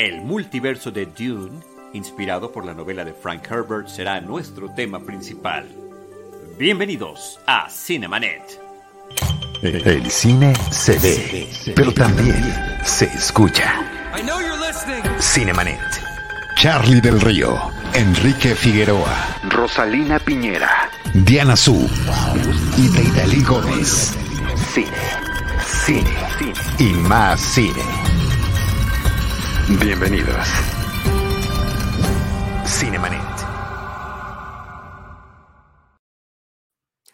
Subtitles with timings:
[0.00, 1.60] El multiverso de Dune,
[1.92, 5.68] inspirado por la novela de Frank Herbert, será nuestro tema principal.
[6.58, 8.58] Bienvenidos a Cinemanet.
[9.60, 12.42] El cine se ve, pero también
[12.82, 13.74] se escucha.
[15.20, 15.78] Cinemanet.
[16.56, 17.58] Charlie del Río,
[17.92, 21.86] Enrique Figueroa, Rosalina Piñera, Diana Su
[22.78, 24.16] y Deidali Gómez.
[24.72, 24.86] Cine,
[25.84, 27.99] cine, cine y más cine.
[29.78, 30.48] Bienvenidos.
[32.66, 33.20] Cinemanet.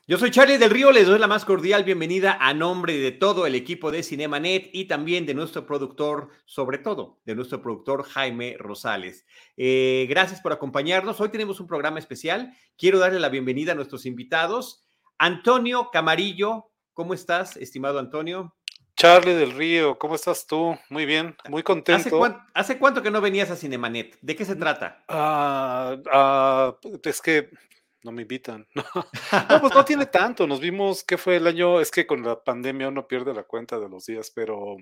[0.06, 3.46] Yo soy Charlie del Río, les doy la más cordial bienvenida a nombre de todo
[3.46, 8.56] el equipo de Cinemanet y también de nuestro productor, sobre todo de nuestro productor Jaime
[8.58, 9.26] Rosales.
[9.58, 11.20] Eh, gracias por acompañarnos.
[11.20, 12.54] Hoy tenemos un programa especial.
[12.78, 14.86] Quiero darle la bienvenida a nuestros invitados.
[15.18, 18.55] Antonio Camarillo, ¿cómo estás, estimado Antonio?
[18.96, 20.74] Charlie del Río, ¿cómo estás tú?
[20.88, 22.24] Muy bien, muy contento.
[22.54, 24.16] ¿Hace, cuánto, que no venías a Cinemanet?
[24.22, 25.04] ¿De qué se trata?
[25.06, 27.50] Ah, ah, es que
[28.02, 28.66] no me invitan.
[29.50, 30.46] No, pues no tiene tanto.
[30.46, 31.80] Nos vimos, ¿qué fue el año?
[31.80, 34.76] Es que con la pandemia uno pierde la cuenta de los días, pero.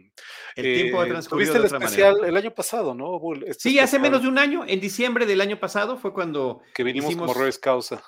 [0.54, 1.56] El tiempo ha eh, transcurrido.
[1.56, 3.18] el especial el año pasado, ¿no?
[3.46, 6.60] Este sí, hace menos de un año, en diciembre del año pasado fue cuando.
[6.72, 8.04] Que vinimos como Reyes Causa.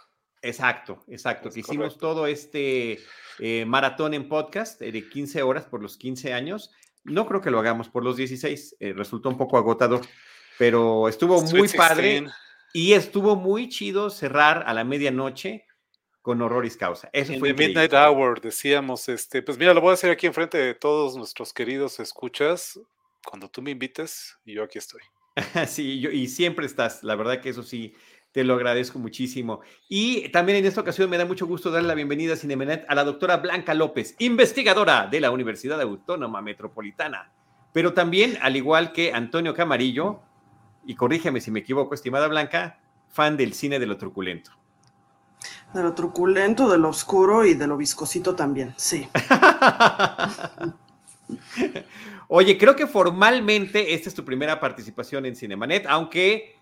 [0.47, 1.51] Exacto, exacto.
[1.51, 3.01] que hicimos todo este
[3.39, 6.73] eh, maratón en podcast eh, de 15 horas por los 15 años.
[7.05, 10.01] No creo que lo hagamos por los 16, resultó un poco agotador,
[10.59, 12.27] pero estuvo muy padre.
[12.73, 15.67] Y estuvo muy chido cerrar a la medianoche
[16.27, 17.09] con Horroris Causa.
[17.13, 20.75] Eso fue Midnight Hour, decíamos, este, pues mira, lo voy a hacer aquí enfrente de
[20.75, 22.81] todos nuestros queridos escuchas,
[23.25, 25.01] cuando tú me invites, y yo aquí estoy.
[25.69, 27.95] sí, yo, y siempre estás, la verdad que eso sí,
[28.37, 29.61] te lo agradezco muchísimo.
[29.89, 32.95] Y también en esta ocasión me da mucho gusto darle la bienvenida a Cinemenet a
[32.95, 37.33] la doctora Blanca López, investigadora de la Universidad Autónoma Metropolitana,
[37.73, 40.21] pero también, al igual que Antonio Camarillo,
[40.85, 42.79] y corrígeme si me equivoco, estimada Blanca,
[43.09, 44.51] fan del cine de lo truculento.
[45.73, 49.09] De lo truculento, de lo oscuro y de lo viscosito también, sí.
[52.29, 56.56] Oye, creo que formalmente esta es tu primera participación en Cinemanet, aunque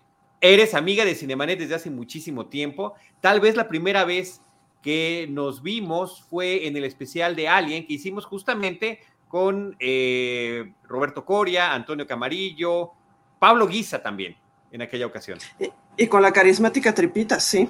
[0.53, 2.93] eres amiga de Cinemanet desde hace muchísimo tiempo.
[3.21, 4.41] Tal vez la primera vez
[4.81, 11.25] que nos vimos fue en el especial de Alien que hicimos justamente con eh, Roberto
[11.25, 12.91] Coria, Antonio Camarillo,
[13.39, 14.37] Pablo Guisa también
[14.71, 15.39] en aquella ocasión.
[15.97, 17.69] Y, con la carismática tripita, sí.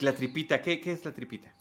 [0.00, 1.52] La tripita, ¿qué, es la tripita?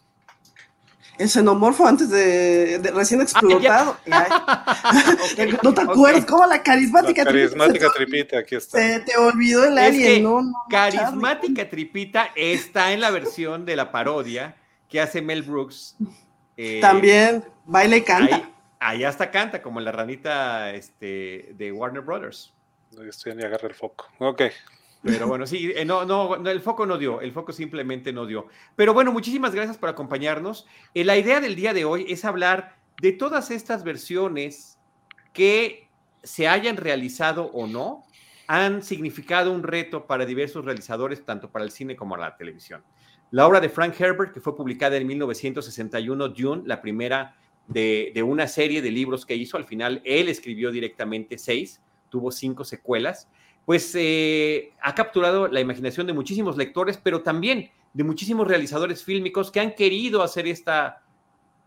[1.17, 3.97] El xenomorfo antes de, recién ah, explotado.
[5.63, 8.77] no te acuerdas cómo la carismática, la carismática tripita, aquí está.
[8.77, 14.55] Se te olvidó el alien, no, Carismática tripita está en la versión de la parodia
[14.89, 15.95] que hace Mel Brooks.
[16.55, 18.49] Eh, También baila y canta.
[18.79, 22.53] Ahí, hasta canta, como la ranita este, de Warner Brothers.
[22.91, 24.07] No, estoy ni agarra el foco.
[24.19, 24.43] Ok.
[25.03, 28.47] Pero bueno, sí, eh, no, no, el foco no dio, el foco simplemente no dio.
[28.75, 30.67] Pero bueno, muchísimas gracias por acompañarnos.
[30.93, 34.79] Eh, la idea del día de hoy es hablar de todas estas versiones
[35.33, 35.87] que
[36.23, 38.03] se hayan realizado o no,
[38.47, 42.83] han significado un reto para diversos realizadores, tanto para el cine como para la televisión.
[43.29, 47.35] La obra de Frank Herbert, que fue publicada en 1961, Dune, la primera
[47.67, 52.31] de, de una serie de libros que hizo, al final él escribió directamente seis, tuvo
[52.31, 53.27] cinco secuelas,
[53.67, 59.51] pues eh, ha capturado la imaginación de muchísimos lectores, pero también de muchísimos realizadores fílmicos
[59.51, 61.03] que han querido hacer esta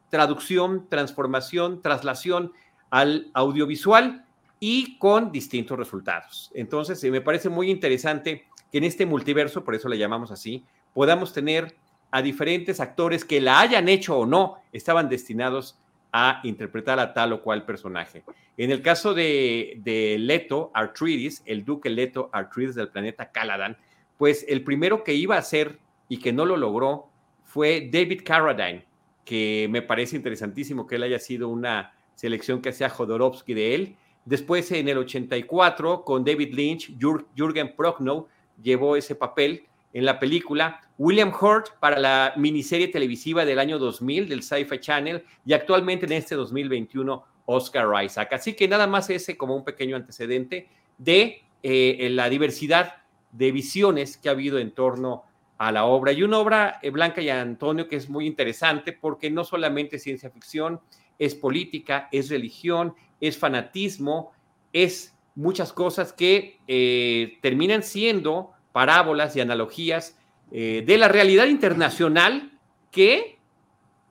[0.09, 2.55] traducción, transformación, traslación
[2.89, 4.25] al audiovisual
[4.59, 6.51] y con distintos resultados.
[6.55, 11.35] Entonces, me parece muy interesante que en este multiverso, por eso le llamamos así, podamos
[11.35, 11.77] tener
[12.11, 15.79] a diferentes actores que la hayan hecho o no, estaban destinados
[16.13, 18.25] a interpretar a tal o cual personaje.
[18.57, 23.77] En el caso de, Leto Artrides, el duque Leto Artrides del planeta Caladan,
[24.19, 25.79] pues el primero que iba a ser
[26.09, 27.09] y que no lo logró
[27.45, 28.85] fue David Carradine,
[29.25, 33.97] que me parece interesantísimo que él haya sido una selección que sea Jodorowsky de él.
[34.25, 36.93] Después, en el 84, con David Lynch,
[37.35, 38.29] Jürgen Prochnow
[38.63, 44.29] llevó ese papel en la película, William Hurt para la miniserie televisiva del año 2000
[44.29, 48.33] del Sci-Fi Channel y actualmente en este 2021 Oscar Isaac.
[48.33, 52.95] Así que nada más ese como un pequeño antecedente de eh, la diversidad
[53.33, 55.25] de visiones que ha habido en torno
[55.59, 56.13] a la obra.
[56.13, 60.03] Y una obra, eh, Blanca y Antonio, que es muy interesante porque no solamente es
[60.03, 60.81] ciencia ficción,
[61.19, 64.33] es política, es religión, es fanatismo,
[64.73, 70.17] es muchas cosas que eh, terminan siendo parábolas y analogías
[70.53, 72.59] eh, de la realidad internacional
[72.91, 73.39] que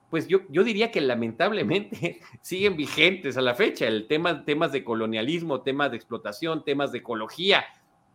[0.10, 3.86] pues yo, yo diría que lamentablemente siguen vigentes a la fecha.
[3.86, 7.66] El tema, temas de colonialismo, temas de explotación, temas de ecología,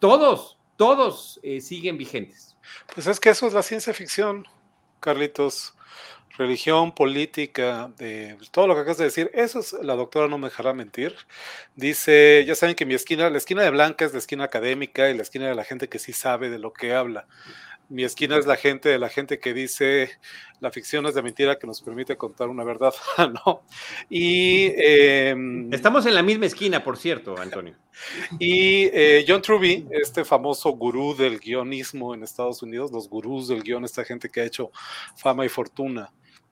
[0.00, 2.56] todos, todos eh, siguen vigentes.
[2.92, 4.44] Pues es que eso es la ciencia ficción,
[4.98, 5.73] Carlitos
[6.36, 10.48] religión, política, de todo lo que acabas de decir, eso es, la doctora no me
[10.48, 11.14] dejará mentir.
[11.76, 15.16] Dice, ya saben que mi esquina, la esquina de Blanca es la esquina académica y
[15.16, 17.26] la esquina de la gente que sí sabe de lo que habla.
[17.88, 20.10] Mi esquina es la gente de la gente que dice
[20.58, 22.94] la ficción es de mentira que nos permite contar una verdad,
[23.46, 23.62] ¿no?
[24.08, 27.76] Y em, estamos en la misma esquina, por cierto, Antonio.
[28.38, 33.62] Y eh, John Truby, este famoso gurú del guionismo en Estados Unidos, los gurús del
[33.62, 34.72] guion, esta gente que ha hecho
[35.16, 36.10] fama y fortuna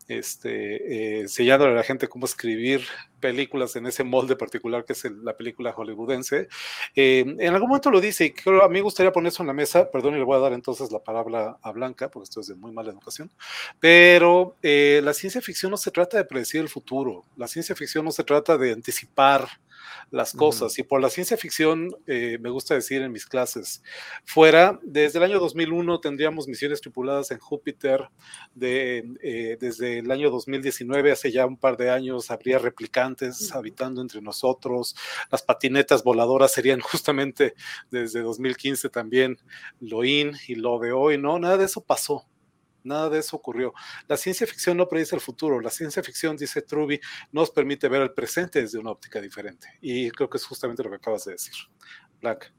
[0.09, 2.83] este, eh, enseñándole a la gente cómo escribir
[3.21, 6.49] películas en ese molde particular que es la película hollywoodense.
[6.95, 9.53] Eh, en algún momento lo dice y a mí me gustaría poner eso en la
[9.53, 12.49] mesa, perdón, y le voy a dar entonces la palabra a Blanca, porque esto es
[12.49, 13.31] de muy mala educación,
[13.81, 18.05] pero eh, la ciencia ficción no se trata de predecir el futuro, la ciencia ficción
[18.05, 19.49] no se trata de anticipar
[20.12, 20.79] las cosas.
[20.79, 23.82] Y por la ciencia ficción, eh, me gusta decir en mis clases,
[24.25, 28.09] fuera, desde el año 2001 tendríamos misiones tripuladas en Júpiter,
[28.55, 34.03] de, eh, desde el año 2019, hace ya un par de años, habría replicantes habitando
[34.03, 34.94] entre nosotros,
[35.31, 37.55] las patinetas voladoras serían justamente
[37.91, 39.38] desde 2015 también
[39.81, 41.38] lo in y lo de hoy, ¿no?
[41.38, 42.26] Nada de eso pasó.
[42.84, 43.73] Nada de eso ocurrió.
[44.08, 45.61] La ciencia ficción no predice el futuro.
[45.61, 47.00] La ciencia ficción, dice Truby,
[47.31, 49.69] nos permite ver el presente desde una óptica diferente.
[49.81, 51.55] Y creo que es justamente lo que acabas de decir.
[52.20, 52.52] Black.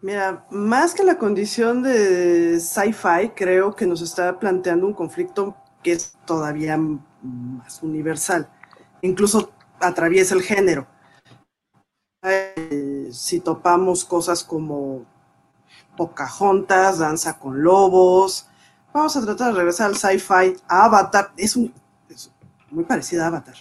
[0.00, 5.92] Mira, más que la condición de sci-fi, creo que nos está planteando un conflicto que
[5.92, 8.50] es todavía más universal.
[9.00, 10.88] Incluso atraviesa el género.
[12.24, 15.04] Eh, si topamos cosas como
[15.96, 18.46] Pocahontas, Danza con Lobos,
[18.92, 20.56] Vamos a tratar de regresar al sci-fi.
[20.68, 21.72] Avatar es, un,
[22.70, 23.54] muy parecida a Avatar.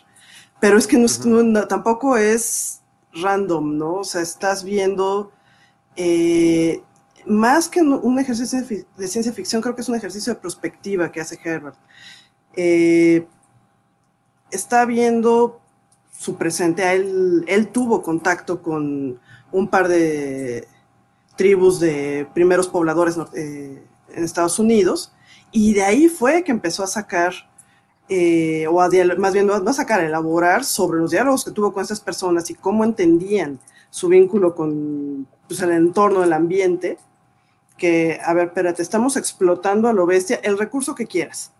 [0.59, 2.81] Pero es que no, tampoco es
[3.13, 3.93] random, ¿no?
[3.95, 5.31] O sea, estás viendo
[5.95, 6.83] eh,
[7.25, 8.59] más que un ejercicio
[8.97, 11.77] de ciencia ficción, creo que es un ejercicio de perspectiva que hace Herbert.
[12.55, 13.25] Eh,
[14.51, 15.61] está viendo
[16.11, 16.91] su presente.
[16.93, 19.19] Él, él tuvo contacto con
[19.51, 20.67] un par de
[21.37, 25.13] tribus de primeros pobladores eh, en Estados Unidos
[25.51, 27.33] y de ahí fue que empezó a sacar,
[28.09, 31.73] eh, o a más bien no a sacar, a elaborar sobre los diálogos que tuvo
[31.73, 33.59] con esas personas y cómo entendían
[33.89, 36.97] su vínculo con pues, el entorno, el ambiente,
[37.77, 41.51] que, a ver, espérate, estamos explotando a lo bestia el recurso que quieras.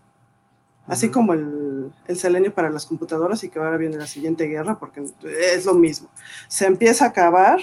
[0.86, 4.78] Así como el, el, selenio para las computadoras y que ahora viene la siguiente guerra,
[4.78, 6.08] porque es lo mismo.
[6.48, 7.60] Se empieza a acabar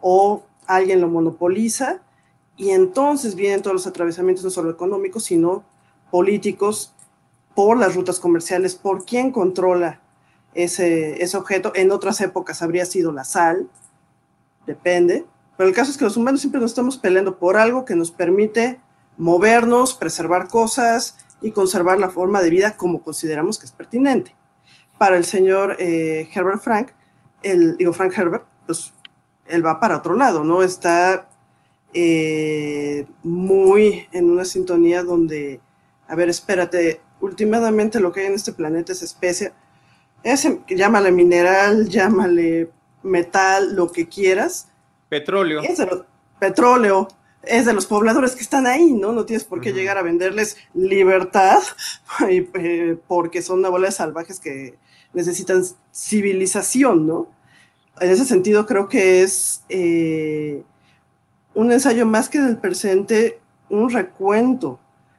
[0.00, 2.00] o alguien lo monopoliza
[2.56, 5.64] y entonces vienen todos los atravesamientos no solo económicos, sino
[6.10, 6.94] políticos
[7.54, 10.00] por las rutas comerciales, por quién controla
[10.54, 11.72] ese, ese objeto.
[11.74, 13.68] En otras épocas habría sido la sal,
[14.66, 15.24] depende.
[15.56, 18.12] Pero el caso es que los humanos siempre nos estamos peleando por algo que nos
[18.12, 18.80] permite
[19.16, 24.34] movernos, preservar cosas y conservar la forma de vida como consideramos que es pertinente.
[24.96, 26.90] Para el señor eh, Herbert Frank,
[27.42, 28.92] el, digo Frank Herbert, pues
[29.46, 30.62] él va para otro lado, ¿no?
[30.62, 31.28] Está
[31.92, 35.60] eh, muy en una sintonía donde,
[36.08, 39.52] a ver, espérate, últimamente lo que hay en este planeta es especie,
[40.22, 42.70] es, llámale mineral, llámale
[43.02, 44.68] metal, lo que quieras.
[45.08, 45.62] Petróleo.
[45.62, 45.88] Es de
[46.40, 47.08] petróleo,
[47.42, 49.12] es de los pobladores que están ahí, ¿no?
[49.12, 51.60] No tienes por qué llegar a venderles libertad,
[52.28, 54.76] eh, porque son una bola de salvajes que
[55.12, 57.28] necesitan civilización, ¿no?
[58.00, 59.62] En ese sentido creo que es...
[59.68, 60.62] Eh,
[61.54, 64.78] un ensayo más que del presente, un recuento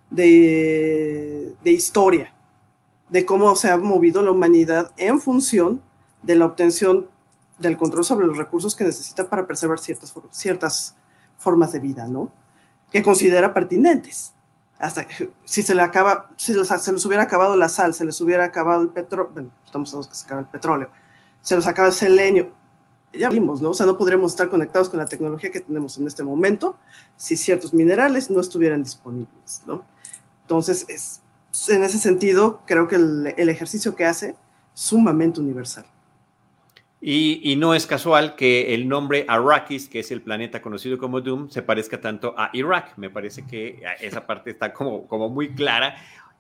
[0.10, 2.34] de, historia,
[3.10, 5.82] de cómo se ha movido la humanidad en función
[6.24, 7.08] de la obtención
[7.58, 10.96] del control sobre los recursos que necesita para preservar ciertas, ciertas
[11.38, 12.32] formas de vida, ¿no?
[12.92, 14.34] Que considera pertinentes.
[14.78, 15.06] Hasta
[15.44, 18.82] si se le acaba, si se les hubiera acabado la sal, se les hubiera acabado
[18.82, 20.90] el petróleo, bueno, estamos que se acaba el petróleo,
[21.42, 22.54] se les acaba el selenio,
[23.14, 23.72] ya vimos, ¿no?
[23.72, 26.78] O sea, no podríamos estar conectados con la tecnología que tenemos en este momento
[27.18, 29.84] si ciertos minerales no estuvieran disponibles, ¿no?
[30.50, 31.22] Entonces, es,
[31.70, 34.36] en ese sentido, creo que el, ejercicio que hace
[34.74, 35.86] sumamente universal.
[37.00, 41.52] Y, no es casual que el nombre Arrakis, que es el planeta conocido como Doom,
[41.52, 42.98] se parezca tanto a Irak.
[42.98, 45.96] Me parece que esa parte está como, muy clara.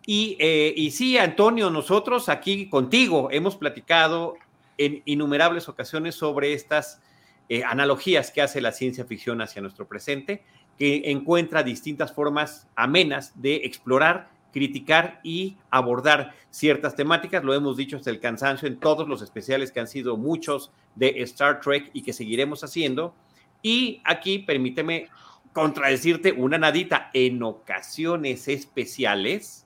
[0.07, 4.37] Y, eh, y sí, Antonio, nosotros aquí contigo hemos platicado
[4.79, 6.99] en innumerables ocasiones sobre estas
[7.47, 10.43] eh, analogías que hace la ciencia ficción hacia nuestro presente,
[10.79, 17.43] que encuentra distintas formas amenas de explorar criticar y abordar ciertas temáticas.
[17.43, 21.21] Lo hemos dicho hasta el cansancio en todos los especiales que han sido muchos de
[21.23, 23.13] Star Trek y que seguiremos haciendo.
[23.61, 25.09] Y aquí permíteme
[25.53, 27.09] contradecirte una nadita.
[27.13, 29.65] En ocasiones especiales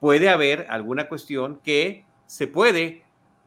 [0.00, 3.02] puede haber alguna cuestión que se puede,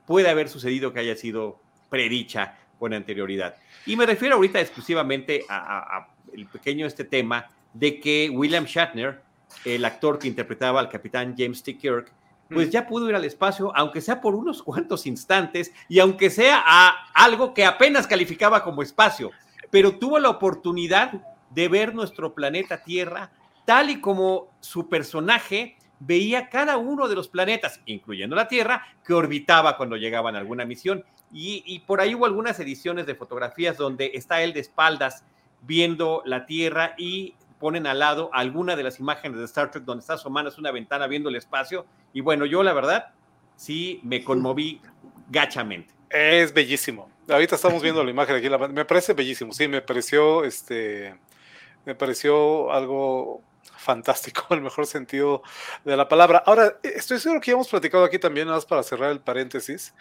[0.05, 1.59] puede haber sucedido que haya sido
[1.89, 3.55] predicha con anterioridad.
[3.85, 6.07] Y me refiero ahorita exclusivamente a,
[6.37, 9.21] el pequeño este tema de que William Shatner,
[9.65, 11.77] el actor que interpretaba al capitán James T.
[11.77, 12.11] Kirk,
[12.49, 12.71] pues mm.
[12.71, 17.09] ya pudo ir al espacio, aunque sea por unos cuantos instantes y aunque sea a
[17.13, 19.31] algo que apenas calificaba como espacio,
[19.69, 21.13] pero tuvo la oportunidad
[21.49, 23.31] de ver nuestro planeta Tierra
[23.65, 29.13] tal y como su personaje veía cada uno de los planetas, incluyendo la Tierra, que
[29.13, 31.03] orbitaba cuando llegaban a alguna misión.
[31.33, 35.25] Y, y, por ahí hubo algunas ediciones de fotografías donde está él de espaldas
[35.61, 40.01] viendo la Tierra y ponen al lado alguna de las imágenes de Star Trek donde
[40.01, 41.85] está asomando una ventana viendo el espacio.
[42.13, 43.13] Y bueno, yo la verdad
[43.55, 44.81] sí me conmoví
[45.29, 45.93] gachamente.
[46.09, 47.09] Es bellísimo.
[47.27, 49.51] Ahorita estamos viendo la imagen aquí, me parece bellísimo.
[49.51, 51.15] Sí, me pareció este
[51.85, 53.41] me pareció algo
[53.77, 55.41] fantástico, el mejor sentido
[55.85, 56.43] de la palabra.
[56.45, 59.93] Ahora, estoy seguro que ya hemos platicado aquí también, nada más para cerrar el paréntesis,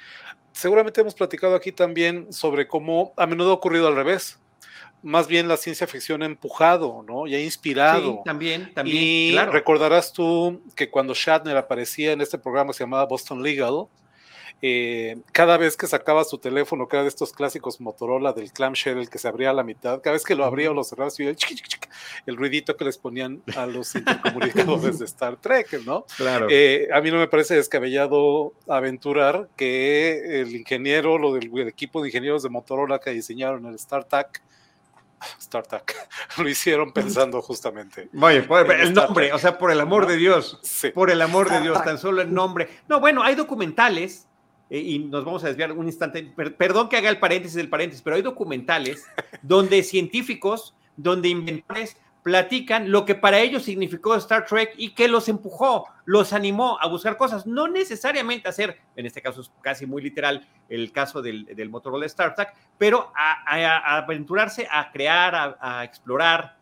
[0.52, 4.40] seguramente hemos platicado aquí también sobre cómo a menudo ha ocurrido al revés
[5.02, 7.26] más bien la ciencia ficción ha empujado, ¿no?
[7.26, 8.12] Y ha inspirado.
[8.12, 8.96] Sí, también, también.
[8.96, 13.86] Y recordarás tú que cuando Shatner aparecía en este programa que se llamaba Boston Legal,
[14.62, 19.10] eh, cada vez que sacaba su teléfono, cada de estos clásicos Motorola del clamshell, el
[19.10, 21.36] que se abría a la mitad, cada vez que lo abría o lo cerraba, el,
[22.24, 26.06] el ruidito que les ponían a los intercomunicadores de Star Trek, ¿no?
[26.16, 26.46] Claro.
[26.50, 32.08] Eh, a mí no me parece descabellado aventurar que el ingeniero, lo del equipo de
[32.08, 33.74] ingenieros de Motorola que diseñaron el
[35.40, 38.08] StarTAC, StarTAC, lo hicieron pensando justamente.
[38.20, 40.61] Oye, por el nombre, o sea, por el amor de Dios,
[40.94, 42.68] por el amor de Dios, tan solo el nombre.
[42.88, 44.26] No, bueno, hay documentales
[44.70, 46.23] eh, y nos vamos a desviar un instante.
[46.23, 49.04] perdón que haga el paréntesis del paréntesis, pero hay documentales
[49.42, 51.96] donde científicos, donde inventores
[52.26, 56.88] platican lo que para ellos significó Star Trek y que los empujó, los animó a
[56.88, 61.47] buscar cosas, no necesariamente hacer, en este caso es casi muy literal el caso del,
[61.54, 66.56] del Motorola Star Trek, pero a, aventurarse a crear, a, a explorar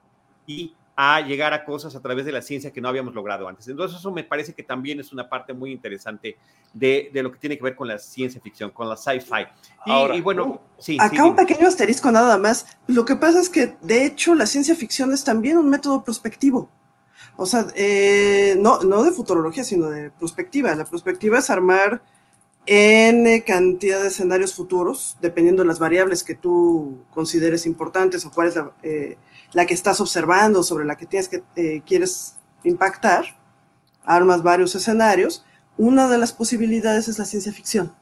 [0.47, 3.67] y a llegar a cosas a través de la ciencia que no habíamos logrado antes.
[3.67, 6.37] Entonces eso me parece que también es una parte muy interesante
[6.73, 9.47] de, de lo que tiene que ver con la ciencia ficción, con la sci-fi.
[9.87, 10.97] Y, bueno, uh, sí.
[11.01, 12.79] Acá un pequeño asterisco nada más.
[12.87, 16.71] Lo que pasa es que de hecho la ciencia ficción es también un método prospectivo.
[17.37, 20.73] O sea, eh, no, no de futurología, sino de prospectiva.
[20.77, 22.03] La prospectiva es armar
[22.67, 28.49] N cantidad de escenarios futuros, dependiendo de las variables que tú consideres importantes o cuál
[28.49, 28.71] es la...
[28.85, 29.17] Eh,
[29.55, 32.35] la que estás observando, sobre la que tienes que eh, quieres
[32.65, 33.25] impactar,
[34.05, 35.47] armas varios escenarios.
[35.79, 37.95] Una de las posibilidades es la ciencia ficción.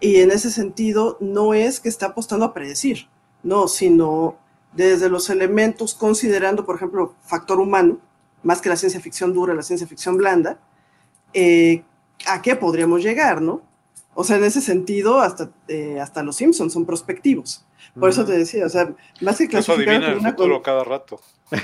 [0.00, 3.08] Y en ese sentido, no es que está apostando a predecir,
[3.42, 4.36] no, sino
[4.72, 7.98] desde los elementos, considerando, por ejemplo, factor humano,
[8.42, 10.58] más que la ciencia ficción dura, la ciencia ficción blanda,
[11.32, 11.84] eh,
[12.26, 13.62] ¿a qué podríamos llegar, no?
[14.14, 17.64] O sea, en ese sentido, hasta, eh, hasta los Simpsons son prospectivos.
[17.98, 19.94] Por eso te decía, o sea, más que clasificar.
[19.94, 21.20] Eso adivina el futuro cada rato.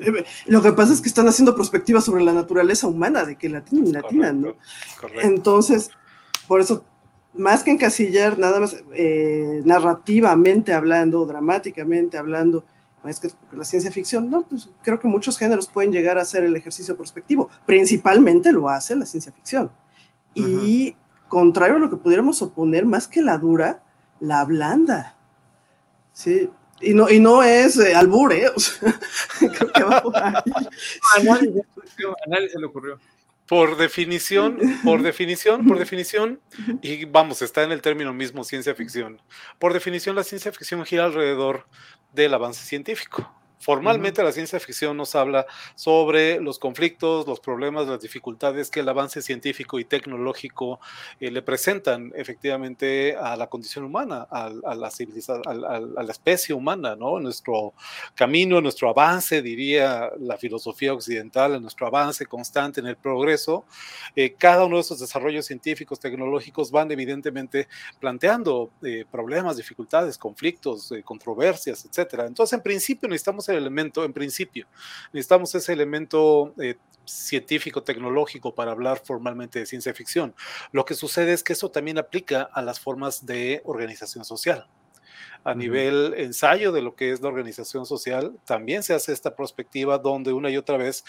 [0.00, 3.48] Eh, lo que pasa es que están haciendo perspectivas sobre la naturaleza humana, de que
[3.48, 4.56] latina y latina, ¿no?
[5.22, 5.90] Entonces,
[6.48, 6.84] por eso,
[7.34, 12.64] más que encasillar, nada más eh, narrativamente hablando, dramáticamente hablando,
[13.06, 16.44] es que la ciencia ficción, no, pues creo que muchos géneros pueden llegar a hacer
[16.44, 17.48] el ejercicio perspectivo.
[17.64, 19.70] Principalmente lo hace la ciencia ficción.
[20.34, 20.96] Y
[21.28, 23.82] contrario a lo que pudiéramos oponer, más que la dura,
[24.20, 25.16] la blanda.
[26.18, 28.50] Sí, y no, y no es eh, albur, ¿eh?
[29.38, 30.34] creo que va por ahí.
[31.16, 32.98] A nadie se le ocurrió.
[33.46, 36.40] Por definición, por definición, por definición,
[36.82, 39.22] y vamos, está en el término mismo ciencia ficción.
[39.60, 41.68] Por definición, la ciencia ficción gira alrededor
[42.12, 43.32] del avance científico.
[43.60, 48.88] Formalmente la ciencia ficción nos habla sobre los conflictos, los problemas, las dificultades que el
[48.88, 50.80] avance científico y tecnológico
[51.18, 56.94] eh, le presentan efectivamente a la condición humana, a, la civilización, a, la especie humana,
[56.94, 57.18] ¿no?
[57.18, 57.74] Nuestro
[58.14, 63.64] camino, nuestro avance, diría la filosofía occidental, nuestro avance constante en el progreso.
[64.14, 67.66] Eh, cada uno de esos desarrollos científicos, tecnológicos van evidentemente
[67.98, 72.26] planteando eh, problemas, dificultades, conflictos, controversias, etcétera.
[72.26, 74.66] Entonces, en principio necesitamos el elemento, en principio,
[75.12, 80.34] necesitamos ese elemento eh, científico, tecnológico para hablar formalmente de ciencia ficción.
[80.72, 84.68] Lo que sucede es que eso también aplica a las formas de organización social.
[85.44, 89.98] A nivel ensayo de lo que es la organización social, también se hace esta perspectiva
[89.98, 91.04] donde una y otra vez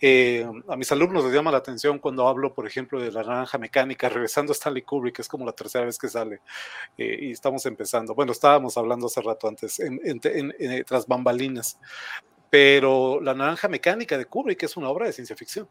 [0.00, 3.58] eh, a mis alumnos les llama la atención cuando hablo, por ejemplo, de la naranja
[3.58, 6.40] mecánica, regresando a Stanley Kubrick, es como la tercera vez que sale
[6.98, 8.14] eh, y estamos empezando.
[8.14, 11.78] Bueno, estábamos hablando hace rato antes, en, eh, tras bambalinas,
[12.50, 15.68] pero la naranja mecánica de Kubrick es una obra de ciencia ficción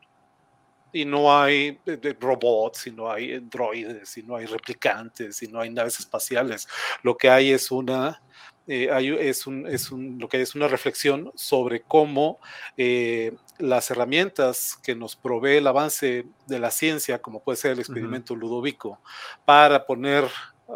[0.93, 1.79] y no hay
[2.19, 6.67] robots, y no hay droides, y no hay replicantes, y no hay naves espaciales.
[7.01, 8.21] Lo que hay es una,
[8.67, 12.39] eh, es, un, es un, lo que hay es una reflexión sobre cómo
[12.77, 17.79] eh, las herramientas que nos provee el avance de la ciencia, como puede ser el
[17.79, 19.01] experimento Ludovico,
[19.45, 20.25] para poner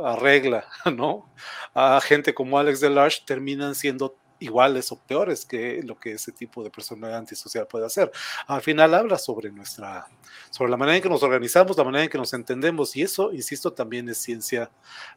[0.03, 1.31] a regla ¿no?
[1.73, 6.63] a gente como Alex Delarge, terminan siendo iguales o peores que lo que ese tipo
[6.63, 8.11] de personalidad antisocial puede hacer.
[8.47, 10.07] Al final habla sobre nuestra,
[10.49, 13.33] sobre la manera en que nos organizamos, la manera en que nos entendemos, y eso,
[13.33, 14.69] insisto, también es ciencia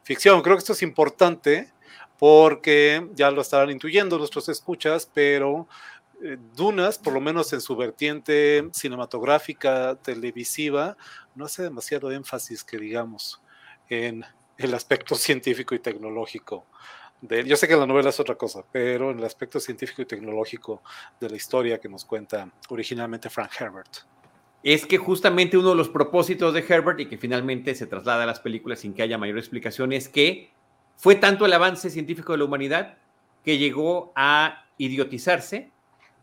[0.03, 0.41] ficción.
[0.41, 1.71] Creo que esto es importante
[2.17, 5.67] porque ya lo estarán intuyendo nuestros escuchas, pero
[6.23, 10.97] eh, Dunas, por lo menos en su vertiente cinematográfica, televisiva,
[11.33, 13.41] no hace demasiado énfasis, que digamos,
[13.89, 14.23] en
[14.57, 16.65] el aspecto científico y tecnológico
[17.21, 20.81] yo sé que la novela es otra cosa, pero en el aspecto científico y tecnológico
[21.19, 23.97] de la historia que nos cuenta originalmente Frank Herbert.
[24.63, 28.27] Es que justamente uno de los propósitos de Herbert y que finalmente se traslada a
[28.27, 30.51] las películas sin que haya mayor explicación es que
[30.97, 32.97] fue tanto el avance científico de la humanidad
[33.43, 35.71] que llegó a idiotizarse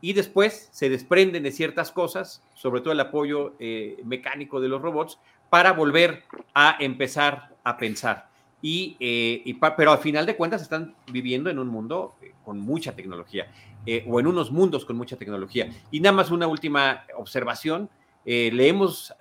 [0.01, 4.81] y después se desprenden de ciertas cosas, sobre todo el apoyo eh, mecánico de los
[4.81, 5.19] robots,
[5.51, 6.25] para volver
[6.55, 8.28] a empezar a pensar.
[8.61, 12.95] Eh, y, pero al final de cuentas están viviendo en un mundo eh, con mucha
[12.97, 13.47] tecnología
[13.87, 15.71] eh, o en unos mundos con mucha tecnología.
[15.91, 17.89] Y nada más una última observación,
[18.25, 19.15] le hemos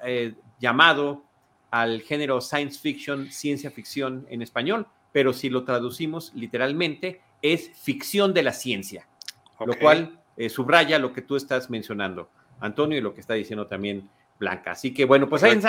[0.59, 1.23] llamado
[1.71, 8.33] al género science fiction, ciencia ficción en español, pero si lo traducimos literalmente es ficción
[8.33, 9.07] de la ciencia,
[9.65, 12.29] lo cual subraya lo que tú estás mencionando,
[12.59, 14.71] Antonio, y lo que está diciendo también Blanca.
[14.71, 15.59] Así que bueno, pues hay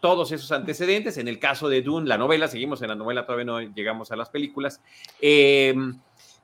[0.00, 1.16] todos esos antecedentes.
[1.18, 4.16] En el caso de Dune, la novela, seguimos en la novela, todavía no llegamos a
[4.16, 4.80] las películas.
[5.20, 5.98] Em,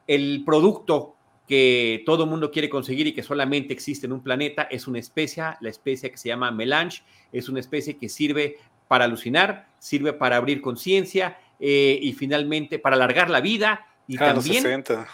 [0.06, 4.86] el producto que todo mundo quiere conseguir y que solamente existe en un planeta es
[4.86, 9.66] una especie, la especie que se llama melange, es una especie que sirve para alucinar,
[9.78, 14.64] sirve para abrir conciencia eh, y finalmente para alargar la vida y ah, también...
[14.64, 15.08] Los 60.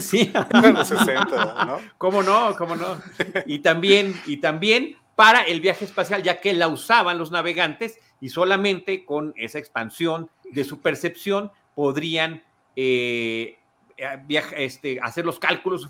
[0.00, 0.32] sí.
[0.74, 1.78] los 60, ¿no?
[1.96, 2.56] ¿Cómo no?
[2.56, 3.00] ¿Cómo no?
[3.46, 8.30] Y también, y también para el viaje espacial, ya que la usaban los navegantes y
[8.30, 12.42] solamente con esa expansión de su percepción podrían
[12.74, 13.58] eh,
[13.98, 15.86] eh, este, hacer los cálculos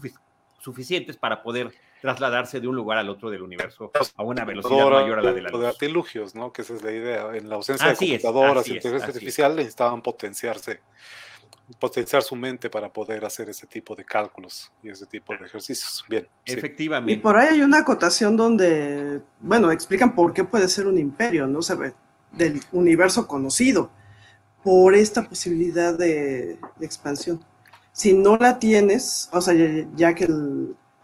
[0.58, 1.70] suficientes para poder
[2.02, 5.42] trasladarse de un lugar al otro del universo a una velocidad mayor a la de
[5.42, 5.60] la luz.
[5.60, 6.52] De artilugios, ¿no?
[6.52, 7.30] Que esa es la idea.
[7.32, 10.80] En la ausencia de computadoras y inteligencia artificial necesitaban potenciarse
[11.78, 16.04] potenciar su mente para poder hacer ese tipo de cálculos y ese tipo de ejercicios.
[16.08, 16.26] Bien.
[16.44, 17.12] Efectivamente.
[17.12, 21.46] Y por ahí hay una acotación donde, bueno, explican por qué puede ser un imperio,
[21.46, 21.62] ¿no?
[21.62, 21.94] Se ve
[22.32, 23.90] del universo conocido,
[24.62, 27.44] por esta posibilidad de, expansión.
[27.92, 29.54] Si no la tienes, o sea,
[29.96, 30.28] ya, que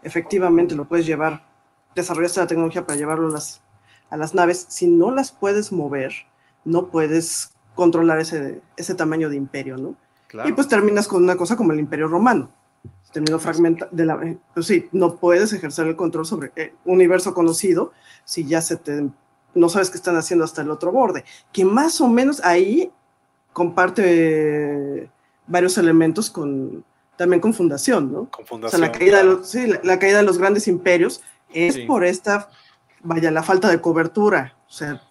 [0.03, 1.45] efectivamente lo puedes llevar,
[1.95, 3.61] desarrollaste la tecnología para llevarlo a las,
[4.09, 6.13] a las naves, si no las puedes mover,
[6.63, 9.95] no puedes controlar ese, ese tamaño de imperio, ¿no?
[10.45, 12.49] Y pues terminas con una cosa como el Imperio Romano.
[13.11, 14.15] Terminó fragmenta de la.
[14.23, 17.93] Eh, pues sí, no puedes ejercer el control sobre el universo conocido
[18.25, 19.09] si ya se te.
[19.55, 21.23] No sabes qué están haciendo hasta el otro borde.
[21.51, 22.91] Que más o menos ahí
[23.53, 25.09] comparte
[25.47, 26.83] varios elementos con
[27.15, 28.29] también con fundación, ¿no?
[28.29, 28.83] Con fundación.
[28.83, 32.03] O sea, la caída, de los, sí, la, caída de los grandes imperios es por
[32.05, 32.49] esta,
[33.01, 34.55] vaya, la falta de cobertura.
[34.67, 35.01] O sea,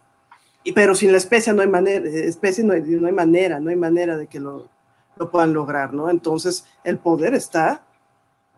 [0.63, 3.71] y, pero sin la especie no hay manera, especie no hay, no hay manera, no
[3.71, 4.69] hay manera de que lo,
[5.17, 6.11] lo puedan lograr, ¿no?
[6.11, 7.83] Entonces, el poder está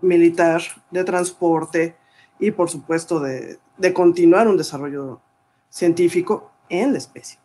[0.01, 1.97] militar, de transporte
[2.39, 3.59] y, por supuesto, de,
[3.93, 5.21] continuar un desarrollo
[5.69, 7.39] científico en la especie.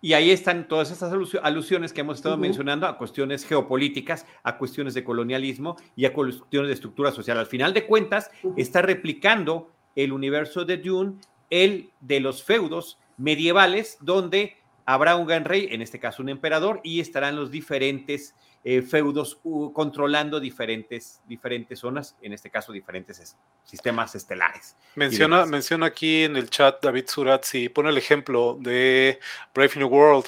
[0.00, 1.12] Y ahí están todas esas
[1.42, 6.68] alusiones que hemos estado mencionando a cuestiones geopolíticas, a cuestiones de colonialismo y a cuestiones
[6.68, 7.38] de estructura social.
[7.38, 13.96] Al final de cuentas, está replicando el universo de Dune, el de los feudos medievales,
[14.00, 18.82] donde habrá un gran rey, en este caso un emperador, y estarán los diferentes eh,
[18.82, 19.40] feudos
[19.72, 24.76] controlando diferentes, diferentes zonas, en este caso diferentes sistemas estelares.
[24.94, 29.18] Menciona, menciona aquí en el chat David Surazzi, pone el ejemplo de
[29.52, 30.26] Brave New World,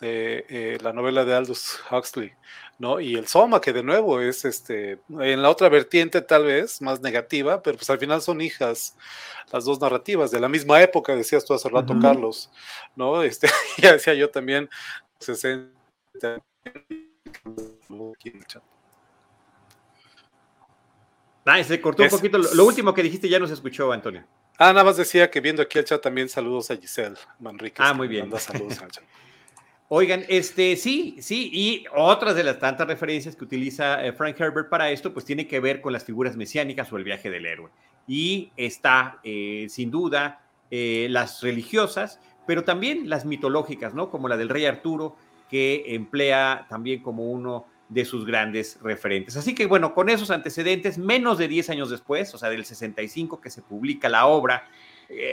[0.00, 2.32] de eh, la novela de Aldous Huxley.
[2.82, 2.98] ¿No?
[2.98, 7.00] Y el Soma, que de nuevo es este, en la otra vertiente tal vez más
[7.00, 8.96] negativa, pero pues al final son hijas
[9.52, 12.50] las dos narrativas de la misma época, decías tú hace rato, Carlos,
[12.96, 13.22] ¿no?
[13.22, 14.68] Este, ya decía yo también,
[15.20, 15.70] 60
[21.44, 22.38] Ah, se cortó un poquito.
[22.38, 24.24] Lo último que dijiste ya no se escuchó, Antonio.
[24.58, 27.80] Ah, nada más decía que viendo aquí el chat también saludos a Giselle Manrique.
[27.80, 28.28] Ah, muy bien.
[28.40, 28.80] Saludos
[29.94, 34.70] Oigan, este sí, sí, y otras de las tantas referencias que utiliza eh, Frank Herbert
[34.70, 37.68] para esto, pues tiene que ver con las figuras mesiánicas o el viaje del héroe.
[38.08, 44.08] Y está, eh, sin duda, eh, las religiosas, pero también las mitológicas, ¿no?
[44.08, 45.14] Como la del rey Arturo,
[45.50, 49.36] que emplea también como uno de sus grandes referentes.
[49.36, 53.42] Así que bueno, con esos antecedentes, menos de 10 años después, o sea, del 65
[53.42, 54.66] que se publica la obra,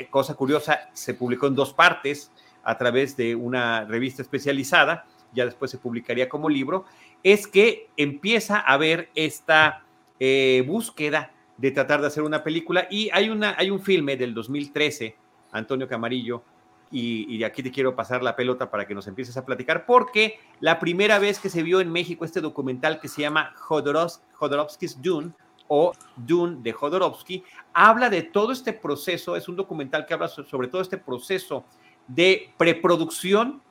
[0.10, 2.30] cosa curiosa, se publicó en dos partes
[2.64, 6.86] a través de una revista especializada, ya después se publicaría como libro,
[7.24, 9.84] es que empieza a haber esta
[10.20, 12.88] eh, búsqueda de tratar de hacer una película.
[12.90, 15.16] Y hay, una, hay un filme del 2013,
[15.52, 16.44] Antonio Camarillo,
[16.92, 20.80] y, aquí te quiero pasar la pelota para que nos empieces a platicar, porque la
[20.80, 25.32] primera vez que se vio en México este documental que se llama Jodorowsky's Dune
[25.68, 27.44] o Dune de Jodorowsky,
[27.74, 31.64] habla de todo este proceso, es un documental que habla sobre todo este proceso
[32.10, 33.62] de preproducción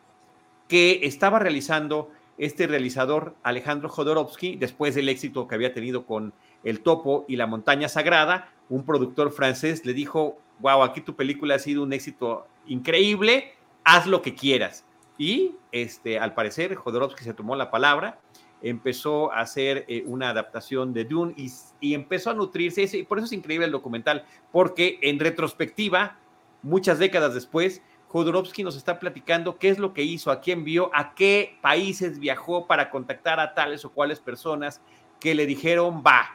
[0.66, 6.33] que estaba realizando este realizador Alejandro Jodorowsky después del éxito que había tenido con
[6.64, 11.57] El Topo y la Montaña Sagrada, un productor francés le dijo, wow, aquí tu película
[11.57, 13.53] ha sido un éxito increíble,
[13.85, 14.85] haz lo que quieras.
[15.16, 18.20] Y este, al parecer, Jodorowsky se tomó la palabra,
[18.62, 22.83] empezó a hacer eh, una adaptación de Dune y, empezó a nutrirse.
[22.96, 26.18] Y por eso es increíble el documental, porque en retrospectiva,
[26.62, 30.90] muchas décadas después, Jodorowsky nos está platicando qué es lo que hizo, a quién vio,
[30.94, 34.81] a qué países viajó para contactar a tales o cuales personas
[35.21, 36.35] que le dijeron va.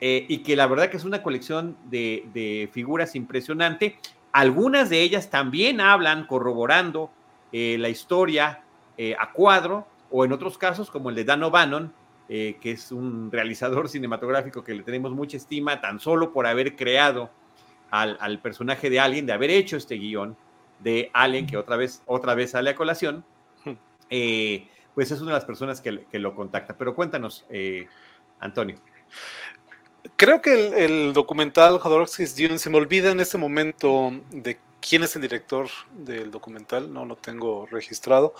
[0.00, 3.98] Eh, y que la verdad que es una colección de, figuras impresionante
[4.30, 7.10] algunas de ellas también hablan corroborando
[7.50, 8.62] eh, la historia
[8.96, 11.92] eh, a cuadro, o en otros casos, como el de Dan O'Bannon,
[12.28, 17.30] que es un realizador cinematográfico que le tenemos mucha estima, tan solo por haber creado
[17.90, 20.36] al, personaje de Alien, de haber hecho este guion
[20.80, 23.24] de Alien, que otra vez, otra vez sale a colación,
[24.08, 26.76] pues es una de las personas que, que lo contacta.
[26.76, 27.46] Pero cuéntanos,
[28.40, 28.76] Antonio.
[30.16, 32.58] Creo que el, documental Jodorowsky's Dune.
[32.58, 37.16] Se me olvida en este momento de quién es el director del documental, no lo
[37.16, 38.34] tengo registrado,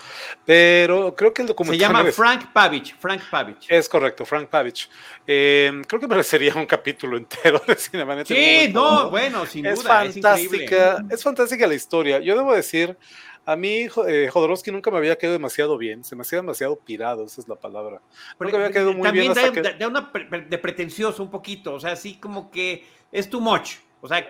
[0.45, 1.79] pero creo que el documental...
[1.79, 3.67] Se llama Frank Pavich, Frank Pavich.
[3.69, 4.89] Es correcto, Frank Pavich.
[5.27, 8.27] Eh, creo que merecería un capítulo entero de Cinemanet.
[8.27, 10.05] Sí, no, bueno, sin es duda.
[10.05, 12.21] Fantástica, es, es fantástica la historia.
[12.21, 12.97] Yo debo decir
[13.49, 17.25] a mí eh, Jodorowsky nunca me había quedado demasiado bien, se me hacía demasiado pirado,
[17.25, 18.03] esa es la palabra.
[18.39, 19.33] Nunca había quedado muy bien.
[19.33, 20.13] También de, una
[20.47, 24.29] de pretencioso un poquito, o sea, así como que es too much, o sea,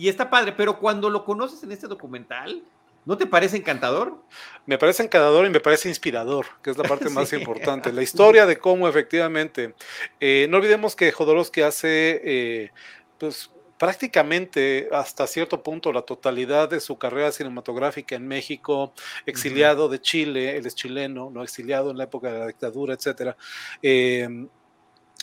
[0.00, 2.62] y está padre, pero cuando lo conoces en este documental,
[3.06, 4.18] ¿No te parece encantador?
[4.66, 7.94] Me parece encantador y me parece inspirador, que es la parte más importante.
[7.94, 9.74] La historia de cómo efectivamente.
[10.20, 12.70] Eh, no olvidemos que Jodorowsky hace eh,
[13.16, 18.92] pues, prácticamente hasta cierto punto la totalidad de su carrera cinematográfica en México,
[19.24, 23.38] exiliado de Chile, él es chileno, no exiliado en la época de la dictadura, etcétera.
[23.80, 24.46] Em,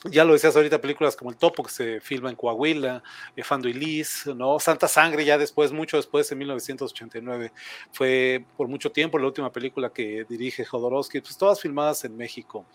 [0.06, 3.04] ya lo decías ahorita, películas como El Topo, que se filma en Coahuila,
[3.36, 4.60] eh, Fando y Liz, ¿no?
[4.60, 7.52] Santa Sangre, ya después, mucho después, en 1989,
[7.92, 12.66] fue por mucho tiempo la última película que dirige Jodorowsky, pues todas filmadas en México.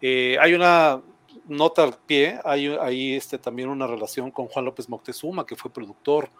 [0.00, 1.00] Eh, hay una
[1.46, 5.72] nota al pie, hay ahí este, también una relación con Juan López Moctezuma, que fue
[5.72, 6.30] productor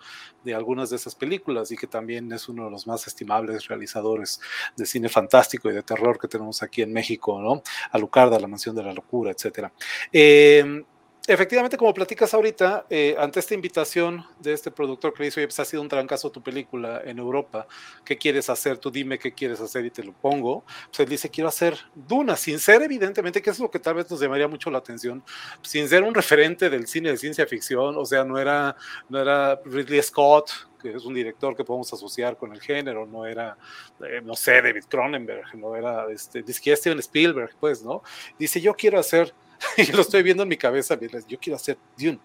[0.45, 4.41] de algunas de esas películas y que también es uno de los más estimables realizadores
[4.77, 7.63] de cine fantástico y de terror que tenemos aquí en México, ¿no?
[7.91, 9.73] Alucarda, La Mansión de la Locura, etcétera.
[10.13, 10.85] Eh,
[11.27, 15.61] efectivamente, como platicas ahorita, eh, ante esta invitación de este productor que le oye, pues
[15.61, 17.67] ha sido un trancazo tu película en Europa,
[18.05, 18.79] ¿qué quieres hacer?
[18.79, 20.65] Tú dime qué quieres hacer y te lo pongo.
[20.89, 24.11] Pues él dice, quiero hacer Duna, sin ser evidentemente, que es lo que tal vez
[24.11, 25.23] nos llamaría mucho la atención,
[25.63, 28.77] sin ser un referente del cine de ciencia ficción, o sea, no era,
[29.09, 33.25] no era Ridley Scott, que es un director que podemos asociar con el género, no
[33.25, 33.57] era,
[34.01, 38.03] eh, no sé, David Cronenberg, no era, este, Steven Spielberg, pues, ¿no?
[38.39, 39.33] Dice, yo quiero hacer
[39.77, 42.19] y lo estoy viendo en mi cabeza, yo quiero hacer Dune.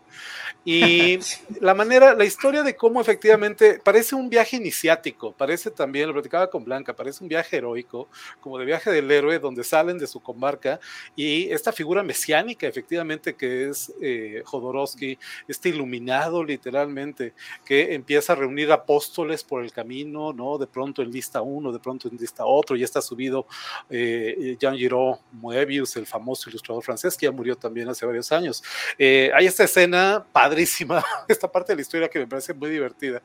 [0.65, 1.19] Y
[1.61, 6.49] la manera, la historia de cómo efectivamente parece un viaje iniciático, parece también, lo platicaba
[6.49, 8.09] con Blanca, parece un viaje heroico,
[8.41, 10.79] como de viaje del héroe, donde salen de su comarca
[11.15, 18.35] y esta figura mesiánica, efectivamente, que es eh, Jodorowsky, este iluminado literalmente, que empieza a
[18.35, 20.57] reunir apóstoles por el camino, ¿no?
[20.57, 23.45] De pronto en lista uno, de pronto en lista otro, ya está subido
[23.89, 28.63] eh, Jean Giraud Moebius, el famoso ilustrador francés, que ya murió también hace varios años.
[28.97, 33.21] Eh, hay esta escena padrísima, esta parte de la historia que me parece muy divertida,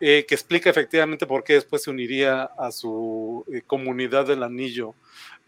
[0.00, 4.94] eh, que explica efectivamente por qué después se uniría a su eh, comunidad del anillo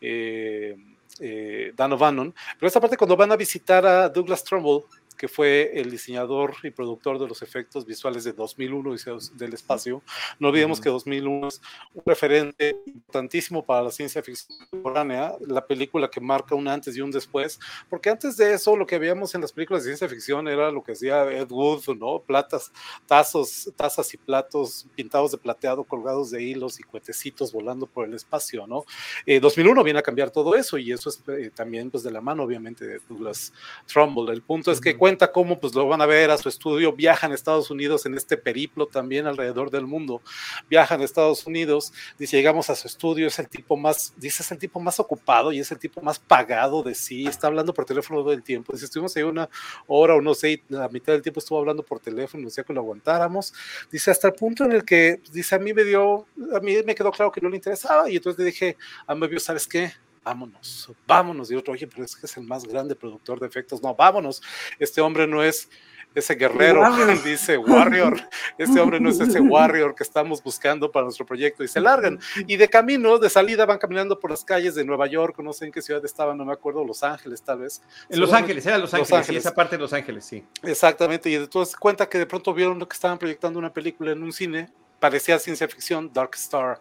[0.01, 4.85] eh, Dan O'Bannon, pero esta parte cuando van a visitar a Douglas Trumbull,
[5.17, 8.99] que fue el diseñador y productor de los efectos visuales de 2001 y
[9.37, 10.03] del espacio.
[10.39, 11.61] No olvidemos que 2001 es
[11.95, 17.01] un referente importantísimo para la ciencia ficción contemporánea, la película que marca un antes y
[17.01, 20.49] un después, porque antes de eso lo que veíamos en las películas de ciencia ficción
[20.49, 22.21] era lo que hacía Ed Wood, ¿no?
[22.21, 22.73] Platas,
[23.07, 28.15] tazos, tazas y platos pintados de plateado, colgados de hilos y cuetecitos volando por el
[28.15, 28.85] espacio, ¿no?
[29.27, 32.21] 2001 eh, viene a cambiar todo eso y eso es eh, también pues de la
[32.21, 33.53] mano obviamente de Douglas
[33.87, 34.31] Trumbull.
[34.31, 37.33] El punto es que cuenta cómo pues lo van a ver a su estudio, viajan
[37.33, 40.23] a Estados Unidos en este periplo también alrededor del mundo,
[40.71, 44.53] viajan a Estados Unidos, dice, llegamos a su estudio, es el tipo más, dice, es
[44.53, 47.85] el tipo más ocupado y es el tipo más pagado de sí, está hablando por
[47.85, 49.49] teléfono todo el tiempo, dice, estuvimos ahí una
[49.89, 52.83] hora o no sé, la mitad del tiempo estuvo hablando por teléfono, decía que lo
[52.83, 53.53] aguantáramos,
[53.91, 56.95] dice, hasta el punto en el que, dice, a mí me dio, a mí me
[56.95, 58.77] quedó claro que no le interesaba y entonces le dije,
[59.09, 59.91] a mí, ¿sabes qué?
[60.25, 61.51] Vámonos, vámonos.
[61.51, 63.83] Y otro, oye, pero es que es el más grande productor de efectos.
[63.83, 64.43] No, vámonos.
[64.79, 65.69] Este hombre no es
[66.15, 66.83] ese guerrero,
[67.25, 68.21] dice Warrior.
[68.59, 71.65] Este hombre no es ese Warrior que estamos buscando para nuestro proyecto.
[71.65, 72.19] Y se largan.
[72.47, 75.67] Y de camino, de salida, van caminando por las calles de Nueva York, no sé
[75.67, 77.83] en qué ciudad estaban, no me acuerdo, Los Ángeles tal vez.
[78.09, 80.45] En Los Ángeles, era Los Ángeles, Y esa parte de Los Ángeles, sí.
[80.63, 81.31] Exactamente.
[81.31, 84.71] Y entonces cuenta que de pronto vieron que estaban proyectando una película en un cine,
[84.99, 86.81] parecía ciencia ficción, Dark Star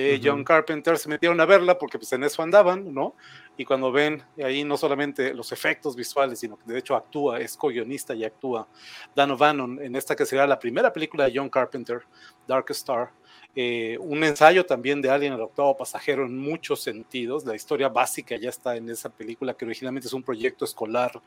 [0.00, 3.14] de John Carpenter, se metieron a verla porque pues en eso andaban, ¿no?
[3.56, 7.56] Y cuando ven ahí no solamente los efectos visuales, sino que de hecho actúa, es
[7.56, 8.68] co-guionista y actúa
[9.14, 12.02] Dan O'Bannon en esta que será la primera película de John Carpenter,
[12.46, 13.10] Dark Star,
[13.60, 17.44] eh, un ensayo también de Alien el octavo pasajero en muchos sentidos.
[17.44, 21.20] La historia básica ya está en esa película que originalmente es un proyecto escolar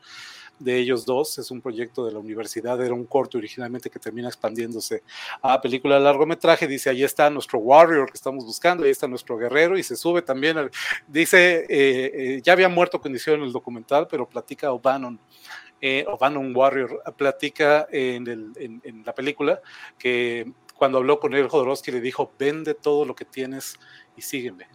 [0.58, 4.28] de ellos dos, es un proyecto de la universidad, era un corto originalmente que termina
[4.28, 5.02] expandiéndose
[5.42, 6.66] a película de largometraje.
[6.66, 10.22] Dice, ahí está nuestro warrior que estamos buscando, ahí está nuestro guerrero y se sube
[10.22, 10.70] también.
[11.06, 15.20] dice, eh, eh, ya había muerto cuando hicieron el documental, pero platica O'Bannon.
[15.84, 19.60] Eh, O'Bannon Warrior platica en, en, la película
[19.98, 23.78] que cuando habló con él, Jodorowsky le dijo, vende todo lo que tienes
[24.16, 24.66] y sígueme,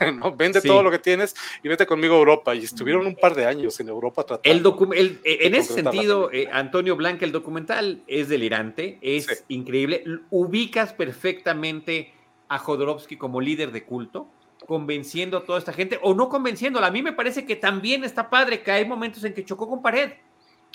[0.16, 0.34] ¿no?
[0.34, 2.52] Vende todo lo que tienes y vete conmigo a Europa.
[2.52, 4.92] Y estuvieron un par de años en Europa tratando.
[4.92, 10.02] El eh, en ese sentido, eh, Antonio Blanca, el documental es delirante, es increíble.
[10.30, 12.12] Ubicas perfectamente
[12.48, 14.26] a Jodorowsky como líder de culto,
[14.66, 16.88] convenciendo a toda esta gente, o no convenciéndola.
[16.88, 19.80] A mí me parece que también está padre que hay momentos en que chocó con
[19.80, 20.10] pared.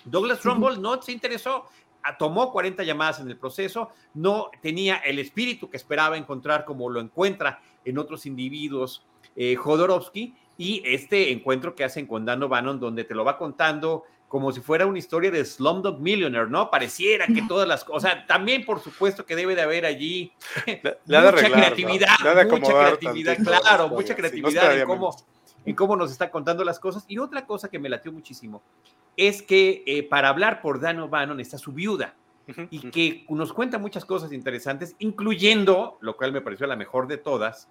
[0.06, 1.65] Douglas Trumbull no se interesó,
[2.17, 7.00] tomó 40 llamadas en el proceso, no tenía el espíritu que esperaba encontrar como lo
[7.00, 13.04] encuentra en otros individuos eh, Jodorowsky y este encuentro que hacen con Dan O'Bannon donde
[13.04, 16.70] te lo va contando como si fuera una historia de Slumdog Millionaire, ¿no?
[16.70, 20.34] Pareciera que todas las cosas, o sea, también por supuesto que debe de haber allí
[21.06, 22.10] mucha creatividad,
[22.50, 25.15] mucha creatividad, claro, mucha creatividad en cómo
[25.67, 27.04] en cómo nos está contando las cosas.
[27.10, 28.62] Y otra cosa que me latió muchísimo
[29.17, 32.15] es que eh, para hablar por Dan O'Bannon está su viuda
[32.69, 37.17] y que nos cuenta muchas cosas interesantes, incluyendo, lo cual me pareció la mejor de
[37.17, 37.67] todas,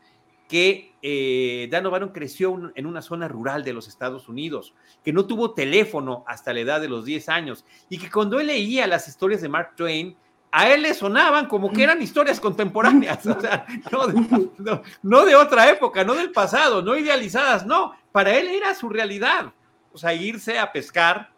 [0.49, 5.27] que eh, Dan O'Bannon creció en una zona rural de los Estados Unidos, que no
[5.27, 9.09] tuvo teléfono hasta la edad de los 10 años y que cuando él leía las
[9.09, 10.15] historias de Mark Twain,
[10.53, 13.67] a él le sonaban como que eran historias contemporáneas, o sea,
[15.03, 19.53] no de, otra época, no del pasado, no idealizadas, no, para él era su realidad,
[19.93, 21.36] o sea, irse a pescar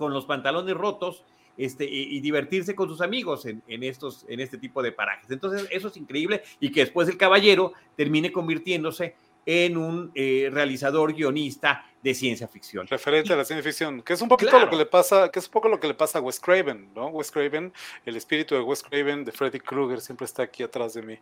[0.00, 1.26] con los pantalones rotos
[1.58, 5.30] este, y, divertirse con sus amigos en, estos, en este tipo de parajes.
[5.30, 11.12] Entonces, eso es increíble y que después el caballero termine convirtiéndose en un eh, realizador
[11.12, 12.86] guionista de ciencia ficción.
[12.86, 15.46] Referente a la ciencia ficción, que es un poquito lo que le pasa, que es
[15.46, 17.08] un poco lo que le pasa a Wes Craven, ¿no?
[17.08, 17.72] Wes Craven,
[18.06, 21.18] el espíritu de Wes Craven, de Freddy Krueger, siempre está aquí atrás de mí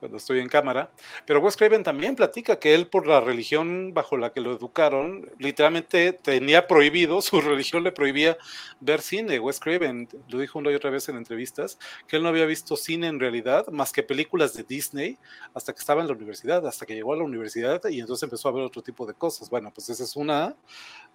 [0.00, 0.90] cuando estoy en cámara.
[1.26, 5.30] Pero Wes Craven también platica que él, por la religión bajo la que lo educaron,
[5.38, 8.36] literalmente tenía prohibido, su religión le prohibía
[8.80, 9.38] ver cine.
[9.38, 12.76] Wes Craven lo dijo una y otra vez en entrevistas, que él no había visto
[12.76, 15.18] cine en realidad, más que películas de Disney,
[15.54, 18.48] hasta que estaba en la universidad, hasta que llegó a la universidad y entonces empezó
[18.48, 19.48] a ver otro tipo de cosas.
[19.48, 20.54] Bueno, pues ese es una.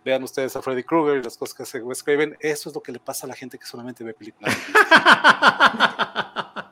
[0.03, 2.37] Vean ustedes a Freddy Krueger y las cosas que hace Wes Craven.
[2.39, 4.55] Eso es lo que le pasa a la gente que solamente ve películas.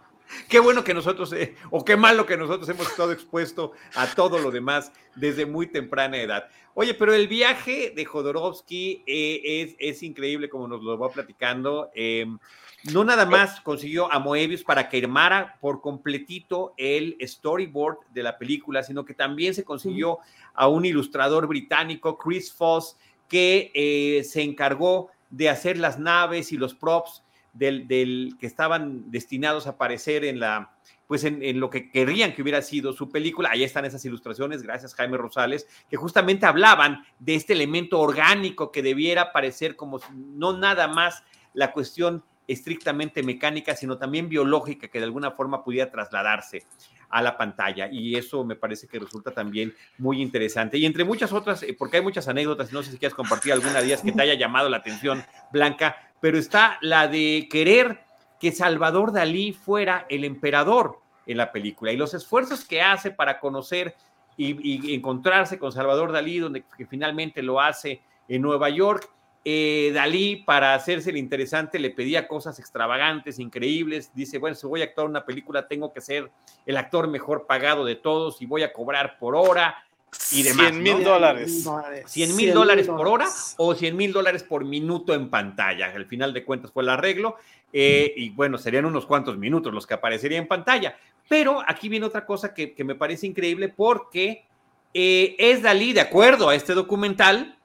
[0.50, 4.40] qué bueno que nosotros, eh, o qué malo que nosotros hemos estado expuestos a todo
[4.40, 6.50] lo demás desde muy temprana edad.
[6.74, 11.92] Oye, pero el viaje de Jodorowsky eh, es, es, increíble, como nos lo va platicando.
[11.94, 12.40] Em,
[12.84, 18.38] no nada más consiguió a Moebius para que armara por completito el storyboard de la
[18.38, 20.20] película, sino que también se consiguió
[20.54, 26.58] a un ilustrador británico, Chris Foss, que eh, se encargó de hacer las naves y
[26.58, 30.72] los props del, que estaban destinados a aparecer en la,
[31.08, 33.50] pues en, lo que querían que hubiera sido su película.
[33.52, 38.82] Ahí están esas ilustraciones, gracias Jaime Rosales, que justamente hablaban de este elemento orgánico que
[38.82, 45.06] debiera parecer como no nada más la cuestión estrictamente mecánica, sino también biológica, que de
[45.06, 46.66] alguna forma pudiera trasladarse
[47.10, 47.90] a la pantalla.
[47.92, 50.78] Y eso me parece que resulta también muy interesante.
[50.78, 53.80] Y entre muchas otras, eh, porque hay muchas anécdotas, no sé si quieres compartir alguna
[53.80, 58.02] de ellas que te haya llamado la atención, Blanca, pero está la de querer
[58.40, 63.40] que Salvador Dalí fuera el emperador en la película y los esfuerzos que hace para
[63.40, 63.96] conocer
[64.38, 69.10] y, encontrarse con Salvador Dalí, donde que finalmente lo hace en Nueva York.
[69.46, 74.12] Eh, Dalí, para hacerse el interesante, le pedía cosas extravagantes, increíbles.
[74.14, 76.30] Dice, bueno, si voy a actuar una película, tengo que ser
[76.66, 79.84] el actor mejor pagado de todos y voy a cobrar por hora
[80.32, 80.72] y demás.
[80.72, 81.70] 100 mil dólares.
[82.06, 85.92] 100 mil dólares por hora o 100 mil dólares por minuto en pantalla.
[85.96, 87.38] Al final de cuentas fue el arreglo.
[87.72, 90.98] Eh, y bueno, serían unos cuantos minutos los que aparecería en pantalla.
[91.28, 94.46] Pero aquí viene otra cosa que, me parece increíble porque
[94.94, 97.59] eh, es Dalí, de acuerdo a este documental,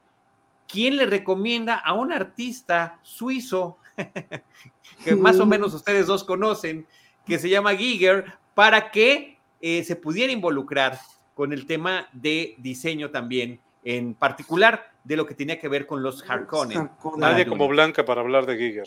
[0.69, 3.79] quien le recomienda a un artista suizo,
[5.05, 6.87] que más o menos ustedes dos conocen,
[7.27, 10.99] que se llama Giger, para que eh, se pudiera involucrar
[11.35, 16.03] con el tema de diseño también, en particular de lo que tenía que ver con
[16.03, 16.91] los Harkonnen.
[17.17, 18.85] Nadie como Blanca para hablar de Giger.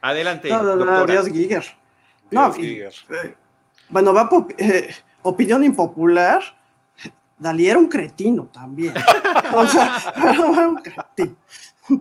[0.00, 0.48] Adelante.
[0.48, 1.64] No, no, Dios Giger.
[2.30, 2.92] No, Giger.
[3.10, 3.34] Eh,
[3.88, 4.28] bueno, va
[4.58, 6.57] eh, opinión impopular.
[7.38, 8.94] Dalí era un cretino también.
[9.54, 11.36] o sea, era un cretino.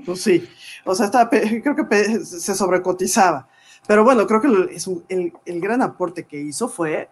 [0.06, 0.48] Pues sí.
[0.84, 3.48] O sea, estaba, creo que se sobrecotizaba.
[3.88, 7.10] Pero bueno, creo que el, el, gran aporte que hizo fue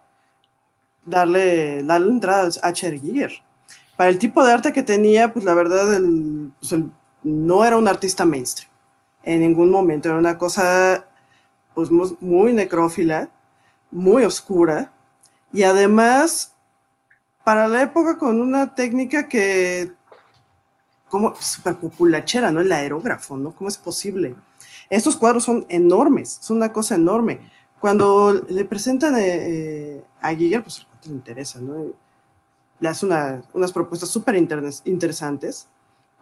[1.04, 2.72] darle, darle entrada a.
[2.72, 3.32] Giger.
[3.96, 5.98] Para el tipo de arte que tenía, pues la verdad,
[6.60, 6.74] pues
[7.22, 8.70] no era un artista mainstream.
[9.22, 10.10] En ningún momento.
[10.10, 11.06] Era una cosa
[11.74, 13.30] pues, muy necrófila,
[13.90, 14.92] muy oscura.
[15.52, 16.55] Y además,
[17.46, 19.92] para la época, con una técnica que
[21.08, 22.60] como súper populachera, ¿no?
[22.60, 23.52] El aerógrafo, ¿no?
[23.54, 24.34] ¿Cómo es posible?
[24.90, 27.38] Estos cuadros son enormes, son una cosa enorme.
[27.78, 31.92] Cuando le presentan eh, eh, a Giger, pues le interesa, ¿no?
[32.80, 35.68] Le hace unas propuestas súper interesantes,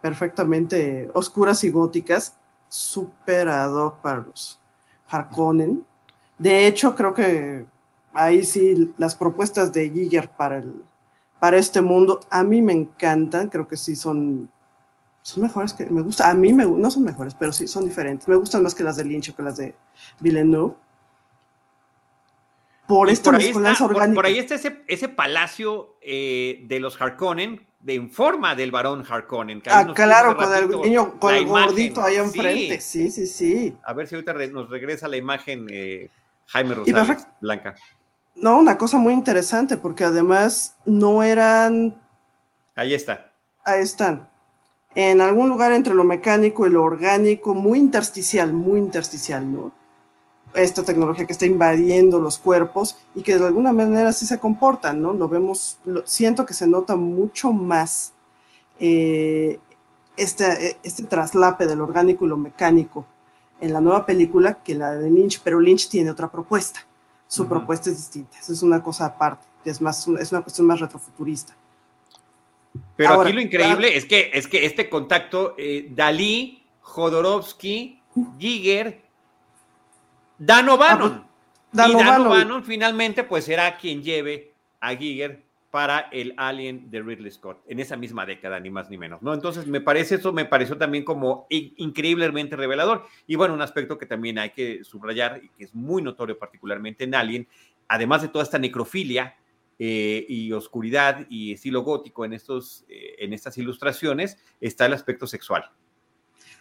[0.03, 2.35] perfectamente oscuras y góticas,
[2.69, 4.59] súper ad hoc para los
[5.09, 5.83] Harkonnen.
[6.37, 7.65] De hecho, creo que
[8.13, 10.83] ahí sí las propuestas de Giger para, el,
[11.45, 14.49] para este mundo a mí me encantan, creo que sí son,
[15.21, 18.27] son mejores que me gusta, a mí me, no son mejores, pero sí son diferentes.
[18.27, 19.75] Me gustan más que las de Lynch o que las de
[20.19, 20.73] Villeneuve
[22.87, 27.63] por esto por ahí, está, por, ahí está ese, ese palacio eh, de los Harkonnen
[27.79, 29.61] de, en forma del varón Harkonnen.
[29.67, 32.81] ah, claro, con el niño, con el gordito ahí enfrente.
[32.81, 33.11] Sí.
[33.11, 36.09] sí, sí, A ver si ahorita nos regresa la imagen eh,
[36.47, 37.75] Jaime Rosales, Blanca.
[38.35, 41.95] No, una cosa muy interesante, porque además no eran.
[42.75, 43.31] Ahí está.
[43.63, 44.29] Ahí están.
[44.93, 49.71] En algún lugar entre lo mecánico y lo orgánico, muy intersticial, muy intersticial, ¿no?
[50.55, 55.01] esta tecnología que está invadiendo los cuerpos y que de alguna manera sí se comportan,
[55.01, 55.13] ¿no?
[55.13, 58.13] Lo vemos, siento que se nota mucho más
[58.79, 59.59] eh,
[60.17, 63.05] este, este traslape del orgánico y lo mecánico
[63.59, 66.85] en la nueva película que la de Lynch, pero Lynch tiene otra propuesta.
[67.27, 71.55] Su propuesta es distinta, es una cosa aparte, es, más, es una cuestión más retrofuturista.
[72.95, 77.99] Pero aquí lo increíble es, que, es que este contacto, eh, Dalí, Jodorowsky,
[78.37, 79.01] Giger,
[80.37, 81.13] Dan O'Bannon.
[81.13, 81.29] Ah,
[81.71, 85.44] pues, y Dan O'Bannon finalmente pues será quien lleve a Giger
[85.75, 89.33] para el Alien de Ridley Scott en esa misma década, ni más ni menos, ¿no?
[89.33, 93.05] Entonces, me parece eso, me pareció también como increíblemente revelador.
[93.27, 97.03] Y bueno, un aspecto que también hay que subrayar y que es muy notorio particularmente
[97.03, 97.49] en Alien,
[97.89, 99.35] además de toda esta necrofilia
[99.77, 105.27] eh, y oscuridad y estilo gótico en, estos, eh, en estas ilustraciones, está el aspecto
[105.27, 105.69] sexual.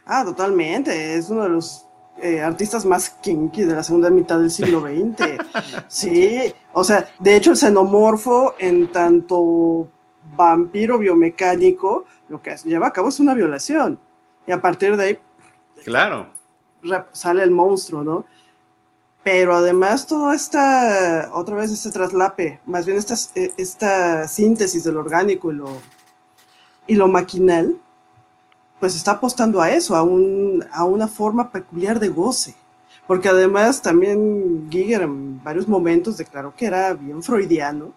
[0.06, 1.86] Ah, totalmente, es uno de los
[2.22, 5.38] eh, artistas más kinky de la segunda mitad del siglo XX.
[5.88, 9.88] sí, o sea, de hecho el xenomorfo en tanto
[10.36, 13.98] vampiro biomecánico, lo que lleva a cabo es una violación.
[14.46, 15.18] Y a partir de ahí...
[15.84, 16.28] Claro.
[17.12, 18.24] Sale el monstruo, ¿no?
[19.22, 24.98] Pero además toda esta, otra vez este traslape, más bien esta, eh, esta síntesis del
[24.98, 25.68] orgánico y lo,
[26.86, 27.78] y lo maquinal,
[28.84, 32.54] pues está apostando a eso, a, un, a una forma peculiar de goce.
[33.06, 37.94] Porque además también Giger en varios momentos declaró que era bien freudiano.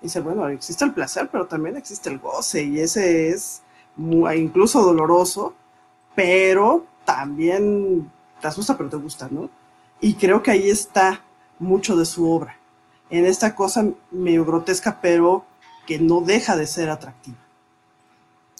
[0.00, 3.62] dice, bueno, existe el placer, pero también existe el goce, y ese es
[3.96, 5.54] incluso doloroso,
[6.14, 8.08] pero también
[8.40, 9.50] te asusta, pero te gusta, ¿no?
[10.00, 11.20] Y creo que ahí está
[11.58, 12.56] mucho de su obra.
[13.10, 15.44] en esta cosa medio grotesca, pero
[15.84, 17.47] que no deja de ser atractiva.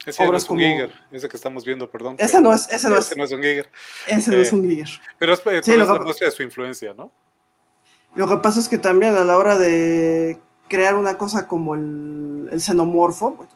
[0.06, 2.16] Ese no es un Giger, ese que estamos viendo, perdón.
[2.18, 3.70] Ese no es, ese no ese no es un Giger.
[4.06, 4.88] Ese no es un Giger.
[5.18, 7.12] Pero es, sí, lo que, de su influencia, ¿no?
[8.14, 10.38] Lo que pasa es que también a la hora de
[10.68, 13.46] crear una cosa como el, el xenomorfo,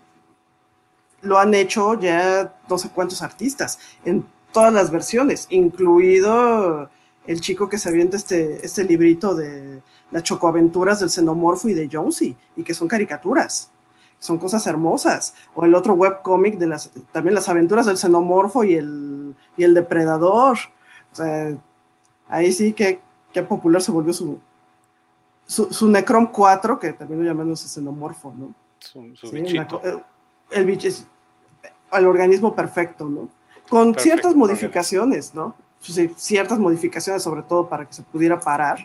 [1.22, 6.90] lo han hecho ya no sé cuántos artistas, en todas las versiones, incluido
[7.26, 11.88] el chico que se avienta este, este librito de las chocoaventuras del xenomorfo y de
[11.90, 13.71] Jonesy, y que son caricaturas,
[14.22, 15.34] son cosas hermosas.
[15.52, 19.74] O el otro webcómic de las, también las aventuras del xenomorfo y el, y el
[19.74, 20.56] depredador.
[21.10, 21.56] O sea,
[22.28, 23.00] ahí sí que,
[23.32, 24.38] que popular se volvió su,
[25.44, 28.54] su, su Necrom 4, que también lo llamamos xenomorfo, ¿no?
[28.78, 29.02] Su,
[29.32, 29.80] bichito.
[29.82, 30.04] el,
[30.52, 31.04] el bicho es
[31.92, 33.28] el organismo perfecto, ¿no?
[33.68, 35.56] Con ciertas modificaciones, ¿no?
[36.16, 38.78] ciertas modificaciones, sobre todo para que se pudiera parar,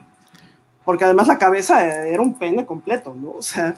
[0.84, 3.34] porque además la cabeza era un pene completo, ¿no?
[3.34, 3.76] O sea,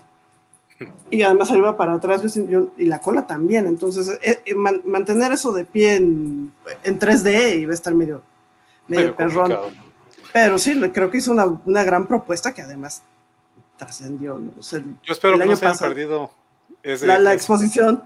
[1.10, 5.66] y además iba para atrás y la cola también, entonces eh, eh, mantener eso de
[5.66, 6.54] pie en,
[6.84, 8.22] 3D iba a estar medio,
[8.88, 9.58] medio perrón.
[10.32, 13.02] Pero sí, creo que hizo una, una gran propuesta que además
[13.78, 14.38] trascendió.
[14.38, 14.52] ¿no?
[14.62, 16.32] Yo espero que no se hayan perdido
[16.84, 18.04] la, exposición.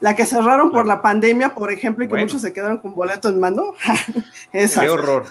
[0.00, 3.28] La, que cerraron por la pandemia, por ejemplo, y que muchos se quedaron con boleto
[3.28, 3.74] en mano.
[4.52, 5.26] Qué horror.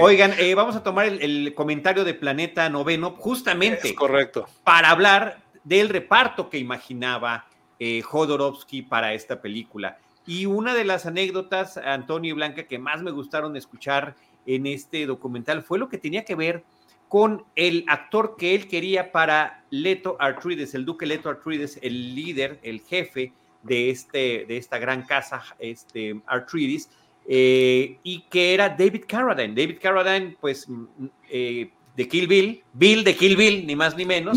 [0.00, 4.46] Oigan, eh, vamos a tomar el, comentario de Planeta Noveno, justamente correcto.
[4.64, 7.46] para hablar del reparto que imaginaba
[7.78, 9.98] eh, Jodorowsky para esta película.
[10.24, 14.14] Y una de las anécdotas, Antonio y Blanca, que más me gustaron escuchar
[14.46, 16.64] en este documental fue lo que tenía que ver
[17.08, 22.58] con el actor que él quería para Leto Arturides, el duque Leto Arturides, el líder,
[22.62, 26.88] el jefe de, este, de esta gran casa, este Arturides,
[27.26, 29.54] eh, y que era David Carradine.
[29.54, 30.84] David Carradine, pues, mm,
[31.30, 34.36] eh, de Kill Bill, Bill de Kill Bill, ni más ni menos,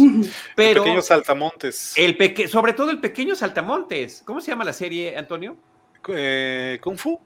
[0.56, 0.82] pero...
[0.82, 1.94] El pequeño saltamontes.
[1.96, 4.24] El peque sobre todo el pequeño saltamontes.
[4.26, 5.56] ¿Cómo se llama la serie, Antonio?
[6.10, 7.20] Eh, Kung Fu.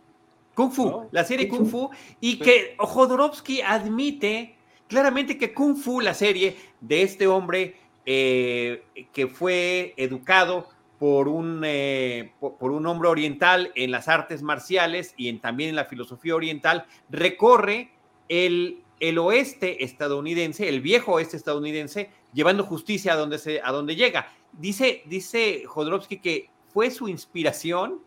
[0.53, 1.89] Kung Fu, la serie Kung, Fu,
[2.20, 4.57] y que Jodorowsky admite
[4.89, 8.84] claramente que Kung Fu, la serie de este hombre eh,
[9.14, 10.68] que fue educado
[10.99, 15.77] por un, eh, por un hombre oriental en las artes marciales y en, también en
[15.77, 17.91] la filosofía oriental, recorre
[18.27, 23.95] el, el oeste estadounidense, el viejo oeste estadounidense, llevando justicia a donde, se, a donde
[23.95, 24.29] llega.
[24.51, 28.01] Dice, dice Jodorowsky que fue su inspiración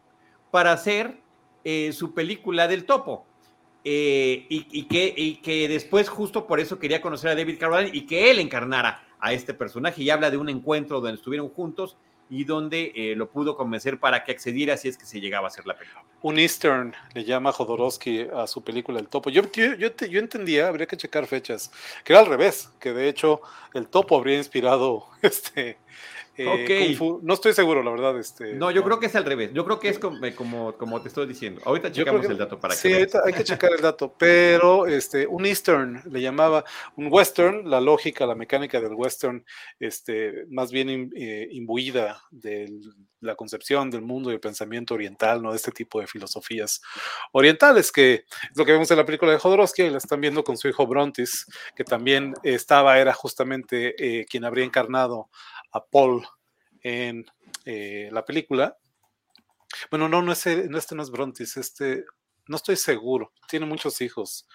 [0.51, 1.17] para hacer
[1.65, 3.25] eh, su película del topo.
[3.85, 8.31] Eh, y, que, que después justo por eso quería conocer a David Carradine y que
[8.31, 11.97] él encarnara a este personaje y habla de un encuentro donde estuvieron juntos
[12.33, 15.49] y donde eh, lo pudo convencer para que accediera si es que se llegaba a
[15.49, 16.03] hacer la película.
[16.23, 19.29] Un Eastern le llama Jodorowsky a su película El Topo.
[19.29, 21.71] Yo, yo, yo, entendía, habría que checar fechas,
[22.03, 23.43] que era al revés, que de hecho
[23.75, 25.77] el Topo habría inspirado este,
[26.37, 28.19] eh, no estoy seguro, la verdad.
[28.19, 29.51] Este, no, yo creo que es al revés.
[29.53, 31.61] Yo creo que es eh, como, como, te estoy diciendo.
[31.65, 32.81] Ahorita checamos el dato para que.
[32.81, 34.15] Sí, hay que checar el dato.
[34.17, 36.65] Pero este, un Eastern le llamaba,
[36.97, 39.45] un Western, la lógica, la mecánica del Western,
[39.79, 42.73] este, más bien eh, imbuida de
[43.21, 45.51] la concepción del mundo y el pensamiento oriental, ¿no?
[45.51, 46.81] De este tipo de filosofías
[47.33, 50.43] orientales, que es lo que vemos en la película de Jodorowsky, y la están viendo
[50.43, 55.29] con su hijo Brontis, que también estaba, era justamente quien habría encarnado
[55.73, 56.27] a Paul
[56.83, 57.27] en
[57.65, 58.77] eh, la película.
[59.91, 62.05] Bueno, no, no, este no es Brontis, este,
[62.47, 64.47] no estoy seguro, tiene muchos hijos.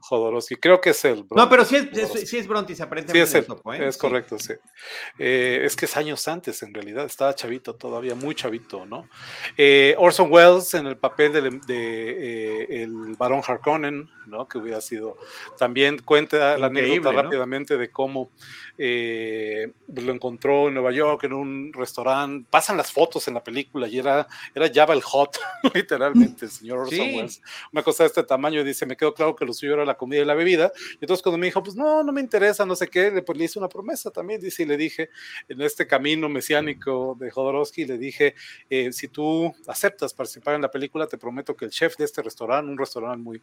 [0.00, 0.56] Jodorowsky.
[0.56, 3.26] Creo que es el No, pero sí es, sí es Brontis, aparentemente.
[3.26, 3.88] Sí, es, ¿eh?
[3.88, 4.54] es correcto, sí.
[5.18, 7.04] Eh, es que es años antes, en realidad.
[7.04, 9.08] Estaba chavito todavía, muy chavito, ¿no?
[9.56, 14.46] Eh, Orson Welles en el papel de, de el barón Harkonnen, ¿no?
[14.46, 15.16] Que hubiera sido.
[15.58, 18.30] También cuenta la anécdota rápidamente de cómo
[18.78, 22.46] lo encontró en Nueva York en un restaurante.
[22.50, 25.38] Pasan las fotos en la película y era, era Java el Hot,
[25.74, 27.42] literalmente, el señor Orson Welles.
[27.72, 30.22] Una cosa de este tamaño, dice: Me quedó claro que lo suyo era la comida
[30.22, 30.72] y la bebida.
[30.92, 33.36] Y entonces cuando me dijo, pues no, no me interesa, no sé qué, le, pues,
[33.36, 35.10] le hice una promesa también, dice, y le dije,
[35.48, 38.34] en este camino mesiánico de Jodorowsky, le dije,
[38.70, 42.22] eh, si tú aceptas participar en la película, te prometo que el chef de este
[42.22, 43.42] restaurante, un restaurante muy,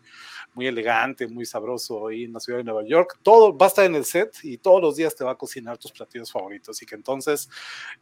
[0.53, 3.85] muy elegante, muy sabroso ahí en la ciudad de Nueva York, todo va a estar
[3.85, 6.81] en el set y todos los días te va a cocinar tus platillos favoritos.
[6.81, 7.49] Y que entonces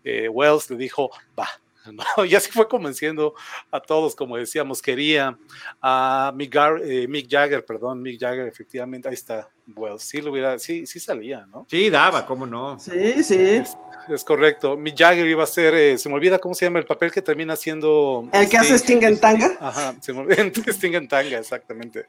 [0.03, 1.47] eh, Wells le dijo, va,
[2.27, 3.33] Y así fue convenciendo
[3.71, 5.37] a todos, como decíamos, quería
[5.81, 10.59] a Mick, eh, Mick, Jagger, perdón, Mick Jagger, efectivamente, ahí está, Well, sí lo hubiera,
[10.59, 11.65] sí, sí salía, ¿no?
[11.69, 12.77] Sí, daba, ¿cómo no?
[12.79, 13.63] Sí, sí.
[14.09, 14.75] Es, correcto.
[14.75, 17.21] Mi Jagger iba a ser, eh, se me olvida cómo se llama el papel que
[17.21, 18.27] termina siendo.
[18.33, 19.55] El que hace Sting en tanga.
[19.61, 20.43] Ajá, se me olvida
[20.73, 22.07] Sting en tanga, exactamente.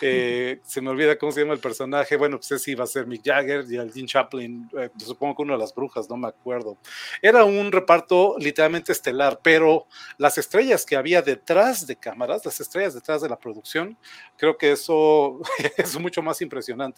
[0.00, 2.16] Eh, se me olvida cómo se llama el personaje.
[2.16, 5.42] Bueno, pues ese iba a ser Mick Jagger y el Dean Chaplin, eh, supongo que
[5.42, 6.78] una de las brujas, no me acuerdo.
[7.20, 9.88] Era un reparto literalmente estelar, pero
[10.18, 13.98] las estrellas que había detrás de cámaras, las estrellas detrás de la producción,
[14.36, 15.40] creo que eso
[15.76, 16.91] es mucho más impresionante.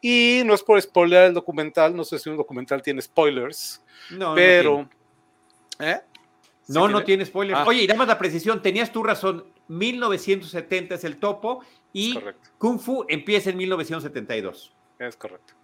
[0.00, 4.34] Y no es por spoiler el documental, no sé si un documental tiene spoilers, no,
[4.34, 4.88] pero...
[5.78, 6.00] No ¿eh?
[6.68, 7.60] no, no tiene spoilers.
[7.60, 7.64] Ah.
[7.66, 12.18] Oye, y damos la precisión, tenías tu razón, 1970 es el topo y
[12.58, 14.74] Kung Fu empieza en 1972.
[14.98, 15.54] Es correcto.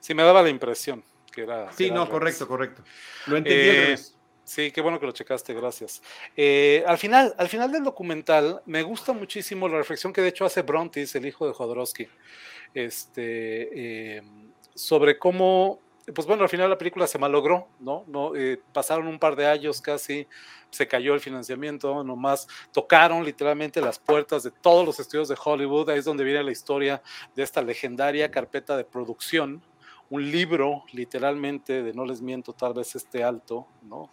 [0.00, 1.02] Sí, me daba la impresión
[1.34, 1.72] que era...
[1.72, 2.82] Sí, no, correcto, correcto.
[3.26, 3.60] Lo entendí.
[3.60, 3.96] Eh,
[4.44, 6.02] Sí, qué bueno que lo checaste, gracias.
[6.36, 10.44] Eh, al, final, al final del documental me gusta muchísimo la reflexión que de hecho
[10.44, 12.06] hace Brontis, el hijo de Jodorowsky,
[12.74, 14.22] este, eh,
[14.74, 15.80] sobre cómo,
[16.14, 18.04] pues bueno, al final la película se malogró, ¿no?
[18.06, 20.28] no eh, pasaron un par de años casi,
[20.68, 25.88] se cayó el financiamiento, nomás tocaron literalmente las puertas de todos los estudios de Hollywood,
[25.88, 27.00] ahí es donde viene la historia
[27.34, 29.62] de esta legendaria carpeta de producción,
[30.14, 34.10] un libro literalmente de no les miento, tal vez este alto, ¿no?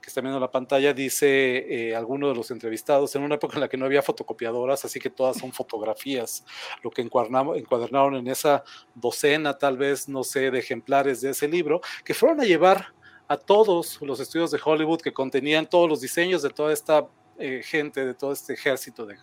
[0.00, 3.62] que está viendo la pantalla, dice eh, alguno de los entrevistados, en una época en
[3.62, 6.44] la que no había fotocopiadoras, así que todas son fotografías,
[6.82, 8.62] lo que encuadernaron en esa
[8.94, 12.94] docena, tal vez, no sé, de ejemplares de ese libro, que fueron a llevar
[13.26, 17.62] a todos los estudios de Hollywood que contenían todos los diseños de toda esta eh,
[17.64, 19.16] gente, de todo este ejército de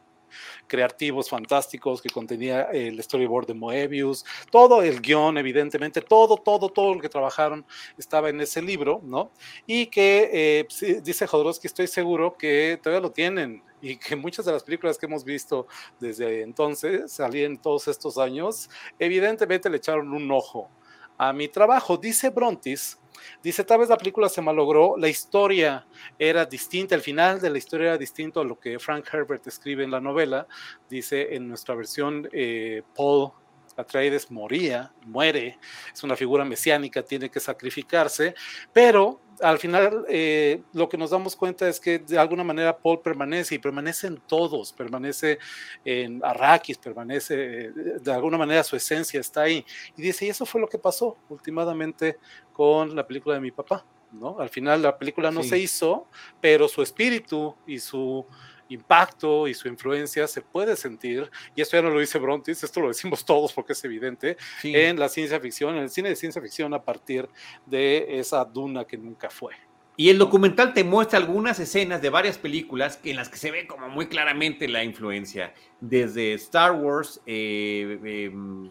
[0.68, 6.94] creativos fantásticos que contenía el storyboard de Moebius, todo el guion, evidentemente, todo, todo, todo
[6.94, 7.66] lo que trabajaron
[7.98, 9.32] estaba en ese libro, ¿no?
[9.66, 14.52] Y que eh, dice Jodorowsky, estoy seguro que todavía lo tienen y que muchas de
[14.52, 15.68] las películas que hemos visto
[16.00, 18.70] desde entonces, salían todos estos años,
[19.00, 20.70] evidentemente le echaron un ojo
[21.18, 21.98] a mi trabajo.
[21.98, 22.98] Dice Brontis
[23.42, 25.86] Dice, tal vez la película se malogró, la historia
[26.18, 29.84] era distinta, el final de la historia era distinto a lo que Frank Herbert escribe
[29.84, 30.48] en la novela.
[30.90, 33.32] Dice, en nuestra versión, eh, Paul
[33.78, 35.60] Atreides moría, muere,
[35.94, 38.34] es una figura mesiánica, tiene que sacrificarse,
[38.74, 43.02] pero al final eh, lo que nos damos cuenta es que de alguna manera Paul
[43.02, 45.38] permanece y permanece en todos, permanece
[45.86, 49.66] en Arrakis, permanece, de alguna manera su esencia está ahí.
[49.96, 52.18] Y dice, y eso fue lo que pasó últimamente
[52.52, 54.40] con la película de mi papá, ¿no?
[54.40, 56.08] Al final la película no se hizo,
[56.42, 58.26] pero su espíritu y su
[58.70, 62.82] impacto y su influencia se puede sentir, y esto ya no lo dice Brontis, esto
[62.82, 66.42] lo decimos todos porque es evidente, en la ciencia ficción, en el cine de ciencia
[66.42, 67.28] ficción a partir
[67.66, 69.54] de esa duna que nunca fue.
[70.00, 73.66] Y el documental te muestra algunas escenas de varias películas en las que se ve
[73.66, 78.70] como muy claramente la influencia, desde Star Wars, eh, em,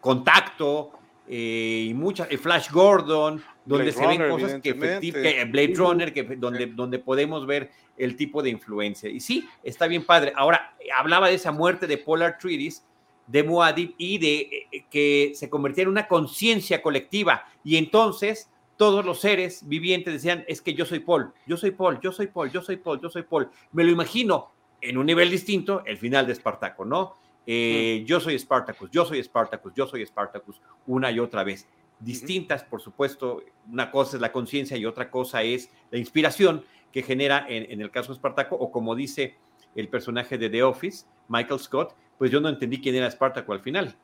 [0.00, 0.92] Contacto,
[1.28, 6.66] eh, y muchas, eh, Flash Gordon, donde se ven cosas que, Blade Runner, que, donde,
[6.66, 9.10] donde podemos ver el tipo de influencia.
[9.10, 10.32] Y sí, está bien padre.
[10.36, 12.86] Ahora, hablaba de esa muerte de Polar Treaties,
[13.26, 17.44] de Muad'Dib, y de eh, que se convertía en una conciencia colectiva.
[17.64, 21.98] Y entonces todos los seres vivientes decían, es que yo soy Paul, yo soy Paul,
[22.00, 23.48] yo soy Paul, yo soy Paul, yo soy Paul.
[23.72, 27.16] Me lo imagino en un nivel distinto, el final de Espartaco, ¿no?
[27.46, 31.66] Eh, yo soy Spartacus, yo soy Spartacus, yo soy Spartacus, una y otra vez.
[32.00, 37.02] Distintas, por supuesto, una cosa es la conciencia y otra cosa es la inspiración que
[37.02, 39.36] genera en, el caso de Espartaco, o como dice
[39.74, 43.60] el personaje de The Office, Michael Scott, pues yo no entendí quién era Espartaco al
[43.60, 43.94] final.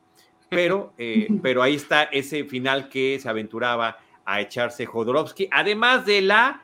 [0.49, 6.21] Pero, eh, pero ahí está ese final que se aventuraba a echarse Jodorowsky, además de
[6.21, 6.63] la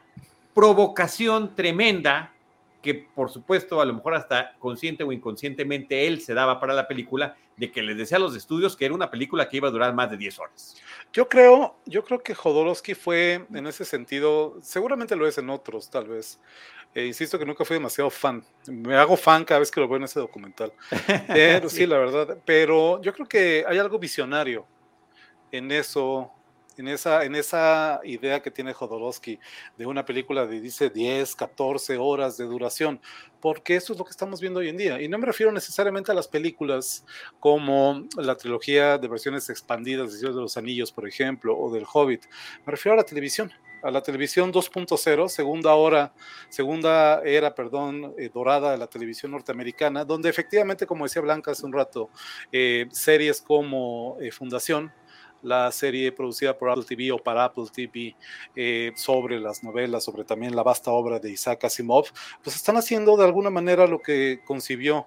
[0.53, 2.34] provocación tremenda
[2.82, 6.88] que por supuesto a lo mejor hasta consciente o inconscientemente él se daba para la
[6.88, 9.71] película de que les decía a los estudios que era una película que iba a
[9.71, 10.77] durar más de 10 horas.
[11.11, 15.89] Yo creo, yo creo que Jodorowsky fue en ese sentido, seguramente lo es en otros
[15.89, 16.39] tal vez.
[16.95, 18.43] Eh, insisto que nunca fui demasiado fan.
[18.67, 20.73] Me hago fan cada vez que lo veo en ese documental.
[21.27, 22.38] Pero sí, la verdad.
[22.45, 24.65] Pero yo creo que hay algo visionario
[25.51, 26.32] en eso
[26.80, 29.38] en esa, en esa idea que tiene Jodorowsky
[29.77, 33.01] de una película de, dice, 10, 14 horas de duración,
[33.41, 35.01] porque eso es lo que estamos viendo hoy en día.
[35.01, 37.05] Y no me refiero necesariamente a las películas
[37.39, 42.25] como la trilogía de versiones expandidas de los Anillos, por ejemplo, o del Hobbit.
[42.65, 43.51] Me refiero a la televisión
[43.82, 46.11] a la televisión 2.0, segunda hora,
[46.49, 51.65] segunda era, perdón, eh, dorada de la televisión norteamericana, donde efectivamente, como decía Blanca hace
[51.65, 52.09] un rato,
[52.51, 54.91] eh, series como eh, Fundación,
[55.41, 58.15] la serie producida por Apple TV o para Apple TV
[58.55, 62.07] eh, sobre las novelas, sobre también la vasta obra de Isaac Asimov,
[62.43, 65.05] pues están haciendo de alguna manera lo que concibió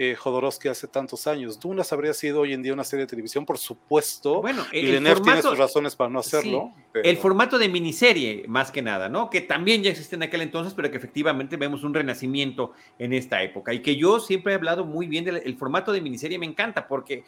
[0.00, 1.58] eh, Jodorowsky hace tantos años.
[1.58, 4.40] Dunas habría sido hoy en día una serie de televisión, por supuesto.
[4.40, 6.72] Bueno, y Villeneuve tiene sus razones para no hacerlo.
[6.94, 9.28] El formato de miniserie, más que nada, ¿no?
[9.28, 13.42] Que también ya existe en aquel entonces, pero que efectivamente vemos un renacimiento en esta
[13.42, 13.74] época.
[13.74, 17.24] Y que yo siempre he hablado muy bien del formato de miniserie, me encanta, porque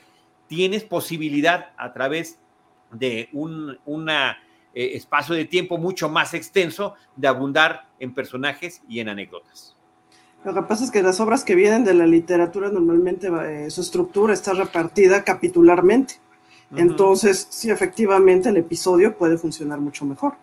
[0.50, 2.36] tienes posibilidad a través
[2.90, 4.38] de un una,
[4.74, 9.76] eh, espacio de tiempo mucho más extenso de abundar en personajes y en anécdotas.
[10.44, 13.80] Lo que pasa es que las obras que vienen de la literatura normalmente eh, su
[13.80, 16.14] estructura está repartida capitularmente.
[16.74, 20.34] Entonces, sí, efectivamente el episodio puede funcionar mucho mejor.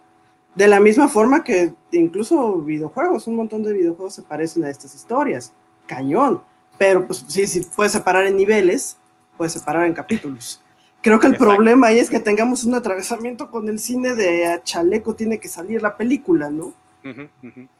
[0.56, 4.96] De la misma forma que incluso videojuegos, un montón de videojuegos se parecen a estas
[4.96, 5.54] historias.
[5.86, 6.42] Cañón.
[6.78, 8.98] Pero pues sí, sí puedes separar en niveles,
[9.38, 10.62] puedes separar en capítulos.
[11.02, 15.16] Creo que el problema ahí es que tengamos un atravesamiento con el cine de chaleco
[15.16, 16.74] tiene que salir la película, ¿no?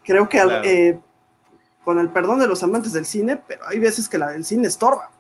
[0.04, 1.00] Creo que eh,
[1.84, 4.68] con el perdón de los amantes del cine, pero hay veces que la del cine
[4.68, 5.12] estorba.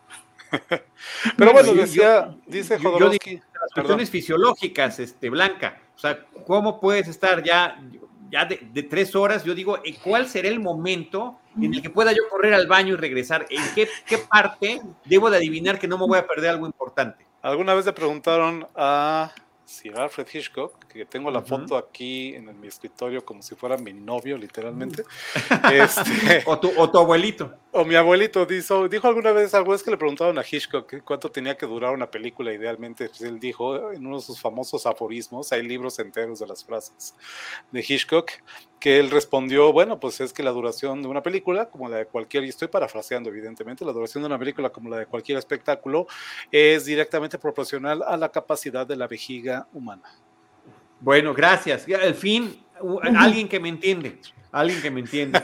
[1.37, 3.35] pero bueno, decía, dice Jodorowsky.
[3.35, 5.81] las cuestiones fisiológicas, este, Blanca.
[5.95, 7.81] O sea, ¿cómo puedes estar ya,
[8.29, 9.43] ya de, tres horas?
[9.43, 12.97] Yo digo, ¿cuál será el momento en el que pueda yo correr al baño y
[12.97, 13.45] regresar?
[13.49, 17.25] ¿En qué, qué parte debo de adivinar que no me voy a perder algo importante?
[17.41, 19.31] Alguna vez le preguntaron a
[19.65, 23.93] Sir Alfred Hitchcock, que tengo la foto aquí en mi escritorio como si fuera mi
[23.93, 25.03] novio, literalmente.
[25.73, 27.53] este, o, tu, o, tu, abuelito.
[27.71, 31.29] O mi abuelito dijo, dijo alguna vez, algo es que le preguntaron a Hitchcock cuánto
[31.31, 33.07] tenía que durar una película idealmente.
[33.07, 37.15] Pues él dijo en uno de sus famosos aforismos, hay libros enteros de las frases
[37.71, 38.31] de Hitchcock,
[38.79, 42.05] que él respondió, bueno, pues es que la duración de una película, como la de
[42.05, 46.07] cualquier, y estoy parafraseando evidentemente, la duración de una película como la de cualquier espectáculo
[46.51, 50.03] es directamente proporcional a la capacidad de la vejiga humana.
[50.99, 51.85] Bueno, gracias.
[51.89, 52.57] Al fin,
[53.15, 54.19] alguien que me entiende,
[54.51, 55.41] alguien que me entiende.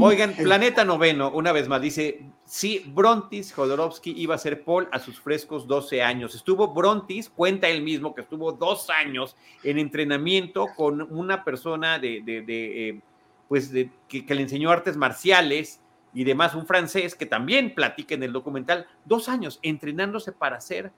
[0.00, 4.98] Oigan, Planeta Noveno, una vez más, dice, sí, Brontis Jodorowsky iba a ser Paul a
[4.98, 6.34] sus frescos 12 años.
[6.34, 12.22] Estuvo Brontis, cuenta él mismo que estuvo dos años en entrenamiento con una persona de,
[12.24, 13.00] de, eh,
[13.48, 15.80] pues de, que, le enseñó artes marciales
[16.14, 20.90] y demás, un francés que también platica en el documental, dos años entrenándose para ser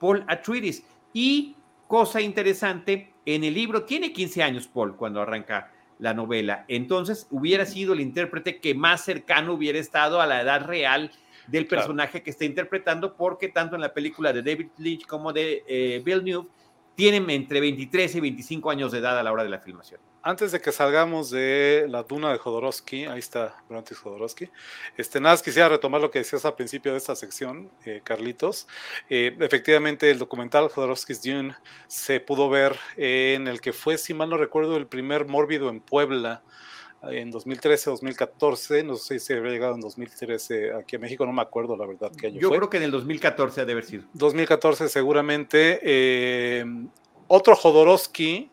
[0.00, 0.84] Paul Atreides.
[1.12, 1.55] Y
[1.86, 6.64] cosa interesante, en el libro tiene 15 años Paul cuando arranca la novela.
[6.68, 11.10] Entonces hubiera sido el intérprete que más cercano hubiera estado a la edad real
[11.46, 15.62] del personaje que está interpretando, porque tanto en la película de David Leitch como de
[15.68, 16.48] eh, Bill Newell
[16.94, 20.50] tienen entre 23 y 25 años de edad a la hora de la filmación antes
[20.50, 24.50] de que salgamos de la duna de Jodorowsky, ahí está Brontis Jodorowsky,
[24.96, 28.66] este, nada más quisiera retomar lo que decías al principio de esta sección, eh, Carlitos.
[29.08, 31.54] Eh, efectivamente, el documental Jodorowsky's Dune
[31.86, 35.78] se pudo ver en el que fue, si mal no recuerdo, el primer mórbido en
[35.78, 36.42] Puebla
[37.02, 41.42] en 2013, 2014, no sé si había llegado en 2013 aquí a México, no me
[41.42, 44.02] acuerdo la verdad qué año Yo creo que en el 2014 ha de haber sido.
[44.14, 45.78] 2014 seguramente.
[45.82, 46.64] Eh,
[47.28, 48.50] otro Jodorowsky,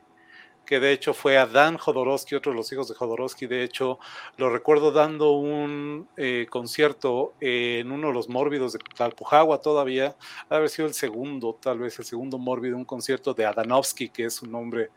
[0.66, 3.99] que de hecho fue Adán Jodorowsky, otro de los hijos de Jodorowsky, de hecho
[4.38, 10.16] lo recuerdo dando un eh, concierto en uno de los mórbidos de Talpujagua todavía,
[10.49, 14.41] haber sido el segundo, tal vez el segundo mórbido, un concierto de Adanovsky, que es
[14.41, 14.89] un nombre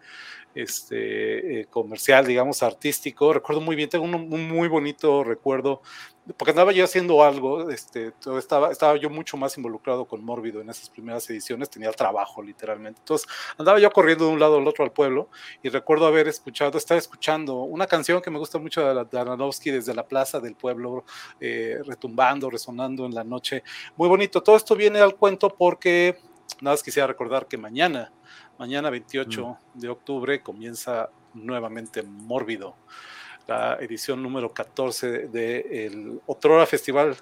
[0.57, 3.33] este, eh, comercial, digamos, artístico.
[3.33, 5.83] Recuerdo muy bien, tengo un, muy bonito recuerdo,
[6.37, 10.71] porque andaba yo haciendo algo, este, estaba, estaba yo mucho más involucrado con Mórbido en
[10.71, 13.01] esas primeras ediciones, tenía trabajo literalmente.
[13.01, 15.29] Entonces andaba yo corriendo de un lado al otro al pueblo
[15.63, 19.95] y recuerdo haber escuchado, estaba escuchando una canción que me gusta mucho de, Aronofsky desde
[19.95, 21.05] la plaza del pueblo,
[21.41, 23.63] eh, retumbando, resonando en la noche.
[23.97, 24.43] Muy bonito.
[24.43, 26.19] Todo esto viene al cuento porque
[26.61, 28.13] nada más quisiera recordar que mañana
[28.59, 29.79] Mañana 28 mm.
[29.79, 32.77] de octubre comienza nuevamente Mórbido,
[33.47, 37.17] la edición número 14 del Otrora Festival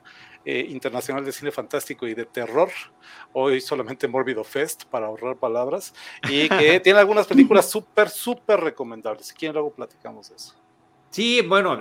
[0.44, 2.70] eh, Internacional de Cine Fantástico y de Terror,
[3.32, 5.94] hoy solamente Mórbido Fest para ahorrar palabras,
[6.28, 9.26] y que tiene algunas películas súper, súper recomendables.
[9.26, 10.54] Si quieren luego platicamos de eso.
[11.10, 11.78] Sí, bueno,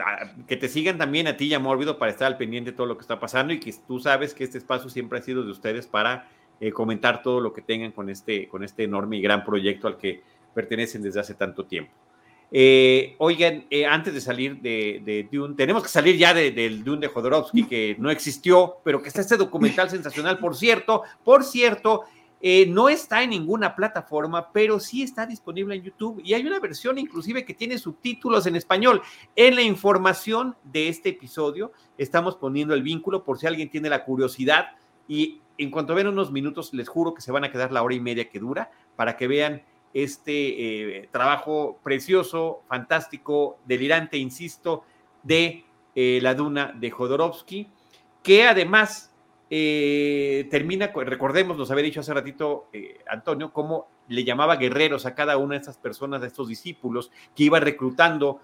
[0.47, 2.95] que te sigan también a ti ya Mórbido para estar al pendiente de todo lo
[2.95, 5.87] que está pasando y que tú sabes que este espacio siempre ha sido de ustedes
[5.87, 6.29] para
[6.59, 9.97] eh, comentar todo lo que tengan con este, con este enorme y gran proyecto al
[9.97, 10.21] que
[10.53, 11.91] pertenecen desde hace tanto tiempo.
[12.55, 17.07] Eh, oigan, eh, antes de salir de, Dune, tenemos que salir ya del Dune de
[17.07, 22.03] Jodorowsky, que no existió, pero que está este documental sensacional, por cierto, por cierto,
[22.67, 26.21] no está en ninguna plataforma, pero sí está disponible en YouTube.
[26.23, 29.01] Y hay una versión inclusive que tiene subtítulos en español.
[29.35, 34.03] En la información de este episodio estamos poniendo el vínculo por si alguien tiene la
[34.03, 34.67] curiosidad.
[35.07, 37.95] Y en cuanto vean unos minutos, les juro que se van a quedar la hora
[37.95, 39.63] y media que dura para que vean
[39.93, 44.83] este eh, trabajo precioso, fantástico, delirante, insisto,
[45.21, 45.65] de
[45.95, 47.67] eh, la duna de Jodorowsky.
[48.23, 49.13] que además
[49.49, 52.69] eh, termina, recordemos, nos había dicho hace ratito
[53.07, 57.43] Antonio, cómo le llamaba guerreros a cada una de estas personas, de estos discípulos que
[57.43, 58.41] iba reclutando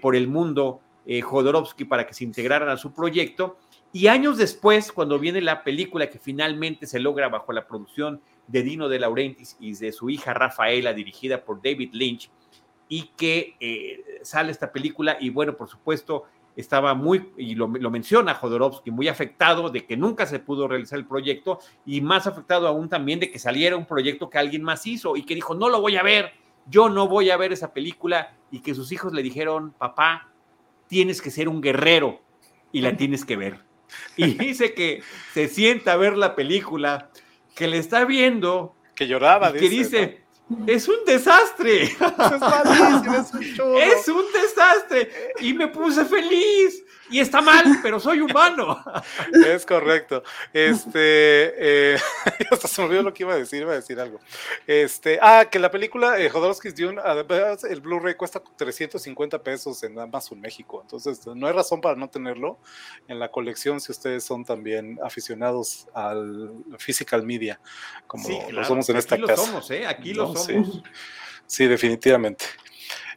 [0.00, 0.80] por el mundo
[1.22, 3.58] Jodorowsky para que se integraran a su proyecto.
[3.92, 8.62] Y años después, cuando viene la película que finalmente se logra bajo la producción de
[8.62, 12.30] Dino de Laurentiis y de su hija Rafaela, dirigida por David Lynch,
[12.88, 16.24] y que sale esta película, y bueno, por supuesto,
[16.56, 21.06] estaba muy, y lo, menciona Jodorowsky, muy afectado de que nunca se pudo realizar el
[21.06, 25.16] proyecto y más afectado aún también de que saliera un proyecto que alguien más hizo
[25.16, 26.32] y que dijo, no lo voy a ver,
[26.66, 30.30] yo no voy a ver esa película y que sus hijos le dijeron, papá,
[30.88, 32.20] tienes que ser un guerrero
[32.72, 33.60] y la tienes que ver.
[34.16, 37.10] Y dice que se sienta a ver la película,
[37.56, 38.76] que le está viendo.
[38.94, 40.26] Que lloraba, que dice
[40.66, 41.84] es un desastre.
[43.16, 43.34] Es,
[43.98, 45.10] es un desastre.
[45.40, 48.82] Y me puse feliz y está mal, pero soy humano.
[49.46, 50.22] Es correcto.
[50.52, 51.98] Este, eh,
[52.50, 54.20] hasta se me olvidó lo que iba a decir, iba a decir algo.
[54.66, 59.98] Este, ah, que la película eh, Jodorowsky's Dune, además, el Blu-ray cuesta 350 pesos en
[59.98, 62.58] Amazon México, entonces no hay razón para no tenerlo
[63.08, 67.60] en la colección si ustedes son también aficionados al physical media,
[68.06, 69.32] como lo somos en esta casa.
[69.32, 69.86] Aquí lo somos, ¿eh?
[69.86, 70.82] Aquí lo somos.
[71.46, 72.46] sí definitivamente.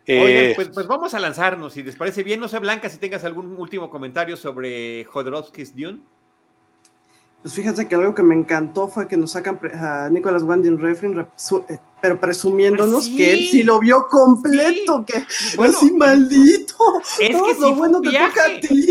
[0.05, 2.39] Eh, pues, pues, vamos a lanzarnos, si les parece bien.
[2.39, 6.01] No sé, Blanca, si tengas algún último comentario sobre Jodorowsky's Dune.
[7.41, 11.19] Pues fíjate que algo que me encantó fue que nos sacan a Nicolas Winding Refn,
[11.19, 15.23] eh, pero presumiéndonos ah, que él sí lo vio completo, que
[15.55, 16.75] bueno, así maldito.
[17.17, 18.87] Es que sí bueno te toca a ti.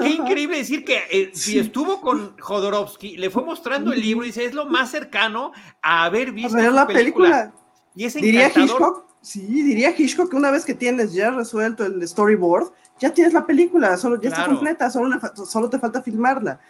[0.00, 4.28] Qué increíble decir que eh, si estuvo con Jodorowsky, le fue mostrando el libro y
[4.28, 5.50] dice, es lo más cercano
[5.82, 7.52] a haber visto la película.
[7.96, 9.06] Y es encantador.
[9.22, 13.46] Sí, diría Hitchcock que una vez que tienes ya resuelto el storyboard, ya tienes la
[13.46, 16.60] película, solo, ya está completa, solo, solo, te falta filmarla.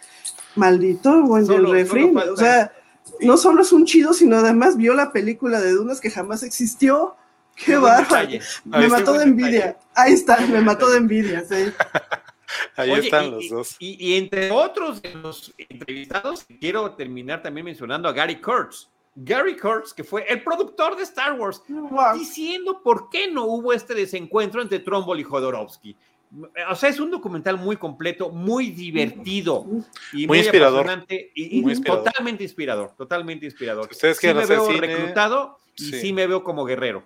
[0.55, 2.71] Maldito buen refri, o sea,
[3.21, 7.15] no solo es un chido, sino además vio la película de Dunas que jamás existió.
[7.55, 8.29] Qué bárbaro.
[8.65, 9.77] Me mató de envidia.
[9.95, 11.71] Ahí está, me mató de envidia, sí.
[12.75, 13.75] Ahí están los dos.
[13.79, 19.93] Y, entre otros de los entrevistados, quiero terminar también mencionando a Gary Kurtz Gary Kurtz,
[19.93, 21.61] que fue el productor de Star Wars,
[22.15, 25.95] diciendo por qué no hubo este desencuentro entre Trumbull y Jodorowsky.
[26.69, 29.67] O sea, es un documental muy completo, muy divertido
[30.11, 31.05] y muy, inspirador.
[31.35, 33.87] Y, totalmente inspirador, totalmente inspirador.
[33.91, 36.11] ustedes sí me veo reclutado y sí.
[36.11, 37.03] me veo como guerrero.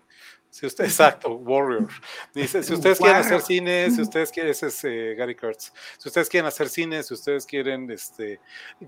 [0.50, 1.88] Si usted, exacto, Warrior.
[2.34, 5.72] Dice, si ustedes quieren hacer cine, si ustedes quieren, ese es eh, Gary Kurtz.
[5.98, 8.40] Si ustedes quieren hacer cine, si ustedes quieren, este,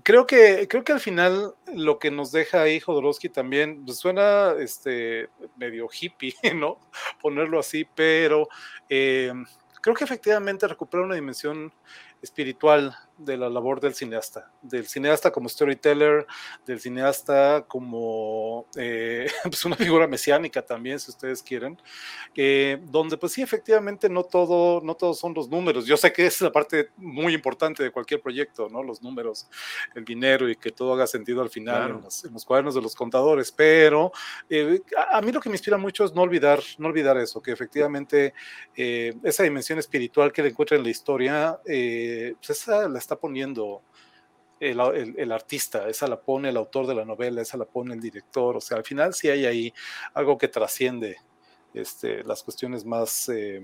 [0.02, 4.54] creo que, creo que al final lo que nos deja ahí Jodorowsky también pues, suena,
[4.58, 6.78] este, medio hippie, ¿no?
[7.20, 8.48] Ponerlo así, pero
[8.88, 9.32] eh,
[9.80, 11.72] creo que efectivamente recupera una dimensión
[12.22, 16.26] espiritual de la labor del cineasta, del cineasta como storyteller,
[16.66, 21.78] del cineasta como eh, pues una figura mesiánica también, si ustedes quieren,
[22.34, 25.86] eh, donde pues sí, efectivamente no todo, no todos son los números.
[25.86, 28.82] Yo sé que es la parte muy importante de cualquier proyecto, ¿no?
[28.82, 29.48] Los números,
[29.94, 33.52] el dinero y que todo haga sentido al final en, los, cuadernos de los contadores,
[33.52, 34.12] pero
[34.48, 34.80] eh,
[35.12, 38.32] a, mí lo que me inspira mucho es no olvidar, no olvidar eso, que efectivamente
[38.74, 43.82] esa dimensión espiritual que le encuentra en la historia, pues esa la está poniendo
[44.60, 48.58] el, artista, esa la pone el autor de la novela, esa la pone el director,
[48.58, 49.74] o sea, al final sí hay ahí
[50.12, 51.16] algo que trasciende
[51.72, 53.28] este, las cuestiones más...
[53.30, 53.62] Eh,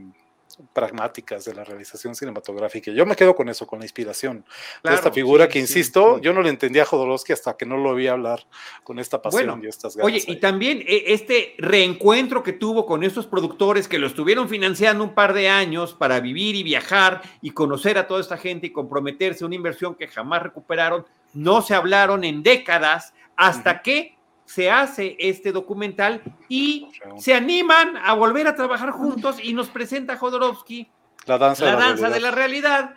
[0.72, 2.90] pragmáticas de la realización cinematográfica.
[2.90, 4.44] Yo me quedo con eso, con la inspiración
[4.82, 7.94] de esta figura que, insisto, yo no le entendía a Jodorowsky hasta que no lo
[7.94, 8.46] vi hablar
[8.82, 10.06] con esta pasión y estas ganas.
[10.06, 15.04] Oye, y también eh, este reencuentro que tuvo con estos productores que lo estuvieron financiando
[15.04, 18.72] un par de años para vivir y viajar y conocer a toda esta gente y
[18.72, 24.15] comprometerse a una inversión que jamás recuperaron, no se hablaron en décadas hasta que
[24.46, 26.88] se hace este documental y
[27.18, 30.88] se animan a volver a trabajar juntos y nos presenta Jodorowsky
[31.26, 32.94] la danza, de, la realidad,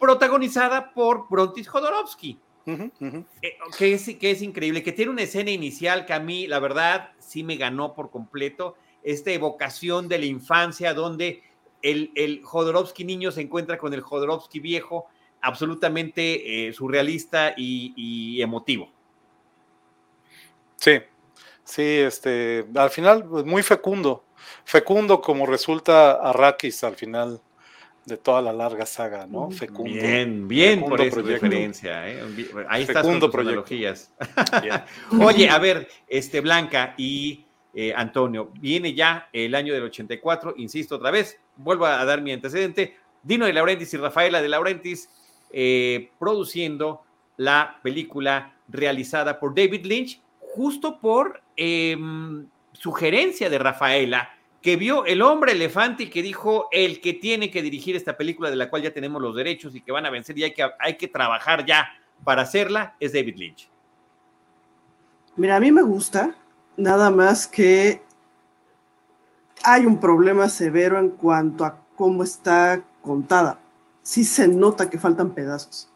[0.00, 2.40] protagonizada por Brontis Jodorowsky.
[2.66, 2.90] Eh,
[3.78, 7.12] que, es, que es increíble, que tiene una escena inicial que a mí, la verdad,
[7.18, 11.44] sí me ganó por completo, esta evocación de la infancia donde
[11.82, 15.06] el, el Jodorowsky niño se encuentra con el Jodorowsky viejo,
[15.40, 18.95] absolutamente eh, surrealista y emotivo.
[20.76, 21.00] Sí,
[21.64, 24.24] sí, este, al final pues, muy fecundo,
[24.64, 27.40] fecundo como resulta Arrakis al final
[28.04, 29.50] de toda la larga saga, ¿no?
[29.50, 29.92] Fecundo.
[29.92, 32.22] Bien, bien por esa referencia, ¿eh?
[32.68, 33.30] Ahí está con tus
[35.20, 40.96] Oye, a ver, este Blanca y eh, Antonio, viene ya el año del 84, insisto
[40.96, 45.10] otra vez, vuelvo a dar mi antecedente, Dino de Laurentiis y Rafaela de Laurentiis
[45.50, 47.02] eh, produciendo
[47.36, 50.22] la película realizada por David Lynch,
[50.56, 54.30] justo por em, sugerencia de Rafaela,
[54.62, 58.48] que vio el hombre elefante y que dijo el que tiene que dirigir esta película
[58.48, 60.66] de la cual ya tenemos los derechos y que van a vencer y hay que,
[60.80, 61.86] hay que trabajar ya
[62.24, 63.68] para hacerla, es David Lynch.
[65.36, 66.34] Mira, a mí me gusta,
[66.78, 68.00] nada más que
[69.62, 73.60] hay un problema severo en cuanto a cómo está contada.
[74.02, 75.90] Sí se nota que faltan pedazos.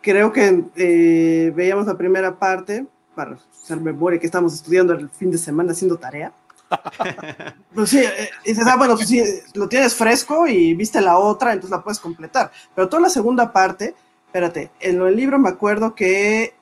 [0.00, 5.30] Creo que eh, veíamos la primera parte, para hacer memoria que estamos estudiando el fin
[5.30, 6.32] de semana haciendo tarea.
[7.74, 9.22] pues sí, eh, dices, ah, bueno, pues sí,
[9.54, 12.50] lo tienes fresco y viste la otra, entonces la puedes completar.
[12.74, 13.94] Pero toda la segunda parte,
[14.26, 16.54] espérate, en el libro me acuerdo que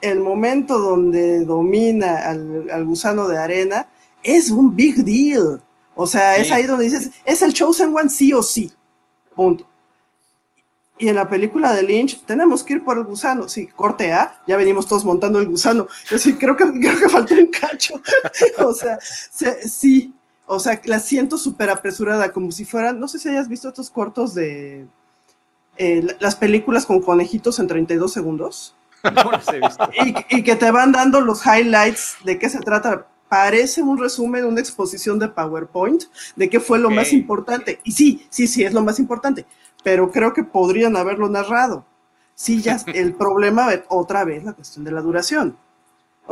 [0.00, 3.88] el momento donde domina al, gusano de arena
[4.22, 5.60] es un big deal.
[5.94, 8.72] O sea, es ahí donde dices, es el Chosen One sí o sí.
[9.34, 9.66] Punto.
[11.00, 13.48] Y en la película de Lynch, tenemos que ir por el gusano.
[13.48, 15.88] Sí, corte A, ya venimos todos montando el gusano.
[16.10, 17.94] Yo sí, creo que, creo que faltó un cacho.
[18.58, 20.14] o sea, sí.
[20.44, 23.88] O sea, la siento súper apresurada, como si fueran, no sé si hayas visto estos
[23.88, 24.86] cortos de
[25.78, 28.74] eh, las películas con conejitos en 32 segundos.
[30.28, 33.06] Y, que te van dando los highlights de qué se trata.
[33.30, 36.02] Parece un resumen, una exposición de PowerPoint
[36.36, 37.80] de qué fue lo más importante.
[37.84, 39.46] Y sí, sí, sí, es lo más importante.
[39.82, 41.84] Pero creo que podrían haberlo narrado.
[42.34, 45.56] Sí, ya el problema, otra vez, la cuestión de la duración.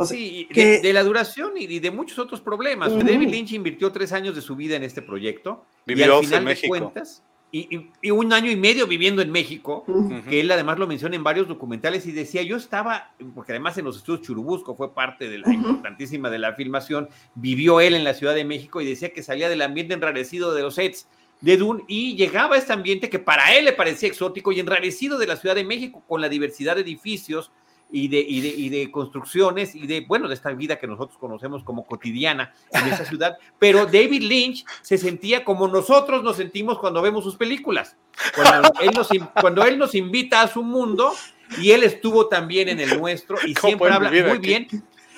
[0.05, 2.91] sí, de, la duración y de muchos otros problemas.
[2.91, 5.65] David Lynch invirtió tres años de su vida en este proyecto.
[5.85, 6.73] Vivió y al final en México.
[6.73, 9.83] De cuentas, y, un año y medio viviendo en México,
[10.29, 13.85] que él además lo menciona en varios documentales y decía, yo estaba, porque además en
[13.85, 18.13] los estudios Churubusco fue parte de la importantísima de la filmación, vivió él en la
[18.13, 21.07] Ciudad de México y decía que salía del ambiente enrarecido de los sets
[21.41, 25.17] de Dune y llegaba a este ambiente que para él le parecía exótico y enrarecido
[25.17, 27.51] de la Ciudad de México con la diversidad de edificios,
[27.91, 31.17] y de, y, de, y de construcciones y de, bueno, de esta vida que nosotros
[31.17, 33.37] conocemos como cotidiana en esa ciudad.
[33.57, 37.95] Pero David Lynch se sentía como nosotros nos sentimos cuando vemos sus películas.
[38.35, 39.09] Cuando él nos,
[39.41, 41.13] cuando él nos invita a su mundo
[41.57, 44.67] y él estuvo también en el nuestro y siempre habla muy bien.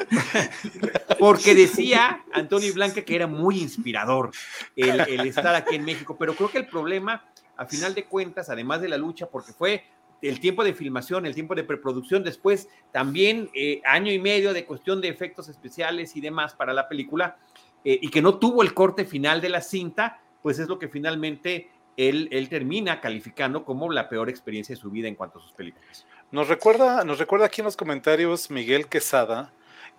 [1.19, 4.31] Porque decía Antonio Blanca que era muy inspirador
[4.75, 7.25] el, estar aquí en México, pero creo que el problema,
[7.57, 9.85] a final de cuentas, además de la lucha, porque fue
[10.21, 14.65] el tiempo de filmación, el tiempo de preproducción, después también eh, año y medio de
[14.65, 17.37] cuestión de efectos especiales y demás para la película,
[17.83, 20.87] eh, y que no tuvo el corte final de la cinta, pues es lo que
[20.87, 25.41] finalmente él, él, termina calificando como la peor experiencia de su vida en cuanto a
[25.41, 26.05] sus películas.
[26.31, 29.51] Nos recuerda, nos recuerda aquí en los comentarios Miguel Quesada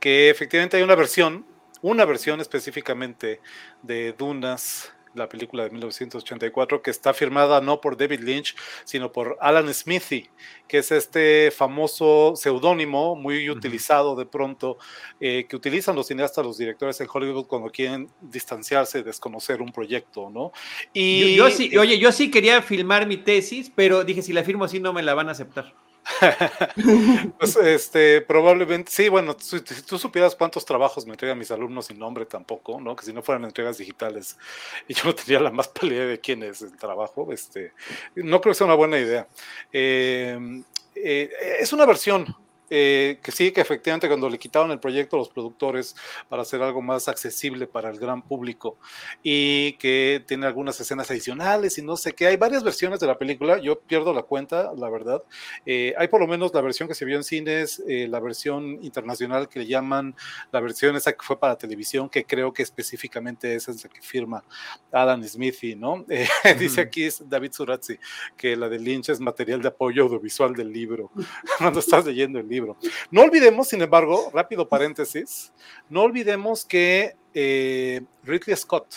[0.02, 1.46] que efectivamente hay una versión,
[1.80, 3.40] una versión específicamente
[3.82, 9.36] de Dunas la película de 1984, que está firmada no por David Lynch, sino por
[9.40, 10.28] Alan Smithy,
[10.66, 14.78] que es este famoso seudónimo muy utilizado de pronto,
[15.20, 20.30] eh, que utilizan los cineastas, los directores en Hollywood cuando quieren distanciarse, desconocer un proyecto,
[20.30, 20.50] ¿no?
[20.92, 24.64] Y yo, sí, oye, yo sí quería filmar mi tesis, pero dije, si la firmo
[24.64, 25.74] así no me la van a aceptar.
[27.38, 31.98] pues este, probablemente, sí, bueno, si, tú supieras cuántos trabajos me entregan mis alumnos sin
[31.98, 32.96] nombre tampoco, ¿no?
[32.96, 34.36] Que si no fueran entregas digitales
[34.88, 37.72] y yo no tendría la más pálida de quién es el trabajo, este,
[38.14, 39.28] no creo que sea una buena idea.
[39.72, 40.62] Eh,
[40.94, 41.30] eh,
[41.60, 42.26] es una versión,
[42.74, 45.94] eh, que sí, que efectivamente cuando le quitaron el proyecto a los productores
[46.30, 48.78] para hacer algo más accesible para el gran público
[49.22, 53.18] y que tiene algunas escenas adicionales y no sé qué, hay varias versiones de la
[53.18, 55.22] película, yo pierdo la cuenta, la verdad.
[55.66, 58.82] Eh, hay por lo menos la versión que se vio en cines, eh, la versión
[58.82, 60.14] internacional que le llaman,
[60.50, 64.00] la versión esa que fue para televisión, que creo que específicamente esa es la que
[64.00, 64.42] firma
[64.90, 66.06] Adam Smithy, ¿no?
[66.58, 67.98] Dice aquí David Surazzi
[68.34, 71.10] que la de Lynch es material de apoyo audiovisual del libro,
[71.58, 72.61] cuando estás leyendo el libro.
[73.10, 75.52] No olvidemos, sin embargo, rápido paréntesis,
[75.88, 78.94] no olvidemos que eh, Ridley Scott,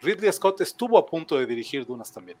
[0.00, 2.38] Ridley Scott estuvo a punto de dirigir Dunas también.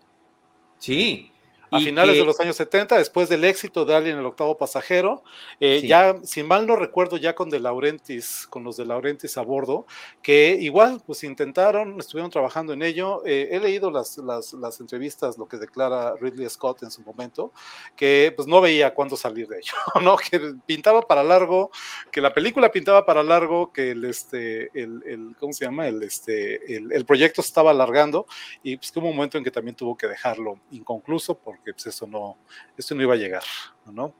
[0.78, 1.32] Sí,
[1.70, 5.22] a finales de los años 70, después del éxito de Alien el octavo pasajero,
[5.60, 9.42] eh, ya, sin mal no recuerdo, ya con De Laurentiis, con los De Laurentiis a
[9.42, 9.86] bordo,
[10.22, 13.22] que igual, pues intentaron, estuvieron trabajando en ello.
[13.26, 17.52] Eh, he leído las, las, las, entrevistas, lo que declara Ridley Scott en su momento,
[17.96, 20.16] que pues no veía cuándo salir de ello, ¿no?
[20.16, 21.70] Que pintaba para largo,
[22.10, 25.88] que la película pintaba para largo, que el, este, el, el ¿cómo se llama?
[25.88, 28.26] El, este, el, el proyecto estaba alargando
[28.62, 31.74] y pues que hubo un momento en que también tuvo que dejarlo inconcluso por porque
[31.74, 32.38] pues eso no,
[32.76, 33.42] esto no iba a llegar,
[33.86, 34.14] ¿no?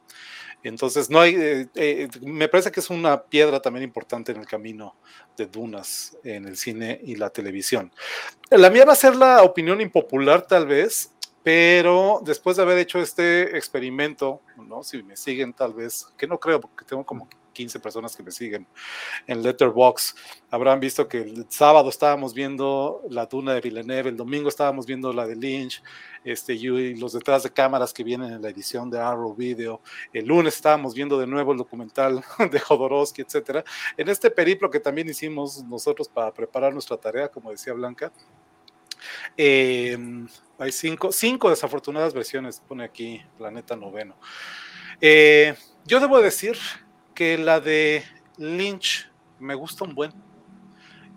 [0.63, 4.47] Entonces, no hay, eh, eh, me parece que es una piedra también importante en el
[4.47, 4.97] camino
[5.37, 7.93] de Dunas en el cine y la televisión.
[8.51, 11.13] La mía va a ser la opinión impopular tal vez,
[11.45, 14.83] pero después de haber hecho este experimento, ¿no?
[14.83, 17.29] si me siguen tal vez, que no creo porque tengo como
[17.59, 18.69] 15 personas que me siguen
[19.27, 20.15] en Letterbox
[20.49, 25.13] habrán visto que el sábado estábamos viendo la Duna de Villeneuve, el domingo estábamos viendo
[25.13, 25.83] la de Lynch,
[26.23, 29.81] este, y los detrás de cámaras que vienen en la edición de Arrow Video.
[30.13, 33.65] El lunes estábamos viendo de nuevo el documental de Jodorowsky, etcétera.
[33.97, 38.13] En este periplo que también hicimos nosotros para preparar nuestra tarea, como decía Blanca,
[39.37, 40.29] em,
[40.61, 44.15] hay cinco, cinco desafortunadas versiones, pone aquí Planeta Noveno.
[45.01, 46.59] Eh, yo debo decir
[47.19, 48.05] que la de
[48.37, 49.11] Lynch
[49.41, 50.13] me gusta un buen.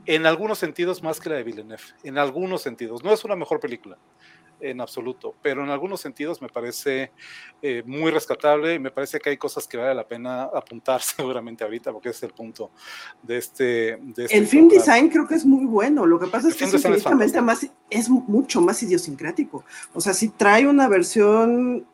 [0.08, 1.84] En algunos sentidos más que la de Villeneuve.
[2.04, 3.04] En algunos sentidos.
[3.04, 4.00] No es una mejor película
[4.60, 7.12] en absoluto, pero en algunos sentidos me parece
[7.62, 11.64] eh, muy rescatable y me parece que hay cosas que vale la pena apuntar seguramente
[11.64, 12.72] ahorita, porque es el punto
[13.22, 13.90] de este...
[14.18, 16.74] este el film design creo que es muy bueno, lo que pasa es que es,
[16.74, 21.88] es, más, es mucho más idiosincrático, o sea, si trae una versión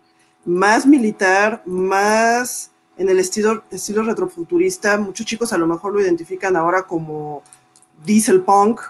[0.43, 6.55] más militar, más en el estilo, estilo retrofuturista, muchos chicos a lo mejor lo identifican
[6.55, 7.43] ahora como
[8.03, 8.81] diesel punk,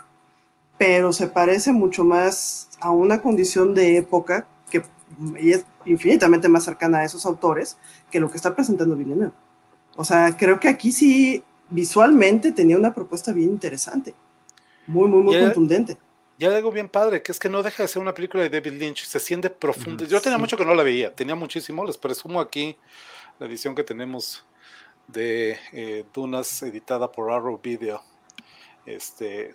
[0.78, 4.84] pero se parece mucho más a una condición de época que
[5.40, 7.78] es infinitamente más cercana a esos autores
[8.12, 9.34] que lo que está presentando Villeneuve.
[9.96, 14.14] O sea, creo que aquí sí visualmente tenía una propuesta bien interesante,
[14.86, 15.98] muy, muy, muy contundente.
[16.40, 18.80] Y algo bien padre, que es que no deja de ser una película de David
[18.80, 20.06] Lynch, se siente profunda.
[20.06, 22.78] Yo tenía mucho que no la veía, tenía muchísimo, les presumo aquí
[23.40, 24.46] la edición que tenemos
[25.08, 28.02] de eh, Dunas editada por Arrow Video.
[28.86, 29.54] Este,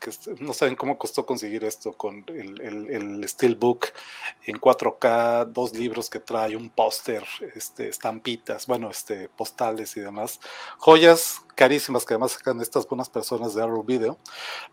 [0.00, 0.10] que
[0.40, 3.86] no saben cómo costó conseguir esto con el, el, el Steelbook
[4.46, 10.40] en 4K, dos libros que trae, un póster, este, estampitas, bueno, este, postales y demás.
[10.78, 14.18] Joyas carísimas que además sacan estas buenas personas de Arrow Video.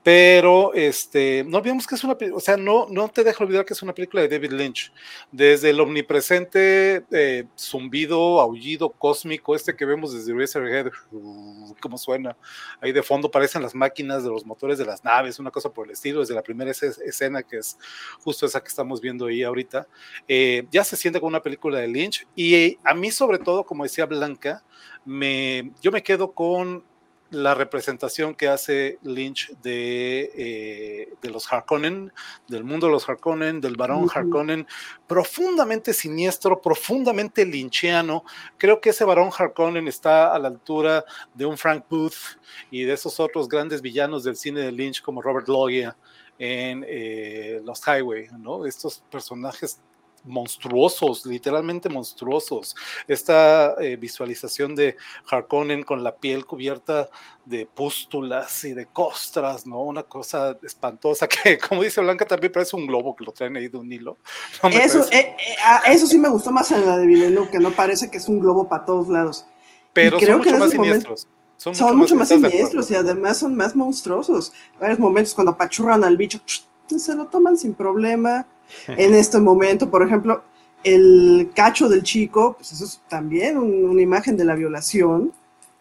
[0.03, 3.73] Pero este, no olvidemos que es una o sea, no, no te dejo olvidar que
[3.73, 4.91] es una película de David Lynch.
[5.31, 12.35] Desde el omnipresente eh, zumbido, aullido cósmico, este que vemos desde Razorhead, uh, cómo suena.
[12.81, 15.85] Ahí de fondo parecen las máquinas de los motores de las naves, una cosa por
[15.85, 17.77] el estilo, desde la primera escena que es
[18.19, 19.87] justo esa que estamos viendo ahí ahorita.
[20.27, 22.27] Eh, ya se siente como una película de Lynch.
[22.35, 24.63] Y a mí, sobre todo, como decía Blanca,
[25.09, 26.83] me, yo me quedo con
[27.31, 32.11] la representación que hace Lynch de, eh, de, los Harkonnen,
[32.47, 34.67] del mundo de los Harkonnen, del varón Harkonnen,
[35.07, 38.23] profundamente siniestro, profundamente lynchiano.
[38.57, 41.03] Creo que ese varón Harkonnen está a la altura
[41.33, 42.39] de un Frank Booth
[42.69, 45.97] y de esos otros grandes villanos del cine de Lynch como Robert Loggia
[46.37, 48.65] en eh, Los Highway, ¿no?
[48.65, 49.81] Estos personajes
[50.25, 52.75] monstruosos, literalmente monstruosos.
[53.07, 54.95] Esta eh, visualización de
[55.29, 57.09] Harkonnen con la piel cubierta
[57.45, 59.81] de pústulas y de costras, ¿no?
[59.81, 63.67] Una cosa espantosa que, como dice Blanca, también parece un globo que lo traen ahí
[63.67, 64.17] de un hilo.
[64.71, 65.55] eso, eh, eh,
[65.87, 68.39] eso sí me gustó más en la de Villeneuve, que no parece que es un
[68.39, 69.45] globo para todos lados.
[69.93, 71.27] Pero son mucho más siniestros.
[71.57, 74.53] son, mucho, más, siniestros y además son más monstruosos.
[74.79, 76.39] Varios momentos cuando apachurran al bicho,
[76.87, 78.45] se lo toman sin problema
[78.87, 79.89] en este momento.
[79.89, 80.43] Por ejemplo,
[80.83, 85.33] el cacho del chico, pues eso es también una imagen de la violación,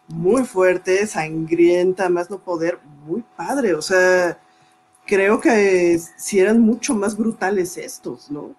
[0.07, 3.73] muy fuerte, sangrienta, más no poder, muy padre.
[3.75, 4.39] O sea,
[5.05, 8.55] creo que si eran mucho más brutales estos, ¿no?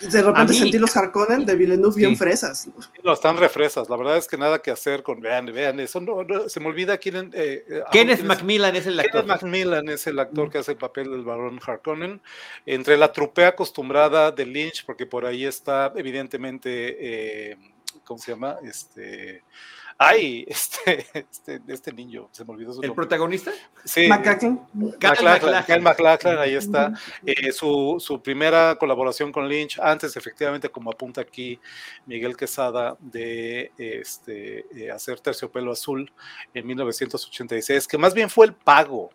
[0.00, 2.68] De repente sentí los Harkonnen de Villeneuve bien fresas.
[3.02, 3.88] No, están refresas.
[3.88, 5.20] La verdad es que nada que hacer con.
[5.20, 7.30] Vean, vean, eso no, se me olvida quién.
[7.32, 9.22] Eh, eh Kenneth Macmillan es el actor.
[9.22, 12.20] Kenneth Macmillan es el actor que hace el papel del barón Harkonnen.
[12.66, 17.56] Entre la trupea acostumbrada de Lynch, porque por ahí está, evidentemente, eh,
[18.04, 18.58] ¿cómo se llama?
[18.62, 19.44] Este.
[19.98, 23.50] Ay, este, este, este niño, se me olvidó su ¿El protagonista?
[23.84, 24.08] Sí.
[24.08, 24.66] McLachlan.
[24.98, 26.92] Kyle McLachlan, ahí está.
[27.24, 31.58] Eh, su, su, primera colaboración con Lynch, antes efectivamente, como apunta aquí
[32.04, 36.12] Miguel Quesada, de este, eh, hacer Terciopelo Azul
[36.52, 39.10] en 1986, que más bien fue el pago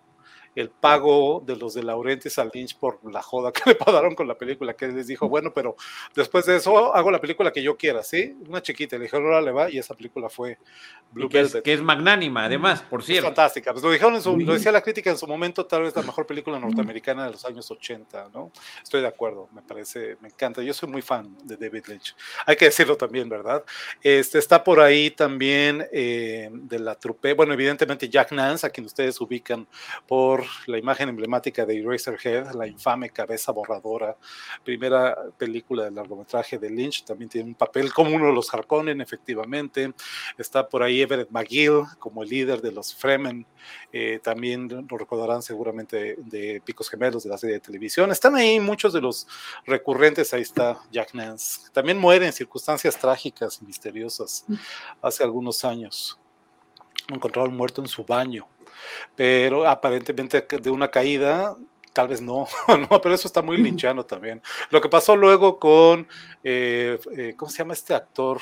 [0.56, 4.28] el pago de los de Laurentiis a Lynch por la joda que le pagaron con
[4.28, 5.76] la película, que les dijo, bueno, pero
[6.16, 8.36] después de eso hago la película que yo quiera, ¿sí?
[8.48, 10.58] Una chiquita, le dijeron, ahora le va, y esa película fue
[11.12, 11.56] Blue que Velvet.
[11.56, 13.28] Es, que es magnánima, además, por cierto.
[13.28, 15.84] Es fantástica, pues lo dijeron en su, lo decía la crítica en su momento, tal
[15.84, 18.52] vez la mejor película norteamericana de los años 80, ¿no?
[18.84, 22.56] Estoy de acuerdo, me parece, me encanta, yo soy muy fan de David Lynch, hay
[22.56, 23.64] que decirlo también, ¿verdad?
[24.02, 28.86] Este, está por ahí también eh, de la trupe, bueno, evidentemente Jack Nance, a quien
[28.86, 29.68] ustedes ubican
[30.08, 34.16] por la imagen emblemática de Eraserhead, la infame cabeza borradora,
[34.64, 39.02] primera película del largometraje de Lynch, también tiene un papel como uno de los Harkonnen,
[39.02, 39.94] efectivamente.
[40.38, 43.46] Está por ahí Everett McGill como el líder de los Fremen,
[43.92, 48.12] eh, también lo recordarán seguramente de, Picos Gemelos de la serie de televisión.
[48.12, 49.28] Están ahí muchos de los
[49.66, 51.70] recurrentes, ahí está Jack Nance.
[51.72, 54.46] También muere en circunstancias trágicas y misteriosas
[55.02, 56.20] hace algunos años.
[57.08, 58.48] Encontraron muerto en su baño,
[59.16, 61.56] pero aparentemente de una caída
[61.94, 62.48] tal vez no,
[62.90, 64.42] no, pero eso está muy linchano también.
[64.70, 66.08] Lo que pasó luego con,
[66.44, 68.40] eh, eh, ¿cómo se llama este actor?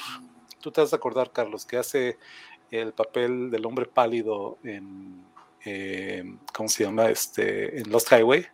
[0.60, 2.18] Tú te vas a acordar, Carlos, que hace
[2.70, 5.26] el papel del hombre pálido en,
[5.66, 6.24] eh,
[6.54, 7.10] ¿cómo se llama?
[7.10, 8.46] Este, en Lost Highway.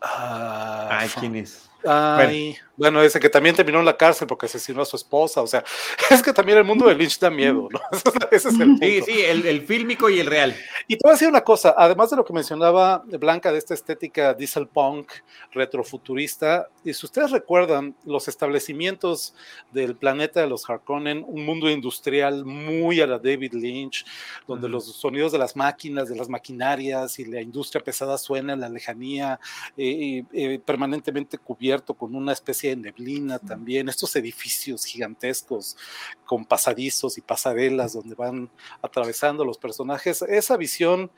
[0.00, 1.70] Ah, Ay, ¿quién es?
[1.86, 5.46] Ay, bueno, ese que también terminó en la cárcel porque asesinó a su esposa, o
[5.46, 5.62] sea,
[6.10, 7.80] es que también el mundo de Lynch da miedo, ¿no?
[8.30, 8.86] ese es el punto.
[8.86, 10.56] Sí, sí, el, fílmico y el real.
[10.88, 13.74] Y te voy a decir una cosa, además de lo que mencionaba Blanca de esta
[13.74, 15.12] estética diesel punk
[15.52, 19.34] retrofuturista, y si ustedes recuerdan los establecimientos
[19.72, 24.04] del planeta de los Harkonnen, un mundo industrial muy a la David Lynch,
[24.48, 28.60] donde los sonidos de las máquinas, de las maquinarias y la industria pesada suenan en
[28.60, 29.38] la lejanía,
[29.76, 31.38] eh, eh, permanentemente
[31.74, 35.76] cubierto con una especie de neblina también, estos edificios gigantescos
[36.24, 38.48] con pasadizos y pasarelas donde van
[38.80, 41.10] atravesando los personajes, esa visión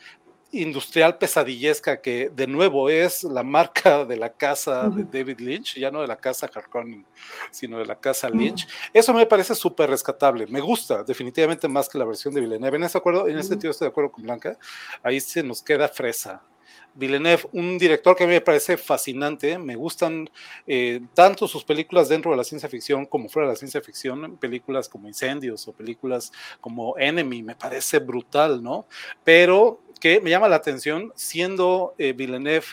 [0.52, 5.90] industrial pesadillesca que de nuevo es la marca de la casa de David Lynch, ya
[5.90, 7.04] no de la casa Harkonnen,
[7.50, 8.66] sino de la casa Lynch.
[8.94, 12.78] Eso me parece súper rescatable, me gusta definitivamente más que la versión de Villeneuve.
[12.78, 14.56] En ese, acuerdo, en ese sentido estoy de acuerdo con Blanca,
[15.02, 16.42] ahí se nos queda fresa
[16.96, 20.28] Villeneuve, un director que a mí me parece fascinante, me gustan
[20.66, 24.36] eh, tanto sus películas dentro de la ciencia ficción como fuera de la ciencia ficción,
[24.38, 28.86] películas como Incendios o películas como Enemy, me parece brutal, ¿no?
[29.24, 32.66] Pero que me llama la atención, siendo eh, Villeneuve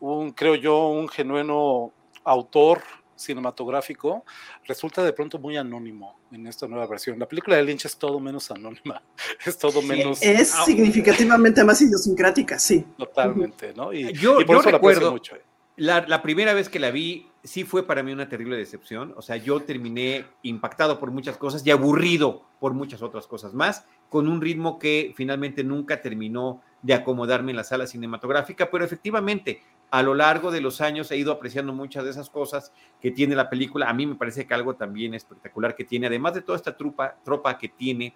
[0.00, 1.92] un, creo yo, un genuino
[2.24, 2.82] autor
[3.18, 4.24] cinematográfico
[4.66, 7.18] resulta de pronto muy anónimo en esta nueva versión.
[7.18, 9.02] La película de Lynch es todo menos anónima,
[9.44, 10.22] es todo menos...
[10.22, 12.84] Es significativamente más idiosincrática, sí.
[12.96, 13.92] Totalmente, ¿no?
[13.92, 15.36] Y, yo, por eso recuerdo, mucho.
[15.36, 15.42] Eh.
[15.76, 19.14] La, la, primera vez que la vi, sí fue para mí una terrible decepción.
[19.16, 23.84] O sea, yo terminé impactado por muchas cosas y aburrido por muchas otras cosas más,
[24.08, 29.62] con un ritmo que finalmente nunca terminó de acomodarme en la sala cinematográfica, pero efectivamente
[29.90, 33.34] a lo largo de los años he ido apreciando muchas de esas cosas que tiene
[33.34, 33.88] la película.
[33.88, 37.16] A mí me parece que algo también espectacular que tiene, además de toda esta tropa,
[37.24, 38.14] tropa que tiene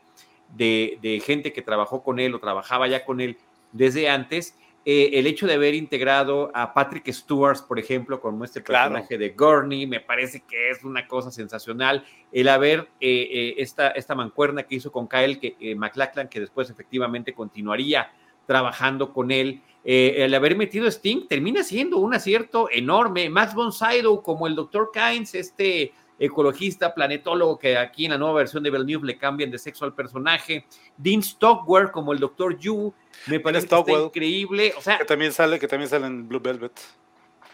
[0.54, 3.38] de, gente que trabajó con él o trabajaba ya con él
[3.72, 4.54] desde antes,
[4.84, 9.30] eh, el hecho de haber integrado a Patrick Stewart, por ejemplo, como este personaje de
[9.30, 12.04] Gurney, me parece que es una cosa sensacional.
[12.32, 16.68] El haber eh, eh, esta, esta mancuerna que hizo con Kyle que, McLachlan, que después
[16.68, 18.10] efectivamente continuaría
[18.52, 19.62] trabajando con él.
[19.82, 23.30] Eh, el haber metido Sting termina siendo un acierto enorme.
[23.30, 24.90] Max von Sydow como el Dr.
[24.92, 29.50] Kynes, este ecologista, planetólogo que aquí en la nueva versión de Bell News le cambian
[29.50, 30.66] de sexo al personaje.
[30.98, 32.58] Dean Stockwell como el Dr.
[32.58, 32.92] Yu,
[33.26, 33.66] me parece
[34.04, 34.74] increíble.
[34.76, 36.78] O sea, que también sale, que también sale en Blue Velvet.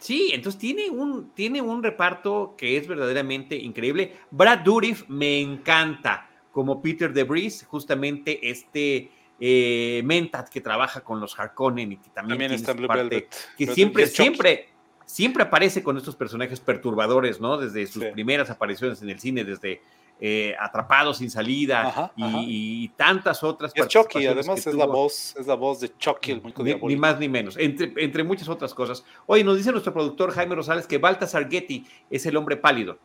[0.00, 4.16] Sí, entonces tiene un, tiene un reparto que es verdaderamente increíble.
[4.32, 11.38] Brad Dourif me encanta como Peter DeBris, justamente este eh, Mentat que trabaja con los
[11.38, 14.68] Harkonnen y que también, está en parte, que siempre, siempre,
[15.04, 17.56] siempre aparece con estos personajes perturbadores, ¿no?
[17.56, 19.80] Desde sus primeras apariciones en el cine, desde
[20.20, 23.70] eh, Atrapados sin salida y, tantas otras.
[23.76, 27.20] es Chucky, además es la voz, es la voz de Chucky, el ni, ni, más
[27.20, 29.04] ni menos, entre, entre muchas otras cosas.
[29.26, 32.98] Oye, nos dice nuestro productor Jaime Rosales que Baltasar Getty es el hombre pálido.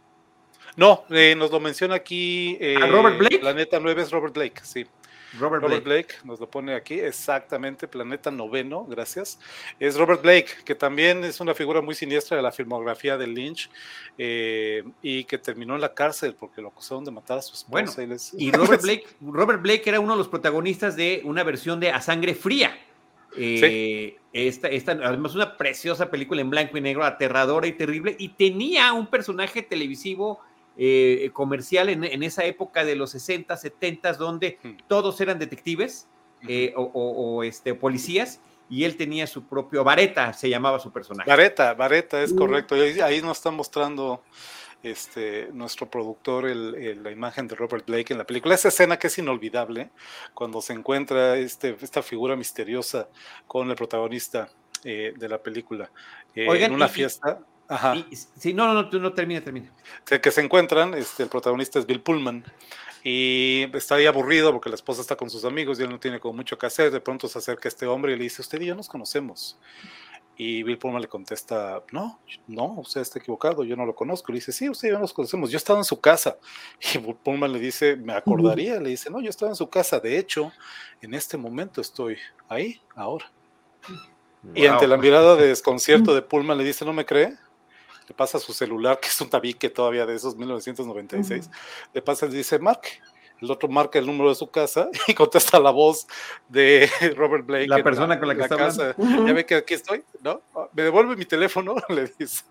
[0.75, 2.57] No, eh, nos lo menciona aquí.
[2.89, 3.38] Robert Blake?
[3.38, 4.84] Planeta 9 es Robert Blake, sí.
[5.39, 6.15] Robert, Blake.
[6.23, 9.39] nos lo pone aquí, exactamente, Planeta Noveno, gracias.
[9.79, 13.69] Es Robert Blake, que también es una figura muy siniestra de la filmografía de Lynch
[14.17, 17.95] eh, y que terminó en la cárcel porque lo acusaron de matar a su esposa.
[17.95, 21.91] Bueno, y, Robert, Blake, Robert Blake era uno de los protagonistas de una versión de
[21.91, 22.77] A Sangre Fría.
[23.36, 28.29] Eh, esta, esta, además, una preciosa película en blanco y negro, aterradora y terrible, y
[28.29, 30.39] tenía un personaje televisivo
[30.75, 36.07] eh, comercial en, esa época de los 60, 70, donde todos eran detectives
[36.47, 38.39] eh, o, este, policías
[38.69, 41.29] y él tenía su propio Vareta, se llamaba su personaje.
[41.29, 42.75] Vareta, Vareta, es correcto.
[42.75, 44.23] Ahí, nos está mostrando
[44.81, 48.55] este, nuestro productor la imagen de Robert Blake en la película.
[48.55, 49.91] Esa escena que es inolvidable,
[50.33, 53.09] cuando se encuentra este, esta figura misteriosa
[53.45, 54.49] con el protagonista
[54.83, 55.91] eh, de la película
[56.33, 57.39] en una fiesta.
[57.68, 57.95] Ajá.
[58.11, 59.72] sí, no, no, no, no termina, termina.
[60.06, 62.44] que se encuentran, este, el protagonista es Bill Pullman,
[63.03, 66.22] y está ahí aburrido porque la esposa está con sus amigos y él no tiene
[66.22, 66.90] como mucho que hacer.
[66.90, 69.57] De pronto se acerca este hombre y le dice, usted y yo nos conocemos.
[70.35, 74.31] Y Bill Pullman le contesta, no, no, usted está equivocado, yo no lo conozco.
[74.31, 76.38] Le dice, sí, usted y yo nos conocemos, yo estaba en su casa.
[76.94, 79.99] Y Bill Pullman le dice, me acordaría, le dice, no, yo estaba en su casa,
[79.99, 80.53] de hecho,
[81.02, 82.18] en este momento estoy
[82.48, 83.30] ahí, ahora.
[84.56, 87.38] Y ante la mirada de desconcierto de Pullman le dice, ¿no me cree?
[88.07, 91.49] Le pasa su celular, que es un tabique todavía de esos 1996.
[91.93, 92.81] Le pasa y le dice, Mark,
[93.43, 96.07] el otro marca el número de su casa y contesta la voz
[96.47, 97.67] de Robert Blake.
[97.67, 98.95] La persona con la que está casa.
[98.97, 100.41] Ya ve que aquí estoy, ¿no?
[100.73, 102.43] Me devuelve mi teléfono, le dice.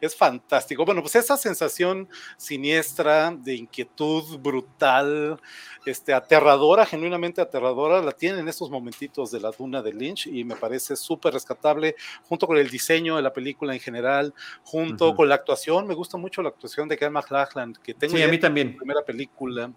[0.00, 0.84] Es fantástico.
[0.84, 5.40] Bueno, pues esa sensación siniestra, de inquietud brutal,
[5.86, 10.44] este, aterradora, genuinamente aterradora, la tienen en estos momentitos de la duna de Lynch y
[10.44, 15.28] me parece súper rescatable, junto con el diseño de la película en general, junto con
[15.28, 15.86] la actuación.
[15.86, 18.76] Me gusta mucho la actuación de Ken McLachlan, que tengo sí, a mí también.
[18.76, 19.72] primera película,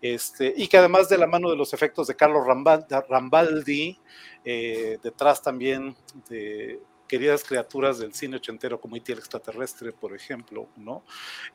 [0.00, 3.98] este, y que además de la mano de los efectos de Carlos Rambaldi,
[4.44, 5.94] eh, detrás también
[6.28, 6.80] de
[7.10, 9.12] queridas criaturas del cine ochentero como E.T.
[9.12, 11.02] el extraterrestre, por ejemplo, ¿no?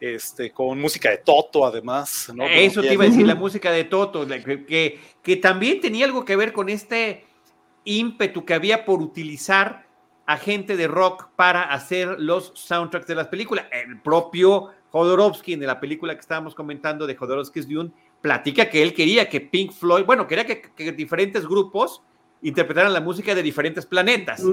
[0.01, 2.43] Este, con música de Toto, además, ¿no?
[2.45, 6.35] Eso te iba a decir, la música de Toto, que, que también tenía algo que
[6.35, 7.25] ver con este
[7.85, 9.87] ímpetu que había por utilizar
[10.25, 13.67] a gente de rock para hacer los soundtracks de las películas.
[13.71, 18.93] El propio Jodorowsky, de la película que estábamos comentando de Jodorowsky's Dune, platica que él
[18.93, 22.01] quería que Pink Floyd, bueno, quería que, que diferentes grupos
[22.45, 24.43] interpretaran la música de diferentes planetas,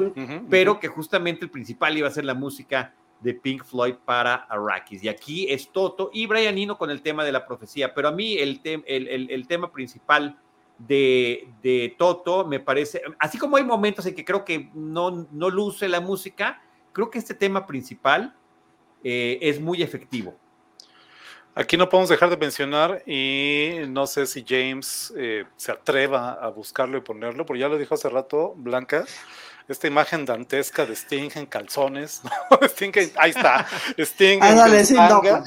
[0.48, 5.04] pero que justamente el principal iba a ser la música de Pink Floyd para Arrakis.
[5.04, 8.12] Y aquí es Toto y Brian Eno con el tema de la profecía, pero a
[8.12, 10.38] mí el, el, tema principal
[10.78, 15.50] de, de, Toto me parece, así como hay momentos en que creo que no, no
[15.50, 16.62] luce la música,
[16.94, 18.34] creo que este tema principal
[19.04, 20.34] eh, es muy efectivo.
[21.54, 26.48] Aquí no podemos dejar de mencionar y no sé si James eh, se atreva a
[26.48, 29.04] buscarlo y ponerlo, porque ya lo dijo hace rato Blanca,
[29.68, 32.22] esta imagen dantesca de Sting en calzones,
[32.62, 33.66] Sting ahí está,
[33.98, 35.44] Sting en tanga,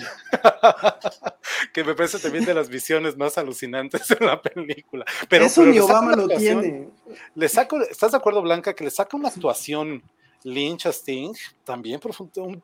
[1.74, 5.06] que me parece también de las visiones más alucinantes de la película.
[5.28, 6.88] Pero, Eso ni Obama lo tiene.
[7.34, 10.04] Le saco, ¿estás de acuerdo, Blanca, que le saca una actuación
[10.46, 12.00] Lynch a Sting, también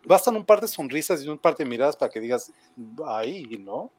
[0.06, 2.54] bastan un par de sonrisas y un par de miradas para que digas,
[3.08, 3.92] ay, ¿no?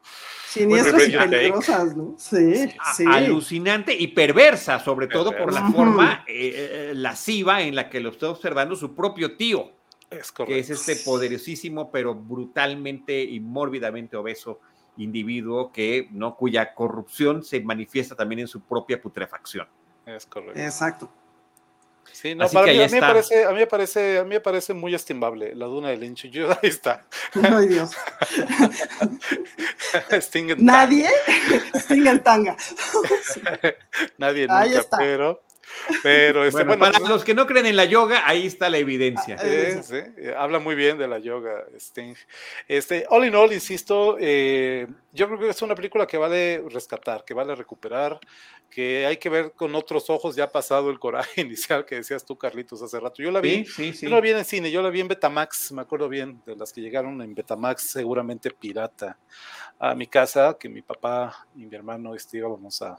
[0.49, 2.15] Siniestras y peligrosas, ¿no?
[2.17, 3.05] Sí, sí.
[3.09, 8.11] Alucinante y perversa, sobre todo por la forma eh, eh, lasciva en la que lo
[8.11, 9.73] está observando su propio tío.
[10.11, 14.61] Es que es este poderosísimo, pero brutalmente y mórbidamente obeso
[14.97, 16.37] individuo que, ¿no?
[16.37, 19.67] cuya corrupción se manifiesta también en su propia putrefacción.
[20.07, 20.61] Es correcto.
[20.61, 21.11] Exacto.
[22.11, 24.41] Sí, no, para mí, a, mí me parece, a, mí me parece, a mí me
[24.41, 26.27] parece muy estimable la duna de Lynch.
[26.31, 27.05] Yo, ahí está.
[27.43, 27.91] Ay, Dios.
[30.11, 31.09] Sting en ¿Nadie?
[31.75, 32.57] Sting en tanga.
[34.19, 34.99] Nadie nunca, está.
[34.99, 35.43] pero
[36.03, 39.39] pero este, bueno, para los que no creen en la yoga, ahí está la evidencia.
[39.39, 39.97] sí,
[40.37, 42.15] habla muy bien de la yoga, Sting.
[42.69, 47.25] Este, all in all, insisto, eh, yo creo que es una película que vale rescatar,
[47.25, 48.21] que vale recuperar,
[48.73, 52.25] que hay que ver con otros ojos, ya ha pasado el coraje inicial que decías
[52.25, 53.23] tú, Carlitos, hace rato.
[53.23, 56.09] Yo la vi, yo la vi en cine, yo la vi en Betamax, me acuerdo
[56.09, 59.19] bien de las que llegaron en Betamax, seguramente pirata,
[59.79, 62.99] a mi casa, que mi papá y mi hermano este, íbamos a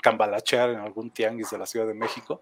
[0.00, 2.40] cambalachear en algún tianguis de la Ciudad de México.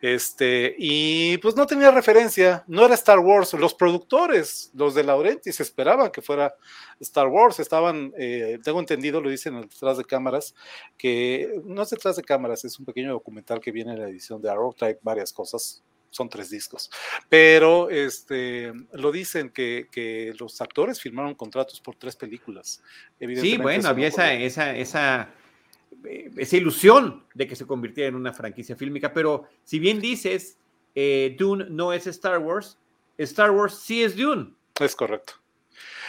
[0.00, 3.52] Este, y pues no tenía referencia, no era Star Wars.
[3.54, 6.54] Los productores, los de Laurentiis, esperaban que fuera
[7.00, 7.60] Star Wars.
[7.60, 10.54] Estaban, eh, tengo entendido, lo dicen detrás de cámaras,
[10.96, 14.40] que no es detrás de cámaras, es un pequeño documental que viene en la edición
[14.40, 16.90] de Arrow, trae varias cosas, son tres discos.
[17.28, 22.82] Pero este, lo dicen que, que, los actores firmaron contratos por tres películas.
[23.18, 25.30] Sí, bueno, había esa, esa, esa
[26.36, 30.58] esa ilusión de que se convirtiera en una franquicia fílmica, pero si bien dices,
[30.94, 32.78] eh, Dune no es Star Wars,
[33.18, 34.54] Star Wars sí es Dune.
[34.80, 35.34] Es correcto.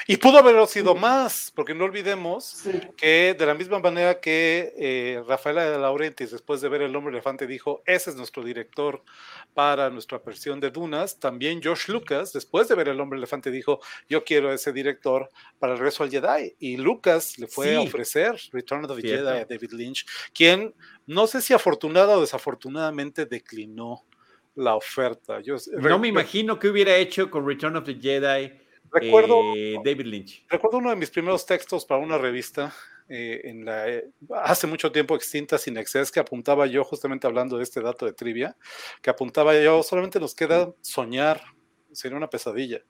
[0.07, 2.63] Y pudo haberlo sido más, porque no olvidemos
[2.97, 7.13] que de la misma manera que eh, Rafaela de Laurentiis, después de ver El Hombre
[7.13, 9.03] Elefante, dijo, ese es nuestro director
[9.53, 13.79] para nuestra versión de Dunas, también Josh Lucas, después de ver El Hombre Elefante, dijo,
[14.09, 15.29] yo quiero ese director
[15.59, 16.55] para el regreso al Jedi.
[16.59, 20.73] Y Lucas le fue a ofrecer Return of the Jedi a David Lynch, quien
[21.05, 24.03] no sé si afortunada o desafortunadamente declinó
[24.55, 25.39] la oferta.
[25.41, 28.60] Yo, no me imagino qué hubiera hecho con Return of the Jedi
[28.91, 30.45] Recuerdo, eh, David Lynch.
[30.49, 32.73] Recuerdo uno de mis primeros textos para una revista
[33.07, 34.09] eh, en la, eh,
[34.43, 38.13] hace mucho tiempo extinta sin exceso que apuntaba yo justamente hablando de este dato de
[38.13, 38.55] trivia,
[39.01, 41.41] que apuntaba yo, solamente nos queda soñar,
[41.91, 42.81] sería una pesadilla,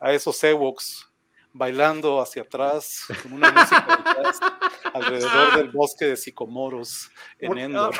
[0.00, 1.12] a esos Ewoks
[1.52, 3.86] bailando hacia atrás con una música
[4.94, 7.94] alrededor del bosque de sicomoros en Endor.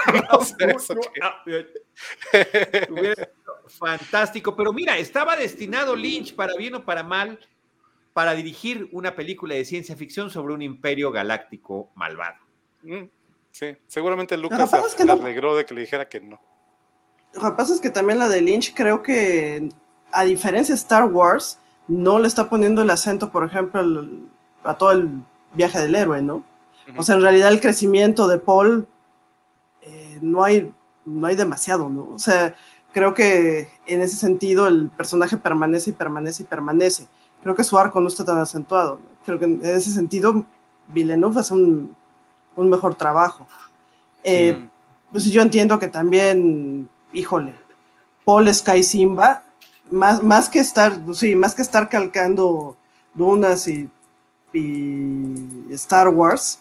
[3.69, 7.39] Fantástico, pero mira, estaba destinado Lynch para bien o para mal
[8.17, 12.37] para dirigir una película de ciencia ficción sobre un imperio galáctico malvado.
[12.83, 13.11] Mm,
[13.51, 16.41] sí, seguramente Lucas se, alegró de que le dijera que no.
[17.35, 19.69] Lo que pasa es que también la de Lynch creo que,
[20.13, 23.83] a diferencia de Star Wars, no le está poniendo el acento, por ejemplo,
[24.65, 25.11] a todo el
[25.53, 26.43] viaje del héroe, ¿no?
[26.97, 28.89] O sea, en realidad el crecimiento de Paul
[29.83, 30.73] eh, no, hay,
[31.05, 32.09] no hay demasiado, ¿no?
[32.15, 32.55] O sea,
[32.97, 37.07] creo que en ese sentido el personaje permanece y permanece y permanece
[37.43, 38.99] creo que su arco no está tan acentuado.
[39.27, 40.47] Creo que en ese sentido
[40.89, 41.95] Villeneuve hace un,
[42.55, 43.47] un mejor trabajo.
[44.25, 44.67] Eh,
[45.13, 47.55] pues yo entiendo que también, híjole,
[48.25, 49.45] Paul Sky Simba,
[49.91, 52.77] más, más que estar, sí, más que estar calcando
[53.15, 53.91] Dunas y,
[55.71, 56.61] Star Wars,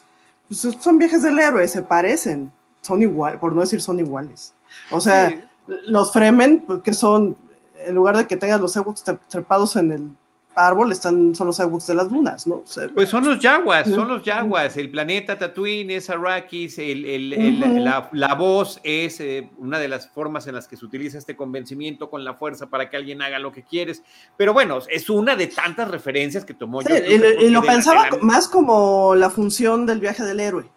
[0.49, 2.51] pues son viajes del héroe, se parecen,
[2.81, 4.53] son igual, por no decir son iguales.
[4.91, 7.37] O sea, los Fremen, pues, que son,
[7.85, 10.09] en lugar de que tengan los Ewoks trepados en el
[10.55, 12.63] árbol están, son los Ewoks de las lunas, ¿no?
[12.93, 14.77] pues son los Yaguas, son los Yaguas.
[14.77, 20.55] El planeta Tatooine es Arrakis, el, la, voz es eh, una de las formas en
[20.55, 23.63] las que se utiliza este convencimiento con la fuerza para que alguien haga lo que
[23.63, 24.01] quieres.
[24.37, 26.93] Pero bueno, es una de tantas referencias que tomó sí,
[27.39, 30.71] Y, lo pensaba más como la función del viaje del héroe.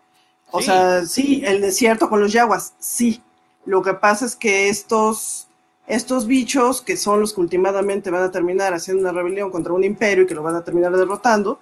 [0.51, 3.23] O sea, sí, el desierto con los Yaguas, sí.
[3.69, 5.49] Lo que pasa es que estos
[5.87, 9.85] estos bichos, que son los que últimamente van a terminar haciendo una rebelión contra un
[9.85, 11.59] imperio y que lo van a terminar derrotando,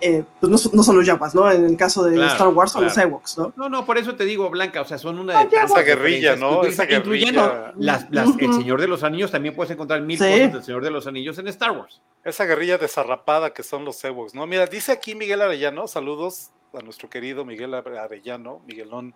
[0.00, 1.50] eh, pues no, son los Yaguas, ¿no?
[1.50, 3.52] En el caso de Star Wars son los Ewoks, ¿no?
[3.56, 6.62] No, no, por eso te digo, Blanca, o sea, son una de Esa guerrilla, ¿no?
[6.62, 10.84] Esa incluyendo Las, El Señor de los Anillos, también puedes encontrar mil cosas del Señor
[10.84, 12.00] de los Anillos en Star Wars.
[12.24, 14.46] Esa guerrilla desarrapada que son los Ewoks, ¿no?
[14.46, 19.14] Mira, dice aquí Miguel Arellano, saludos, a nuestro querido Miguel Arellano, Miguelón,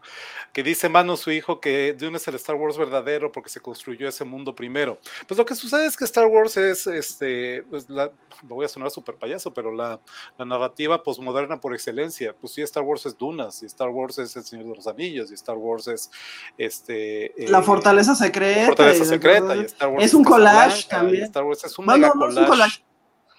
[0.52, 4.08] que dice Mano, su hijo, que Dune es el Star Wars verdadero porque se construyó
[4.08, 4.98] ese mundo primero.
[5.26, 8.10] Pues lo que sucede es que Star Wars es, este, pues la,
[8.42, 10.00] voy a sonar súper payaso, pero la,
[10.38, 12.34] narrativa posmoderna por excelencia.
[12.38, 15.30] Pues sí, Star Wars es Dunas, y Star Wars es El Señor de los Anillos,
[15.30, 16.10] y Star Wars es
[16.58, 17.32] este.
[17.48, 18.66] la Fortaleza Secreta.
[18.66, 21.24] Fortaleza Secreta, y Star Wars es un collage también.
[21.24, 22.82] Star Wars es un mega collage.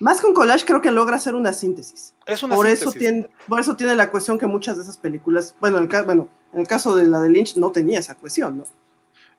[0.03, 2.13] Más que un collage, creo que logra hacer una síntesis.
[2.25, 2.87] Es una por síntesis.
[2.89, 6.03] Eso tiene, por eso tiene la cuestión que muchas de esas películas, bueno en, el,
[6.03, 8.65] bueno, en el caso de la de Lynch no tenía esa cuestión, ¿no?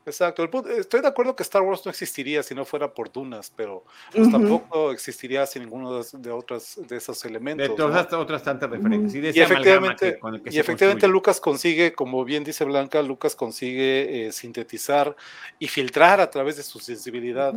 [0.07, 0.49] Exacto.
[0.78, 4.31] estoy de acuerdo que Star Wars no existiría si no fuera por Dunas, pero pues
[4.31, 7.69] tampoco existiría sin ninguno de, otros de esos elementos.
[7.69, 9.36] De todas otras tantas referencias.
[9.36, 10.19] Y, efectivamente,
[10.51, 15.15] y efectivamente Lucas consigue, como bien dice Blanca, Lucas consigue eh, sintetizar
[15.59, 17.55] y filtrar a través de su sensibilidad.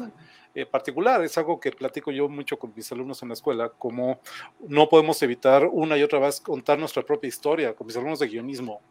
[0.58, 1.24] Eh, particular.
[1.24, 4.20] Es algo que platico yo mucho con mis alumnos en la escuela, como
[4.68, 8.28] no podemos evitar una y otra vez contar nuestra propia historia, con mis alumnos de
[8.28, 8.82] guionismo,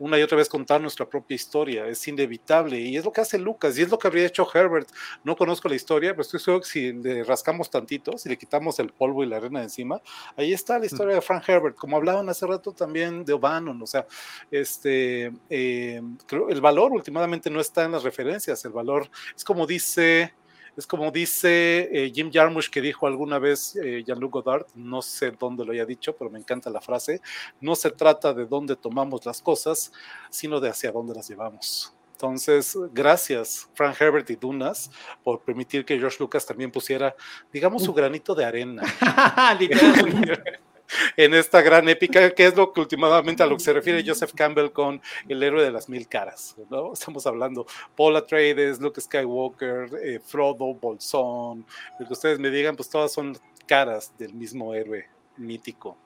[0.00, 3.38] una y otra vez contar nuestra propia historia, es inevitable y es lo que hace
[3.38, 4.88] Lucas y es lo que habría hecho Herbert.
[5.22, 8.80] No conozco la historia, pero estoy seguro que si le rascamos tantito, si le quitamos
[8.80, 10.02] el polvo y la arena de encima,
[10.36, 13.86] ahí está la historia de Frank Herbert, como hablaban hace rato también de O'Bannon, o
[13.86, 14.08] sea,
[14.50, 16.02] este, eh,
[16.48, 20.34] el valor últimamente no está en las referencias, el valor es como dice
[20.76, 25.32] es como dice eh, Jim Jarmusch que dijo alguna vez eh, Jean-Luc Godard, no sé
[25.32, 27.20] dónde lo haya dicho, pero me encanta la frase,
[27.60, 29.92] no se trata de dónde tomamos las cosas,
[30.30, 31.94] sino de hacia dónde las llevamos.
[32.12, 34.90] Entonces, gracias Frank Herbert y Dunas
[35.24, 37.14] por permitir que George Lucas también pusiera,
[37.52, 38.82] digamos, su granito de arena.
[41.16, 44.32] en esta gran épica, que es lo que últimamente a lo que se refiere Joseph
[44.34, 46.92] Campbell con el héroe de las mil caras, ¿no?
[46.92, 47.66] Estamos hablando
[47.96, 51.64] Paul Atreides, Luke Skywalker, eh, Frodo, Bolsón,
[51.98, 55.96] lo que ustedes me digan, pues todas son caras del mismo héroe mítico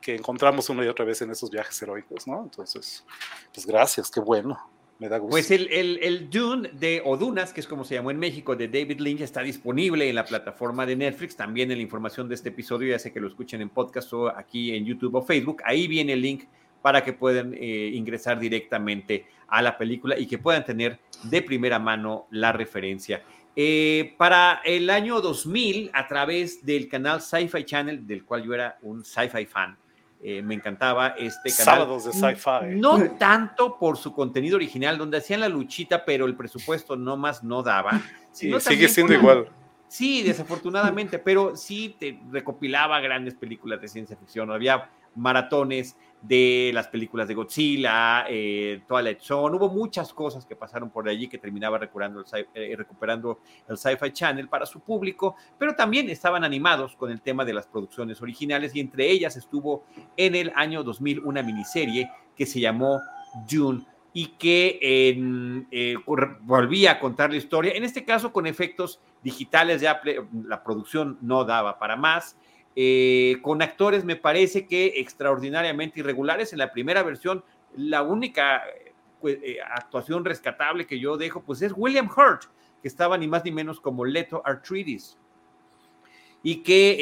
[0.00, 2.42] que encontramos una y otra vez en esos viajes heroicos, ¿no?
[2.42, 3.06] Entonces,
[3.54, 4.70] pues gracias, qué bueno.
[5.28, 9.00] Pues el, el, Dune de Odunas, que es como se llamó en México, de David
[9.00, 11.36] Lynch, está disponible en la plataforma de Netflix.
[11.36, 14.28] También en la información de este episodio, ya sé que lo escuchen en podcast o
[14.28, 15.62] aquí en YouTube o Facebook.
[15.64, 16.44] Ahí viene el link
[16.80, 21.78] para que puedan eh, ingresar directamente a la película y que puedan tener de primera
[21.78, 23.22] mano la referencia.
[23.56, 28.78] Eh, para el año 2000, a través del canal Sci-Fi Channel, del cual yo era
[28.82, 29.76] un sci-fi fan,
[30.26, 31.80] eh, me encantaba este canal.
[31.80, 32.80] Sábados de sci-fi.
[32.80, 37.44] No tanto por su contenido original, donde hacían la luchita, pero el presupuesto no más
[37.44, 38.00] no daba.
[38.32, 39.50] sigue siendo igual.
[39.86, 44.50] Sí, desafortunadamente, pero sí te recopilaba grandes películas de ciencia ficción.
[44.50, 45.96] Había maratones
[46.26, 51.28] de las películas de Godzilla, eh, Twilight Zone, hubo muchas cosas que pasaron por allí
[51.28, 56.42] que terminaba recuperando el, eh, recuperando el Sci-Fi Channel para su público, pero también estaban
[56.42, 59.84] animados con el tema de las producciones originales y entre ellas estuvo
[60.16, 63.00] en el año 2000 una miniserie que se llamó
[63.50, 63.84] Dune
[64.14, 70.00] y que eh, volvía a contar la historia, en este caso con efectos digitales, ya
[70.46, 72.36] la producción no daba para más,
[72.76, 76.52] eh, con actores me parece que extraordinariamente irregulares.
[76.52, 77.44] En la primera versión,
[77.76, 78.62] la única
[79.20, 82.44] pues, eh, actuación rescatable que yo dejo, pues es William Hurt,
[82.82, 85.16] que estaba ni más ni menos como Leto Arthritis.
[86.42, 86.96] Y que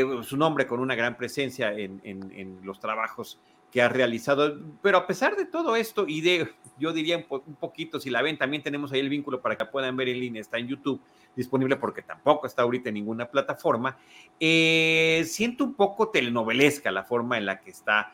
[0.00, 4.58] eh, su nombre con una gran presencia en, en los trabajos que ha realizado.
[4.82, 8.38] Pero a pesar de todo esto y de, yo diría un, poquito, si la ven,
[8.38, 11.00] también tenemos ahí el vínculo para que puedan ver en línea, está en YouTube
[11.36, 13.96] disponible porque tampoco está ahorita en ninguna plataforma.
[14.40, 18.12] Eh, siento un poco telenovelesca la forma en la que está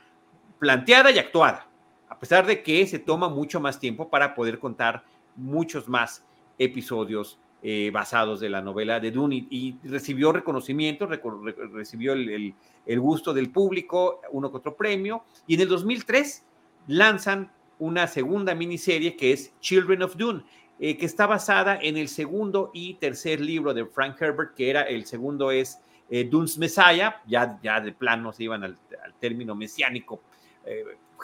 [0.58, 1.68] planteada y actuada,
[2.08, 5.04] a pesar de que se toma mucho más tiempo para poder contar
[5.36, 6.24] muchos más
[6.58, 12.54] episodios eh, basados de la novela de Dune y, recibió reconocimiento, recibió el,
[13.00, 16.44] gusto del público, uno que otro premio, y en el 2003
[16.88, 20.44] lanzan una segunda miniserie que es Children of Dune,
[20.78, 24.82] eh, que está basada en el segundo y tercer libro de Frank Herbert, que era
[24.82, 25.80] el segundo es
[26.10, 28.76] eh, Dune's Messiah, ya, ya de plano se iban al,
[29.18, 30.20] término mesiánico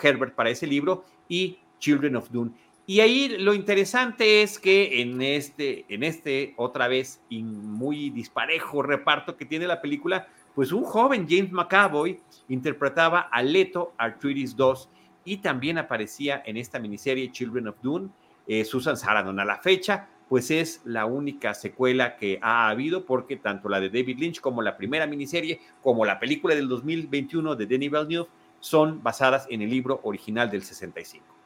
[0.02, 2.52] Herbert para ese libro, y Children of Dune.
[2.90, 8.82] Y ahí lo interesante es que en este, en este otra vez y muy disparejo
[8.82, 10.26] reparto que tiene la película,
[10.56, 14.88] pues un joven James McAvoy interpretaba a Leto Arthritis 2
[15.24, 18.08] y también aparecía en esta miniserie Children of Dune,
[18.48, 19.38] eh, Susan Sarandon.
[19.38, 23.90] A la fecha, pues es la única secuela que ha habido porque tanto la de
[23.90, 29.00] David Lynch como la primera miniserie, como la película del 2021 de Denis Villeneuve, son
[29.00, 31.39] basadas en el libro original del 65.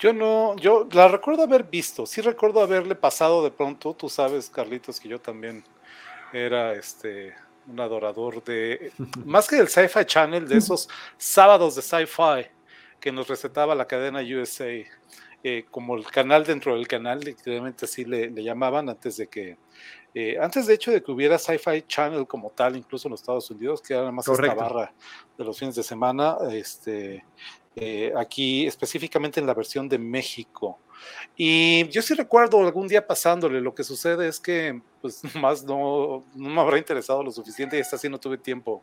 [0.00, 4.48] Yo no, yo la recuerdo haber visto, sí recuerdo haberle pasado de pronto, tú sabes,
[4.48, 5.62] Carlitos, que yo también
[6.32, 7.34] era este
[7.66, 8.92] un adorador de,
[9.26, 12.50] más que del Sci-Fi Channel, de esos sábados de Sci-Fi
[12.98, 14.68] que nos recetaba la cadena USA,
[15.42, 19.58] eh, como el canal dentro del canal, literalmente así le, llamaban antes de que,
[20.14, 23.50] eh, antes de hecho de que hubiera Sci-Fi Channel como tal, incluso en los Estados
[23.50, 24.92] Unidos, que era más esta barra
[25.36, 27.24] de los fines de semana, este,
[27.76, 30.78] eh, aquí específicamente en la versión de México.
[31.36, 36.24] Y yo sí recuerdo algún día pasándole, lo que sucede es que pues más no,
[36.34, 38.82] no me habrá interesado lo suficiente y esta sí no tuve tiempo,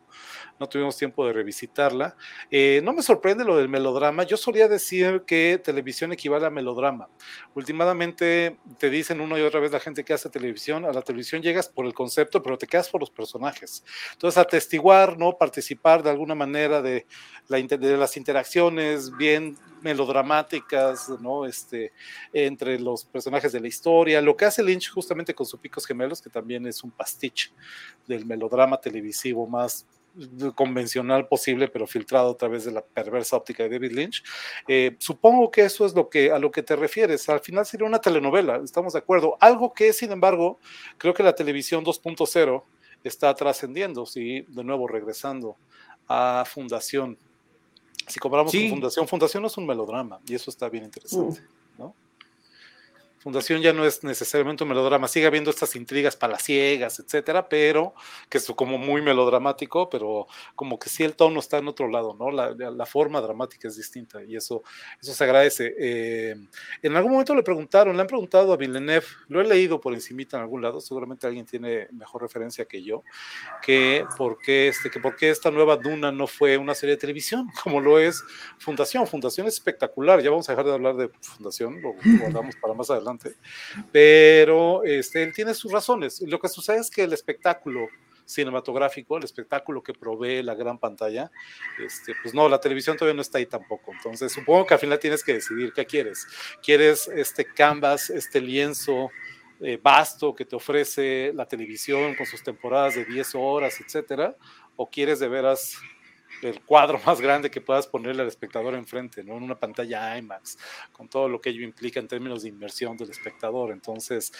[0.59, 2.15] no tuvimos tiempo de revisitarla.
[2.49, 7.07] Eh, no me sorprende lo del melodrama, yo solía decir que televisión equivale a melodrama.
[7.55, 11.41] Últimamente te dicen una y otra vez la gente que hace televisión, a la televisión
[11.41, 13.83] llegas por el concepto, pero te quedas por los personajes.
[14.13, 15.37] Entonces, atestiguar, ¿no?
[15.37, 17.05] Participar de alguna manera de,
[17.47, 21.45] la, de las interacciones bien melodramáticas, ¿no?
[21.45, 21.93] Este,
[22.33, 26.06] entre los personajes de la historia, lo que hace Lynch justamente con sus picos gemelos,
[26.21, 27.51] que también es un pastiche
[28.07, 29.85] del melodrama televisivo más
[30.55, 34.23] convencional posible, pero filtrado a través de la perversa óptica de David Lynch.
[34.67, 37.29] Eh, supongo que eso es lo que, a lo que te refieres.
[37.29, 39.37] Al final sería una telenovela, estamos de acuerdo.
[39.39, 40.59] Algo que, sin embargo,
[40.97, 42.63] creo que la televisión 2.0
[43.03, 45.55] está trascendiendo, sí, de nuevo regresando
[46.07, 47.17] a Fundación.
[48.07, 51.41] Si comparamos con Fundación, Fundación no es un melodrama y eso está bien interesante.
[51.41, 51.56] Mm.
[53.27, 57.93] Fundación ya no es necesariamente un melodrama, sigue habiendo estas intrigas palaciegas, etcétera, pero
[58.29, 62.15] que es como muy melodramático, pero como que sí el tono está en otro lado,
[62.17, 62.31] ¿no?
[62.31, 64.63] La, forma dramática es distinta y eso,
[65.01, 65.75] eso se agradece.
[65.77, 66.35] Eh,
[66.81, 70.37] en algún momento le preguntaron, le han preguntado a Villeneuve, lo he leído por encimita
[70.37, 73.03] en algún lado, seguramente alguien tiene mejor referencia que yo,
[73.61, 77.49] que por este, que por qué esta nueva Duna no fue una serie de televisión,
[77.61, 78.23] como lo es
[78.57, 79.05] Fundación.
[79.05, 82.89] Fundación es espectacular, ya vamos a dejar de hablar de Fundación, lo guardamos para más
[82.89, 83.16] adelante
[83.91, 86.21] pero este, él tiene sus razones.
[86.21, 87.87] Lo que sucede es que el espectáculo
[88.27, 91.31] cinematográfico, el espectáculo que provee la gran pantalla,
[91.83, 93.93] este, pues no, la televisión todavía no está ahí tampoco.
[93.93, 96.27] Entonces, supongo que al final tienes que decidir qué quieres.
[96.61, 99.09] ¿Quieres este canvas, este lienzo
[99.61, 104.35] eh, vasto que te ofrece la televisión con sus temporadas de 10 horas, etcétera?
[104.75, 105.77] ¿O quieres de veras
[106.41, 109.37] el cuadro más grande que puedas ponerle al espectador enfrente, ¿no?
[109.37, 110.57] En una pantalla IMAX,
[110.91, 113.71] con todo lo que ello implica en términos de inversión del espectador.
[113.71, 114.31] Entonces,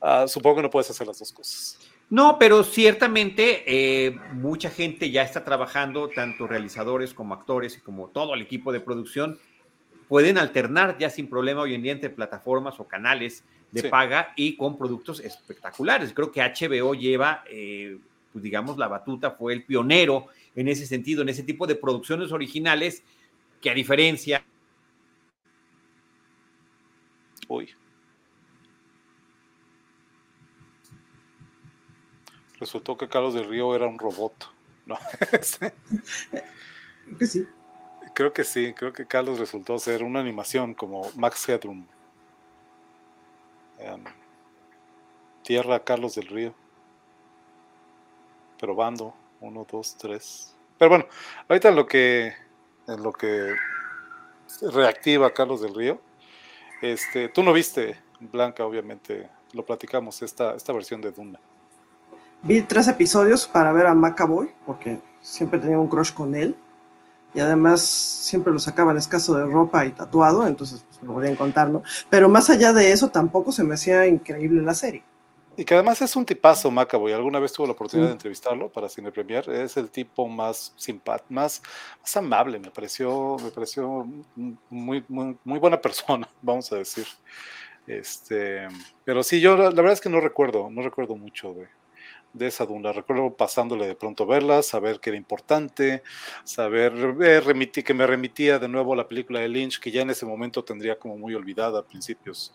[0.00, 1.78] uh, supongo que no puedes hacer las dos cosas.
[2.10, 8.08] No, pero ciertamente eh, mucha gente ya está trabajando, tanto realizadores como actores y como
[8.08, 9.38] todo el equipo de producción,
[10.08, 14.56] pueden alternar ya sin problema hoy en día entre plataformas o canales de paga y
[14.56, 16.12] con productos espectaculares.
[16.12, 17.96] Creo que HBO lleva, eh,
[18.30, 22.32] pues digamos, la batuta, fue el pionero en ese sentido, en ese tipo de producciones
[22.32, 23.02] originales
[23.60, 24.44] que a diferencia...
[27.48, 27.70] Uy.
[32.58, 34.52] Resultó que Carlos del Río era un robot.
[34.86, 34.96] ¿no?
[35.18, 35.30] Creo
[37.18, 37.46] que sí.
[38.14, 41.86] Creo que sí, creo que Carlos resultó ser una animación como Max Headroom.
[45.42, 46.54] Tierra Carlos del Río.
[48.60, 50.54] Pero bando, uno, dos, tres.
[50.78, 51.06] Pero bueno,
[51.48, 52.32] ahorita en lo que
[52.88, 53.54] en lo que
[54.72, 56.00] reactiva Carlos del Río,
[56.80, 57.96] este, tú no viste
[58.30, 61.40] Blanca, obviamente, lo platicamos, esta, esta versión de Duna.
[62.42, 66.56] Vi tres episodios para ver a Macaboy, porque siempre tenía un crush con él
[67.34, 71.70] y además siempre lo sacaban escaso de ropa y tatuado, entonces pues, lo podían contar,
[71.70, 71.82] ¿no?
[72.10, 75.02] Pero más allá de eso, tampoco se me hacía increíble la serie.
[75.62, 77.12] Y que además es un tipazo, Macaboy.
[77.12, 79.48] Alguna vez tuve la oportunidad de entrevistarlo para Cine Premier.
[79.48, 81.62] Es el tipo más simpático, más,
[82.00, 82.58] más amable.
[82.58, 87.06] Me pareció, me pareció muy, muy, muy buena persona, vamos a decir.
[87.86, 88.66] Este,
[89.04, 91.68] pero sí, yo la, la verdad es que no recuerdo, no recuerdo mucho de,
[92.32, 92.92] de esa duna.
[92.92, 96.02] Recuerdo pasándole de pronto verla, saber que era importante,
[96.44, 100.10] saber eh, que me remitía de nuevo a la película de Lynch, que ya en
[100.10, 102.52] ese momento tendría como muy olvidada a principios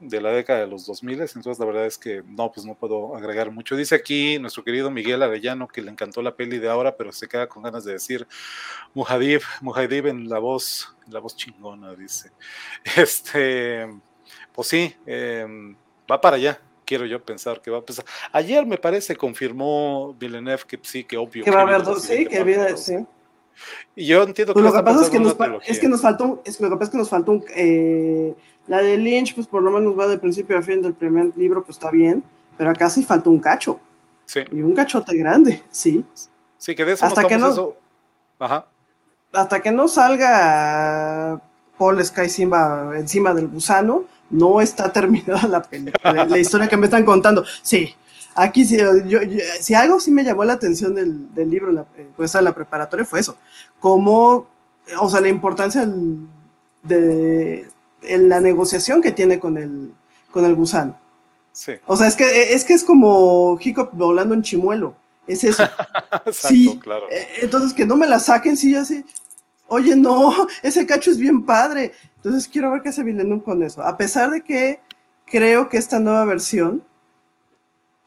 [0.00, 3.14] de la década de los 2000, entonces la verdad es que no, pues no puedo
[3.14, 3.76] agregar mucho.
[3.76, 7.28] Dice aquí nuestro querido Miguel Arellano que le encantó la peli de ahora, pero se
[7.28, 8.26] queda con ganas de decir
[8.94, 12.30] Mujadib, Mujadib en la voz, en la voz chingona, dice.
[12.96, 13.86] Este,
[14.52, 15.76] pues sí, em,
[16.10, 18.04] va para allá, quiero yo pensar que va a empezar.
[18.32, 21.44] Ayer me parece confirmó Villeneuve que sí, que obvio.
[21.44, 22.96] Que va a haber dos, sí, que viene, sí.
[23.94, 25.36] Y yo entiendo pues que lo que pasa es que, nos,
[25.66, 28.34] es que nos faltó, es que lo que pasa es que nos faltó un, eh,
[28.70, 31.64] la de Lynch, pues por lo menos va de principio a fin del primer libro,
[31.64, 32.22] pues está bien,
[32.56, 33.80] pero acá sí faltó un cacho.
[34.26, 34.42] Sí.
[34.52, 36.04] Y un cachote grande, sí.
[36.56, 37.76] Sí, que de eso hasta no que no, eso.
[38.38, 38.66] Ajá.
[39.32, 41.40] Hasta que no salga
[41.76, 46.86] Paul Sky Simba encima del gusano, no está terminada la película, la historia que me
[46.86, 47.44] están contando.
[47.62, 47.92] Sí,
[48.36, 49.18] aquí sí, yo,
[49.58, 51.86] si algo sí me llamó la atención del, del libro, la,
[52.16, 53.36] pues la preparatoria fue eso,
[53.80, 54.46] como,
[55.00, 55.84] o sea, la importancia
[56.84, 57.66] de,
[58.02, 59.92] la negociación que tiene con el,
[60.30, 60.98] con el gusano.
[61.52, 61.72] Sí.
[61.86, 64.94] O sea, es que es, que es como Hiccup volando en chimuelo.
[65.26, 65.62] Es eso.
[66.26, 66.78] Exacto, sí.
[66.82, 67.06] claro.
[67.10, 69.04] Eh, Entonces, que no me la saquen, sí, así.
[69.68, 71.92] Oye, no, ese cacho es bien padre.
[72.16, 73.82] Entonces quiero ver qué hace Villeneuve con eso.
[73.82, 74.80] A pesar de que
[75.24, 76.82] creo que esta nueva versión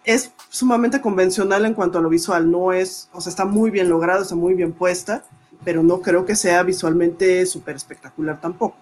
[0.04, 2.50] es sumamente convencional en cuanto a lo visual.
[2.50, 5.24] No es, o sea, está muy bien logrado, está muy bien puesta,
[5.64, 8.78] pero no creo que sea visualmente súper espectacular tampoco.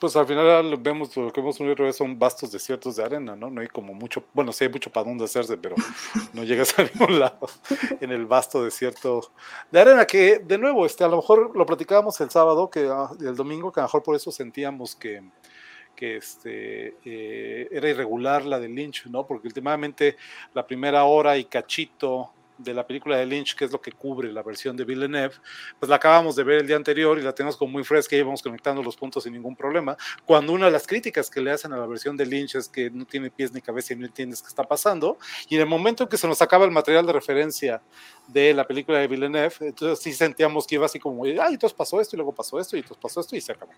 [0.00, 3.50] Pues al final vemos lo que vemos un libro son vastos desiertos de arena, ¿no?
[3.50, 5.76] No hay como mucho, bueno, sí hay mucho para dónde hacerse, pero
[6.32, 7.50] no llegas a ningún lado
[8.00, 9.30] en el vasto desierto
[9.70, 13.10] de arena, que de nuevo, este, a lo mejor lo platicábamos el sábado, que ah,
[13.20, 15.22] el domingo, que a lo mejor por eso sentíamos que,
[15.94, 19.26] que este, eh, era irregular la de Lynch, ¿no?
[19.26, 20.16] Porque últimamente
[20.54, 22.32] la primera hora y cachito
[22.62, 25.34] de la película de Lynch, que es lo que cubre la versión de Villeneuve,
[25.78, 28.18] pues la acabamos de ver el día anterior y la tenemos como muy fresca y
[28.18, 29.96] íbamos conectando los puntos sin ningún problema.
[30.24, 32.90] Cuando una de las críticas que le hacen a la versión de Lynch es que
[32.90, 35.18] no tiene pies ni cabeza y no entiendes qué está pasando,
[35.48, 37.82] y en el momento en que se nos acaba el material de referencia
[38.28, 42.00] de la película de Villeneuve, entonces sí sentíamos que iba así como, ay, entonces pasó
[42.00, 43.72] esto y luego pasó esto y entonces pasó esto y se acabó.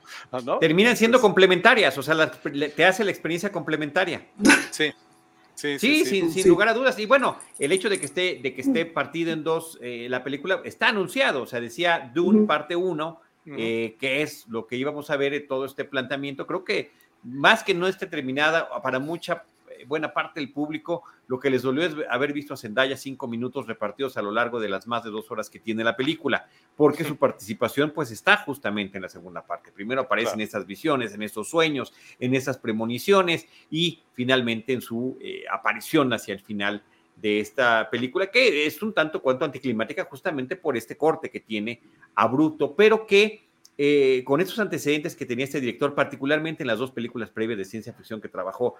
[0.44, 0.58] ¿no?
[0.58, 4.26] Terminan siendo complementarias, o sea, la, te hace la experiencia complementaria.
[4.70, 4.92] Sí.
[5.54, 6.98] Sí, sí, sí, sí, sin, sin, lugar a dudas.
[6.98, 10.24] Y bueno, el hecho de que esté, de que esté partido en dos eh, la
[10.24, 11.42] película está anunciado.
[11.42, 12.46] O sea, decía Dune uh -huh.
[12.46, 13.54] parte 1, uh -huh.
[13.58, 16.46] eh, que es lo que íbamos a ver en todo este planteamiento.
[16.46, 16.90] Creo que
[17.22, 19.44] más que no esté terminada, para mucha
[19.86, 23.66] buena parte del público, lo que les dolió es haber visto a Zendaya cinco minutos
[23.66, 26.46] repartidos a lo largo de las más de dos horas que tiene la película,
[26.76, 29.72] porque su participación pues está justamente en la segunda parte.
[29.72, 30.48] Primero aparecen claro.
[30.48, 36.34] esas visiones, en esos sueños, en esas premoniciones y finalmente en su eh, aparición hacia
[36.34, 36.82] el final
[37.16, 41.80] de esta película, que es un tanto cuanto anticlimática justamente por este corte que tiene
[42.14, 46.90] abrupto, pero que eh, con esos antecedentes que tenía este director, particularmente en las dos
[46.90, 48.74] películas previas de ciencia ficción que trabajó,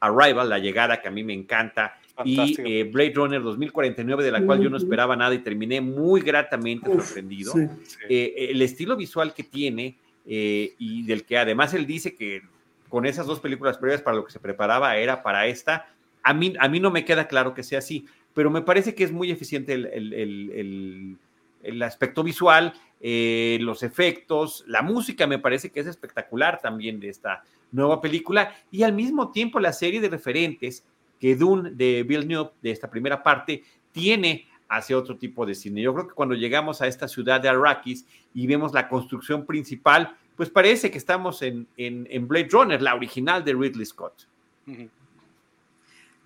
[0.00, 2.68] Arrival, La Llegada, que a mí me encanta, Fantástico.
[2.68, 6.20] y eh, Blade Runner 2049, de la cual yo no esperaba nada y terminé muy
[6.20, 7.52] gratamente Uf, sorprendido.
[7.52, 7.68] Sí.
[8.08, 12.42] Eh, el estilo visual que tiene y del que además él dice que
[12.88, 15.88] con esas dos películas previas para lo que se preparaba era para esta,
[16.22, 19.04] a mí, a mí no me queda claro que sea así, pero me parece que
[19.04, 21.16] es muy eficiente el, el, el,
[21.62, 22.72] el aspecto visual,
[23.06, 28.54] eh, los efectos, la música me parece que es espectacular también de esta nueva película
[28.70, 30.84] y al mismo tiempo la serie de referentes
[31.20, 33.62] que Dune de Bill Newell, de esta primera parte,
[33.92, 35.82] tiene hacia otro tipo de cine.
[35.82, 40.16] Yo creo que cuando llegamos a esta ciudad de Arrakis y vemos la construcción principal,
[40.34, 44.26] pues parece que estamos en, en, Blade Runner, la original de Ridley Scott.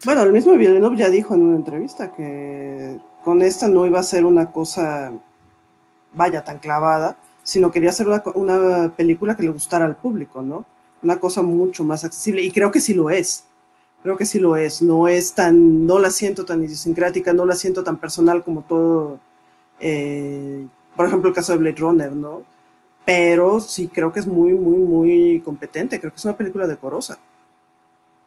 [0.05, 4.05] Bueno, el mismo Villeneuve ya dijo en una entrevista que con esta no iba a
[4.05, 5.13] ser una cosa,
[6.15, 10.65] vaya, tan clavada, sino quería hacer una, una película que le gustara al público, ¿no?
[11.03, 13.45] Una cosa mucho más accesible, y creo que sí lo es.
[14.03, 14.83] Creo que sí lo es.
[14.83, 19.19] No es tan, no la siento tan idiosincrática, no la siento tan personal como todo,
[19.81, 20.67] eh,
[20.97, 22.43] por ejemplo, el caso de Blade Runner, ¿no?
[23.05, 25.99] Pero sí creo que es muy, muy, muy competente.
[26.01, 27.19] Creo que es una película decorosa.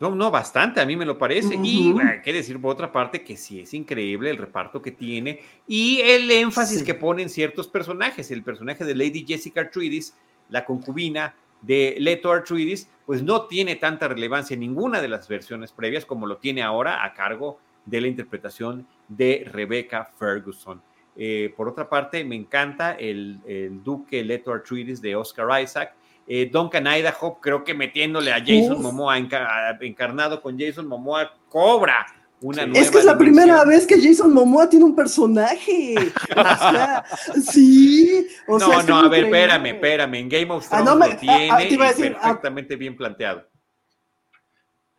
[0.02, 1.54] No, no, bastante, a mí me lo parece.
[1.64, 5.42] Y hay que decir por otra parte que sí es increíble el reparto que tiene
[5.68, 8.32] y el énfasis que ponen ciertos personajes.
[8.32, 10.18] El personaje de Lady Jessica Artruidis,
[10.50, 15.72] la concubina de Leto Artruidis, pues no tiene tanta relevancia en ninguna de las versiones
[15.72, 20.82] previas como lo tiene ahora a cargo de la interpretación de Rebecca Ferguson.
[21.16, 25.94] Eh, por otra parte, me encanta el, el duque Leto Artruidis de Oscar Isaac
[26.28, 32.06] eh, Duncan Idaho, creo que metiéndole a Jason Momoa, encarnado con Jason Momoa, cobra
[32.42, 32.80] una nueva.
[32.80, 35.96] Es que es la primera vez que Jason Momoa tiene un personaje.
[37.52, 38.28] sí.
[38.48, 40.16] no, no, a ver, espérame, espérame.
[40.16, 43.48] En Game of ah, Thrones lo ah, tiene perfectamente bien planteado.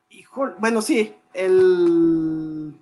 [0.08, 2.74] Hijo, bueno, sí, el.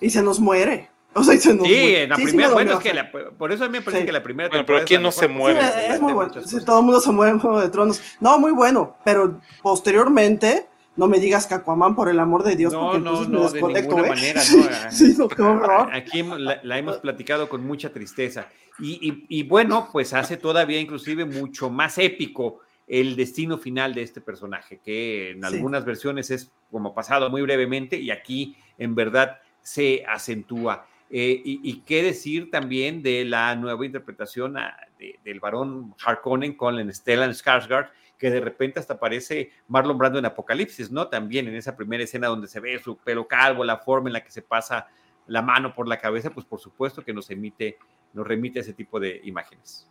[0.00, 0.90] Y se nos muere
[1.22, 2.92] sí, en la primera, bueno, es que
[3.36, 4.84] por eso a mí me parece que la primera temporada.
[4.84, 5.60] pero ¿quién no se muere?
[5.88, 6.32] es muy bueno.
[6.64, 8.02] todo el mundo se muere en Juego de Tronos.
[8.20, 10.66] No, muy bueno, pero posteriormente.
[10.96, 13.62] No me digas que Aquaman, por el amor de Dios, no, porque no, no, de
[13.62, 14.08] ninguna ¿eh?
[14.08, 14.90] manera, no.
[14.90, 15.94] sí, no, qué horror.
[15.94, 18.48] Aquí la, hemos platicado con mucha tristeza.
[18.80, 24.02] Y, y, y, bueno, pues hace todavía inclusive mucho más épico el destino final de
[24.02, 29.38] este personaje, que en algunas versiones es como pasado muy brevemente y aquí en verdad
[29.62, 30.86] se acentúa.
[31.10, 34.76] Eh, y, qué decir también de la nueva interpretación ah,
[35.24, 40.90] del varón Harkonnen con Stellan Skarsgård, que de repente hasta parece Marlon Brando en Apocalipsis,
[40.90, 41.08] ¿no?
[41.08, 44.24] También en esa primera escena donde se ve su pelo calvo, la forma en la
[44.24, 44.88] que se pasa
[45.26, 47.78] la mano por la cabeza, pues por supuesto que nos emite,
[48.12, 49.88] nos remite a ese tipo de imágenes.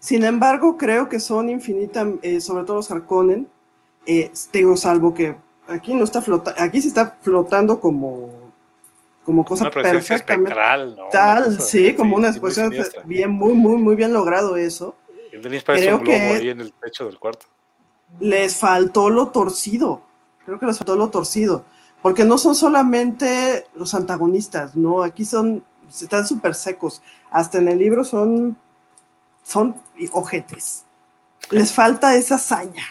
[0.00, 3.48] Sin embargo, creo que son infinitas, eh, sobre todo los Harkonnen,
[4.04, 8.41] eh, tengo salvo que aquí no está flotando, aquí se está flotando como
[9.24, 10.52] como cosa perfectamente
[11.10, 12.72] tal, sí, como una exposición
[13.04, 14.96] bien, muy, muy, muy bien logrado eso.
[15.30, 17.46] El un globo ahí en el techo del cuarto.
[18.20, 20.02] Les faltó lo torcido,
[20.44, 21.64] creo que les faltó lo torcido,
[22.02, 27.00] porque no son solamente los antagonistas, no, aquí son, están súper secos,
[27.30, 28.56] hasta en el libro son,
[29.42, 29.76] son
[30.10, 30.84] ojetes.
[31.50, 32.84] Les falta esa hazaña,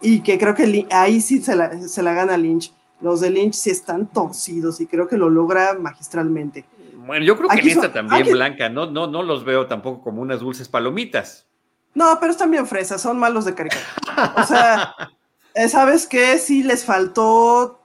[0.00, 3.54] y que creo que ahí sí se la, se la gana Lynch los de Lynch
[3.54, 6.64] sí están torcidos y creo que lo logra magistralmente.
[6.94, 10.22] Bueno, yo creo que en esta también, Blanca, no, no, no los veo tampoco como
[10.22, 11.46] unas dulces palomitas.
[11.94, 14.34] No, pero están bien fresas, son malos de caricatura.
[14.36, 14.94] O sea,
[15.54, 16.38] eh, ¿sabes qué?
[16.38, 17.80] Sí les faltó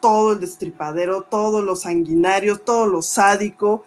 [0.00, 3.84] todo el destripadero, todo lo sanguinario, todo lo sádico.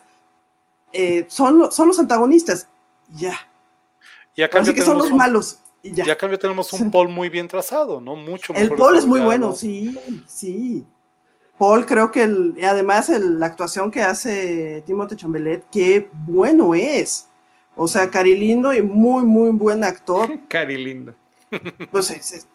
[0.94, 2.68] Eh, son, son los antagonistas.
[3.16, 3.38] Ya.
[4.36, 5.60] Y acá que son los malos.
[5.88, 6.18] Y ya.
[6.18, 8.16] cambio tenemos un Paul muy bien trazado, ¿no?
[8.16, 9.98] Mucho El Paul es muy bueno, sí,
[10.28, 10.86] sí.
[11.58, 12.22] Paul creo que
[12.64, 17.28] además la actuación que hace Timothée Chambelet, qué bueno es.
[17.76, 20.30] O sea, Cari Lindo y muy, muy buen actor.
[20.48, 21.16] Cari Lindo.
[21.92, 22.48] Pues es,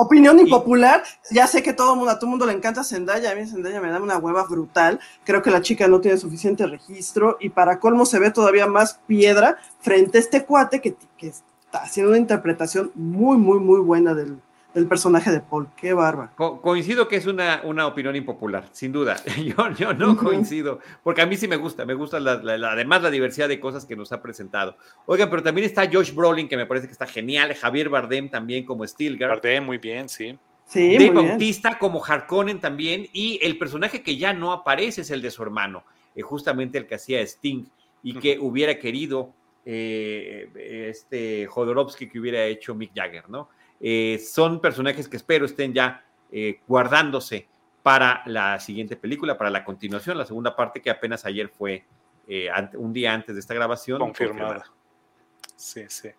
[0.00, 3.46] opinión impopular, ya sé que todo mundo, a todo mundo le encanta Zendaya, a mí
[3.46, 7.50] Zendaya me da una hueva brutal, creo que la chica no tiene suficiente registro y
[7.50, 12.10] para colmo se ve todavía más piedra frente a este cuate que, que está haciendo
[12.10, 14.40] una interpretación muy, muy, muy buena del,
[14.78, 15.68] el personaje de Paul.
[15.76, 16.32] Qué barba.
[16.36, 19.16] coincido que es una, una opinión impopular, sin duda.
[19.38, 22.32] Yo, yo no coincido, porque a mí sí me gusta, me gusta la,
[22.70, 24.76] además la diversidad de cosas que nos ha presentado.
[25.06, 28.64] Oigan, pero también está Josh Brolin, que me parece que está genial, Javier Bardem también
[28.64, 29.28] como Stilgar.
[29.28, 30.38] Bardem, muy bien, sí.
[30.66, 35.22] Sí, Dave Bautista como Harkonnen también, y el personaje que ya no aparece es el
[35.22, 35.84] de su hermano,
[36.14, 37.64] eh, justamente el que hacía Sting,
[38.02, 39.32] y que hubiera querido
[39.64, 40.48] eh,
[40.90, 43.48] este Jodorowsky que hubiera hecho Mick Jagger, ¿no?
[43.80, 47.48] Eh, son personajes que espero estén ya eh, guardándose
[47.82, 51.84] para la siguiente película, para la continuación, la segunda parte que apenas ayer fue
[52.26, 53.98] eh, un día antes de esta grabación.
[53.98, 54.64] Confirmada.
[55.56, 56.10] Sí, sí.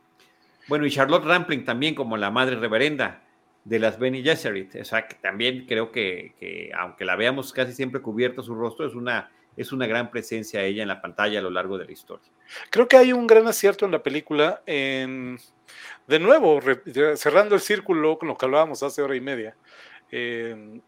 [0.68, 3.22] Bueno, y Charlotte Rampling también como la madre reverenda
[3.64, 4.76] de las Benny Gesserit.
[4.76, 8.96] O sea, que también creo que, aunque la veamos casi siempre cubierto su rostro, es
[8.96, 9.32] una
[9.62, 12.32] es una gran presencia ella en la pantalla a lo largo de la historia.
[12.70, 15.38] Creo que hay un gran acierto en la película, en,
[16.08, 16.62] de nuevo,
[17.16, 19.56] cerrando el círculo con lo que hablábamos hace hora y media,
[20.12, 20.82] en,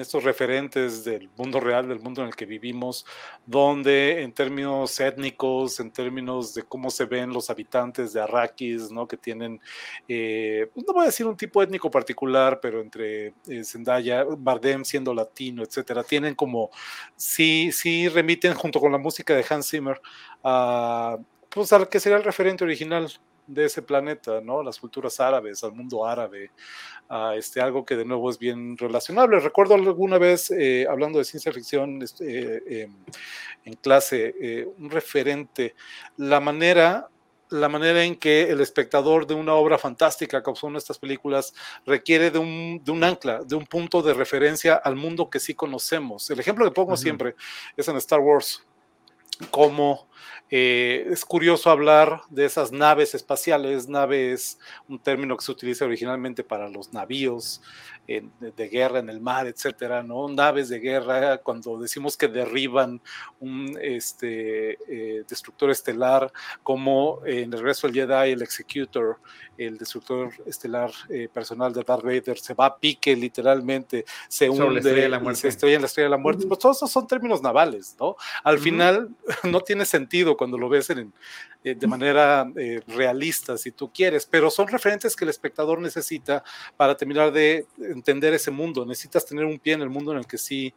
[0.00, 3.04] estos referentes del mundo real, del mundo en el que vivimos,
[3.44, 9.06] donde en términos étnicos, en términos de cómo se ven los habitantes de Arrakis, ¿no?
[9.06, 9.60] que tienen,
[10.08, 15.12] eh, no voy a decir un tipo étnico particular, pero entre eh, Zendaya, Bardem siendo
[15.12, 16.70] latino, etcétera, tienen como,
[17.16, 20.00] sí, sí remiten junto con la música de Hans Zimmer
[20.42, 21.18] a,
[21.50, 23.10] pues, al que sería el referente original
[23.52, 24.62] de ese planeta, ¿no?
[24.62, 26.50] Las culturas árabes, al mundo árabe,
[27.08, 29.40] a este, algo que de nuevo es bien relacionable.
[29.40, 32.94] Recuerdo alguna vez, eh, hablando de ciencia ficción este, em,
[33.64, 35.74] en clase, eh, un referente,
[36.16, 37.08] la manera
[37.50, 41.52] la manera en que el espectador de una obra fantástica, como son estas películas,
[41.84, 45.54] requiere de un, de un, ancla, de un punto de referencia al mundo que sí
[45.54, 46.30] conocemos.
[46.30, 47.34] El ejemplo que pongo siempre
[47.76, 48.64] es en Star Wars,
[49.50, 50.08] como
[50.50, 56.42] eh, es curioso hablar de esas naves espaciales, naves, un término que se utiliza originalmente
[56.42, 57.62] para los navíos
[58.08, 60.28] de, guerra en el mar, etcétera, ¿no?
[60.28, 63.00] Naves de guerra, cuando decimos que derriban
[63.38, 66.32] un este, eh, destructor estelar,
[66.64, 69.18] como en el resto del Jedi, el Executor,
[69.56, 74.82] el destructor estelar eh, personal de Darth Vader, se va a pique literalmente, se hunde,
[74.82, 76.46] se estrella en la estrella de la muerte.
[76.46, 78.16] Pues todos esos son términos navales, ¿no?
[78.42, 79.10] Al final
[79.44, 84.50] no tiene sentido cuando lo ves eh, de manera eh, realista, si tú quieres, pero
[84.50, 86.42] son referentes que el espectador necesita
[86.76, 88.84] para terminar de entender ese mundo.
[88.84, 90.74] Necesitas tener un pie en el mundo en el que sí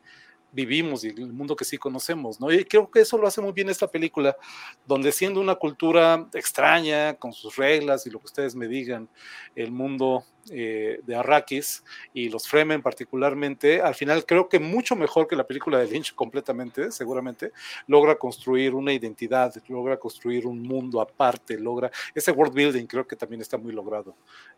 [0.54, 2.52] vivimos y el mundo que sí conocemos, ¿no?
[2.52, 4.38] Y creo que eso lo hace muy bien esta película,
[4.86, 9.10] donde siendo una cultura extraña, con sus reglas y lo que ustedes me digan,
[9.56, 15.28] el mundo eh, de Arrakis y los Fremen particularmente, al final creo que mucho mejor
[15.28, 17.52] que la película de Lynch completamente, seguramente,
[17.88, 23.16] logra construir una identidad, logra construir un mundo aparte, logra ese world building creo que
[23.16, 24.16] también está muy logrado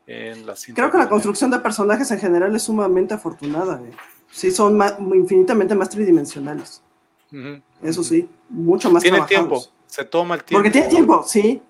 [0.07, 3.81] en la Creo que la construcción de personajes en general es sumamente afortunada.
[3.83, 3.91] ¿eh?
[4.31, 4.79] Sí son
[5.13, 6.81] infinitamente más tridimensionales.
[7.81, 10.59] Eso sí, mucho más Tiene tiempo, se toma el tiempo.
[10.59, 11.61] Porque tiene tiempo, sí.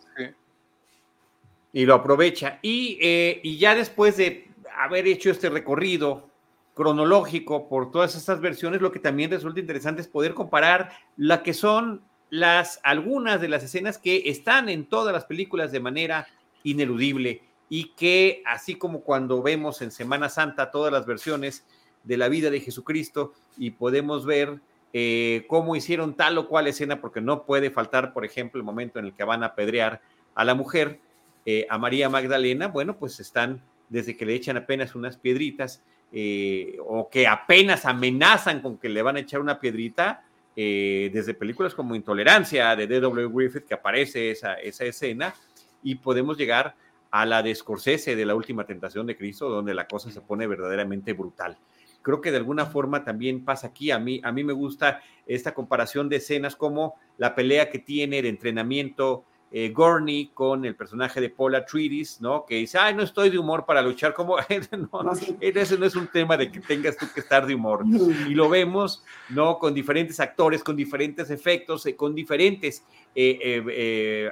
[1.73, 2.59] Y lo aprovecha.
[2.61, 6.29] Y, eh, y ya después de haber hecho este recorrido
[6.73, 11.53] cronológico por todas estas versiones, lo que también resulta interesante es poder comparar la que
[11.53, 16.27] son las algunas de las escenas que están en todas las películas de manera
[16.63, 21.65] ineludible y que así como cuando vemos en Semana Santa todas las versiones
[22.05, 24.59] de la vida de Jesucristo y podemos ver
[24.93, 28.97] eh, cómo hicieron tal o cual escena, porque no puede faltar, por ejemplo, el momento
[28.97, 29.99] en el que van a apedrear
[30.35, 30.99] a la mujer,
[31.45, 35.83] eh, a María Magdalena, bueno, pues están desde que le echan apenas unas piedritas
[36.13, 40.23] eh, o que apenas amenazan con que le van a echar una piedrita,
[40.55, 43.27] desde películas como Intolerancia de D.W.
[43.27, 45.35] Griffith, que aparece esa, esa escena,
[45.83, 46.75] y podemos llegar
[47.11, 50.47] a la de Scorsese de la última tentación de Cristo, donde la cosa se pone
[50.47, 51.57] verdaderamente brutal
[52.05, 53.89] creo que de alguna forma también pasa aquí.
[53.89, 58.21] A mí, a mí me gusta esta comparación de escenas como la pelea que tiene
[58.21, 62.45] de entrenamiento eh, Gorney con el personaje de Paula Atreides, ¿no?
[62.45, 64.37] Que dice, ay, no estoy de humor para luchar, como,
[64.93, 67.83] no, ese no es un tema de que tengas tú que estar de humor.
[68.27, 69.57] Y lo vemos, ¿no?
[69.57, 74.31] Con diferentes actores, con diferentes efectos, eh, con diferentes eh,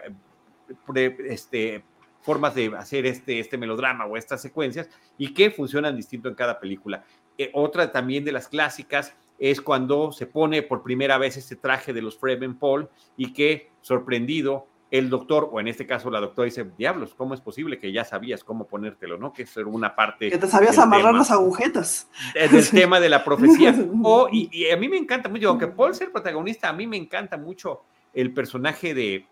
[1.27, 1.83] este,
[2.23, 6.59] formas de hacer este, este melodrama o estas secuencias y que funcionan distinto en cada
[6.59, 7.03] película.
[7.37, 11.93] Eh, otra también de las clásicas es cuando se pone por primera vez este traje
[11.93, 16.45] de los Fremen Paul y que, sorprendido, el doctor, o en este caso la doctora
[16.45, 19.33] dice, diablos, ¿cómo es posible que ya sabías cómo ponértelo, no?
[19.33, 20.29] Que eso era una parte...
[20.29, 22.07] Que te sabías amarrar las agujetas.
[22.35, 23.75] Del tema de la profecía.
[24.03, 26.95] o, y, a mí me encanta mucho, aunque Paul sea el protagonista, a mí me
[26.95, 27.81] encanta mucho
[28.13, 29.25] el personaje de,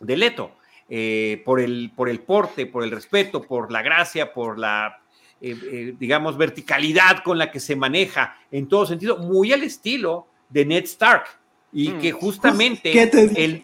[0.00, 0.50] de Leto,
[0.88, 4.98] eh, por, el, por el porte, por el respeto, por la gracia, por la
[5.40, 10.26] eh, eh, digamos, verticalidad con la que se maneja en todo sentido, muy al estilo
[10.48, 11.24] de Ned Stark.
[11.72, 12.00] Y mm.
[12.00, 12.92] que justamente
[13.36, 13.62] el,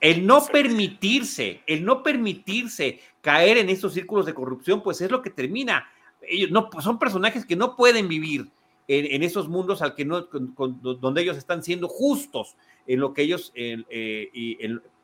[0.00, 5.22] el no permitirse, el no permitirse caer en estos círculos de corrupción, pues es lo
[5.22, 5.86] que termina.
[6.22, 8.50] Ellos no, pues son personajes que no pueden vivir
[8.88, 13.52] en, esos mundos al que no, donde ellos están siendo justos en lo que ellos
[13.54, 14.58] eh, y,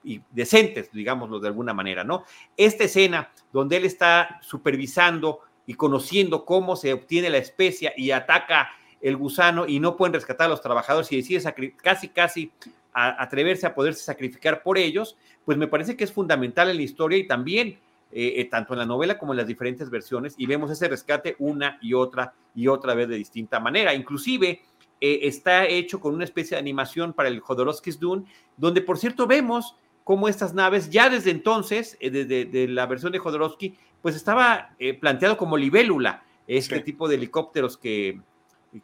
[0.05, 2.25] y, decentes, digámoslo de alguna manera, ¿no?
[2.57, 5.41] Esta escena donde él está supervisando
[5.71, 8.71] y conociendo cómo se obtiene la especia y ataca
[9.01, 11.41] el gusano y no pueden rescatar a los trabajadores y decide
[11.77, 12.51] casi, casi
[12.93, 17.19] atreverse a poderse sacrificar por ellos, pues me parece que es fundamental en la historia
[17.19, 17.79] y también
[18.11, 21.37] eh, eh, tanto en la novela como en las diferentes versiones y vemos ese rescate
[21.39, 23.95] una y otra y otra vez de distinta manera.
[23.95, 24.63] Inclusive
[25.01, 28.25] eh, está hecho con una especie de animación para el Jodorowsky's Dune,
[28.57, 33.77] donde por cierto vemos cómo estas naves, ya desde entonces, desde la versión de Jodorowsky,
[34.03, 38.21] pues estaba eh, planteado como libélula, este tipo de helicópteros que,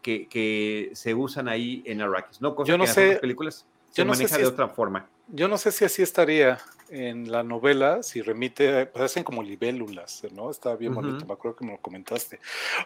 [0.03, 2.65] que, se usan ahí en Arrakis, ¿no?
[2.65, 5.09] yo no sé, películas se yo maneja de otra forma.
[5.29, 6.59] Yo no sé si así estaría
[6.91, 10.51] en la novela, si remite, pues hacen como libélulas, ¿no?
[10.51, 12.39] Está bien bonito, me acuerdo que me lo comentaste.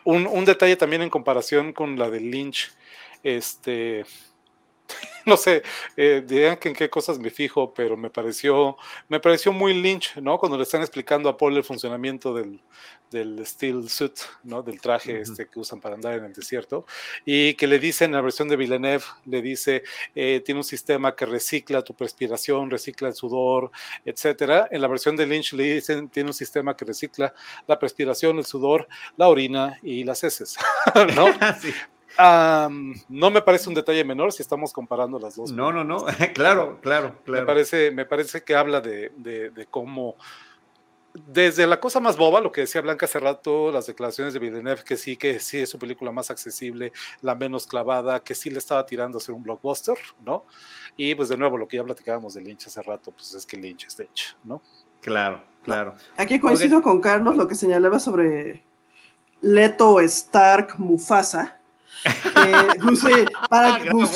[0.04, 2.72] Un, un, detalle también en comparación con la de Lynch,
[3.22, 4.06] este,
[5.26, 5.62] no sé,
[5.96, 8.76] eh, que en qué cosas me fijo, pero me pareció,
[9.08, 10.38] me pareció muy Lynch, ¿no?
[10.38, 12.60] Cuando le están explicando a Paul el funcionamiento del,
[13.10, 14.62] del steel suit, ¿no?
[14.62, 16.86] Del traje este que usan para andar en el desierto,
[17.24, 19.82] y que le dicen en la versión de Villeneuve, le dice,
[20.14, 23.70] eh, tiene un sistema que recicla tu respiración, recicla el sudor,
[24.04, 24.68] etcétera.
[24.70, 27.34] En la versión de Lynch le dicen, tiene un sistema que recicla
[27.66, 30.56] la respiración, el sudor, la orina y las heces,
[31.16, 31.26] ¿no?
[31.60, 31.72] sí
[32.18, 35.52] no me parece un detalle menor si estamos comparando las dos.
[35.52, 36.04] No, no, no,
[36.34, 37.40] claro, claro, claro.
[37.40, 40.16] Me parece, me parece que habla de, de, cómo,
[41.14, 44.82] desde la cosa más boba, lo que decía Blanca hace rato, las declaraciones de Villeneuve,
[44.84, 46.92] que sí, que sí es su película más accesible,
[47.22, 50.44] la menos clavada, que sí le estaba tirando a ser un blockbuster, ¿no?
[50.96, 53.56] Y pues de nuevo, lo que ya platicábamos de Lynch hace rato, pues es que
[53.56, 54.62] Lynch es Lynch, ¿no?
[55.00, 55.94] Claro, claro.
[56.16, 58.62] Aquí coincido con Carlos lo que señalaba sobre
[59.40, 61.59] Leto, Stark, Mufasa
[62.04, 64.10] eh, para, ah, pues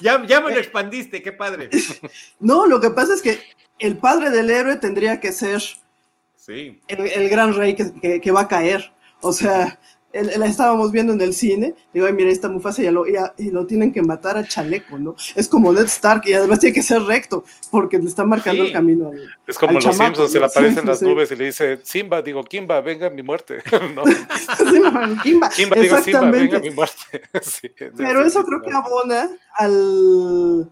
[0.00, 1.70] ya, ya, me lo expandiste, qué padre.
[2.40, 3.40] No, lo que pasa es que
[3.78, 5.62] el padre del héroe tendría que ser
[6.36, 6.80] sí.
[6.88, 8.92] el, gran rey que, que, va a caer.
[9.20, 9.78] O sea,
[10.12, 13.66] la estábamos viendo en el cine, digo, ay, mira, esta Mufasa ya lo, y lo
[13.66, 15.14] tienen que matar a Chaleco, ¿no?
[15.36, 18.72] Es como Ned Stark y además tiene que ser recto, porque le está marcando el
[18.72, 19.12] camino.
[19.46, 22.80] es como los Simpsons, se le aparecen las nubes y le dice, Simba, digo, Kimba,
[22.80, 23.62] venga mi muerte.
[23.94, 24.02] no.
[25.22, 27.22] Kimba, Kimba digo, Simba, venga mi muerte.
[27.96, 30.70] Pero eso creo que abona al...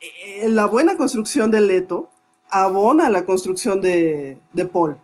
[0.00, 2.10] Eh, la buena construcción de Leto
[2.50, 4.96] abona la construcción de, de Paul.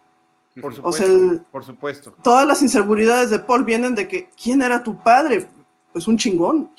[0.61, 2.15] Por supuesto, por supuesto.
[2.23, 5.49] Todas las inseguridades de Paul vienen de que, ¿quién era tu padre?
[5.93, 6.71] Pues un chingón.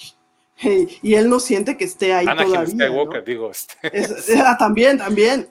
[0.61, 2.67] y él no siente que esté ahí todavía.
[2.67, 3.51] Skywalker, digo.
[3.51, 4.37] Este.
[4.45, 5.49] Ah, también, también.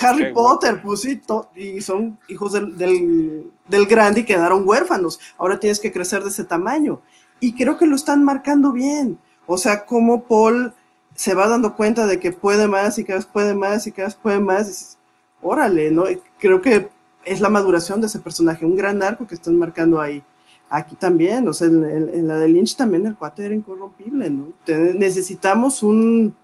[0.00, 1.20] Harry Potter, pues sí,
[1.54, 5.20] y son hijos del, del, del grande y quedaron huérfanos.
[5.36, 7.02] Ahora tienes que crecer de ese tamaño.
[7.40, 9.18] Y creo que lo están marcando bien.
[9.46, 10.72] O sea, como Paul
[11.14, 14.08] se va dando cuenta de que puede más y cada vez puede más y cada
[14.08, 14.98] vez puede más.
[15.42, 16.04] órale, ¿no?
[16.38, 16.88] Creo que
[17.24, 20.22] es la maduración de ese personaje, un gran arco que están marcando ahí.
[20.68, 24.52] Aquí también, o sea, en, la de Lynch también el cuate era incorrompible, ¿no?
[24.94, 26.34] necesitamos un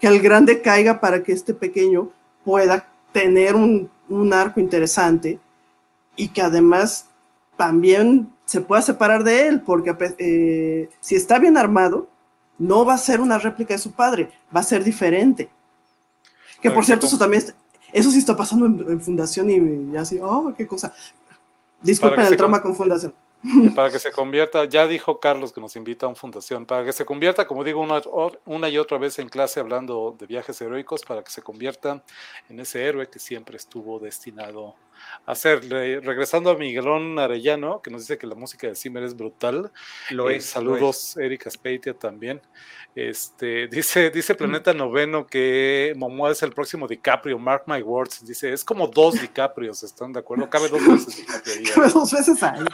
[0.00, 2.10] que el grande caiga para que este pequeño
[2.42, 3.90] pueda tener un,
[4.32, 5.38] arco interesante
[6.16, 7.06] y que además
[7.56, 12.08] también se pueda separar de él, porque eh, si está bien armado,
[12.58, 15.50] no va a ser una réplica de su padre, va a ser diferente.
[16.60, 17.44] Que por cierto, eso también
[17.92, 20.94] eso sí está pasando en, Fundación y ya así, oh, qué cosa.
[21.82, 23.14] Disculpen el trauma con Fundación.
[23.74, 26.92] Para que se convierta, ya dijo Carlos que nos invita a un fundación, para que
[26.92, 28.02] se convierta, como digo una,
[28.44, 32.02] una, y otra vez en clase hablando de viajes heroicos, para que se convierta
[32.50, 34.74] en ese héroe que siempre estuvo destinado a
[35.34, 35.68] ser.
[35.68, 39.70] regresando a Miguelón Arellano, que nos dice que la música de Zimmer es brutal.
[40.10, 40.46] Lo eh, es.
[40.46, 42.40] Saludos, Erika Speitia también.
[42.94, 48.26] Este, dice, dice Planeta Noveno que Momoa es el próximo DiCaprio, mark my words.
[48.26, 50.48] Dice, es como dos DiCaprios, ¿están de acuerdo?
[50.50, 51.24] Cabe dos veces
[51.74, 52.64] Cabe dos veces ahí.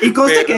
[0.00, 0.54] Y conste que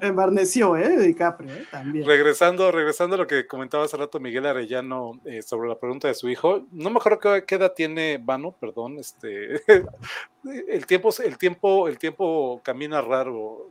[0.00, 0.98] embarneció, ¿eh?
[0.98, 1.66] DiCaprio, ¿eh?
[1.70, 2.06] También.
[2.06, 6.14] Regresando, regresando a lo que comentaba hace rato Miguel Arellano eh, sobre la pregunta de
[6.14, 9.62] su hijo, no me acuerdo qué, edad tiene Vano, perdón, este,
[10.44, 13.68] el tiempo, el tiempo, el tiempo camina raro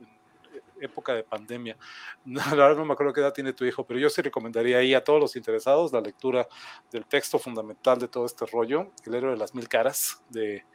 [0.81, 1.77] época de pandemia.
[2.25, 5.03] Verdad no me acuerdo qué edad tiene tu hijo, pero yo sí recomendaría ahí a
[5.03, 6.47] todos los interesados la lectura
[6.91, 10.65] del texto fundamental de todo este rollo, El héroe de las mil caras, de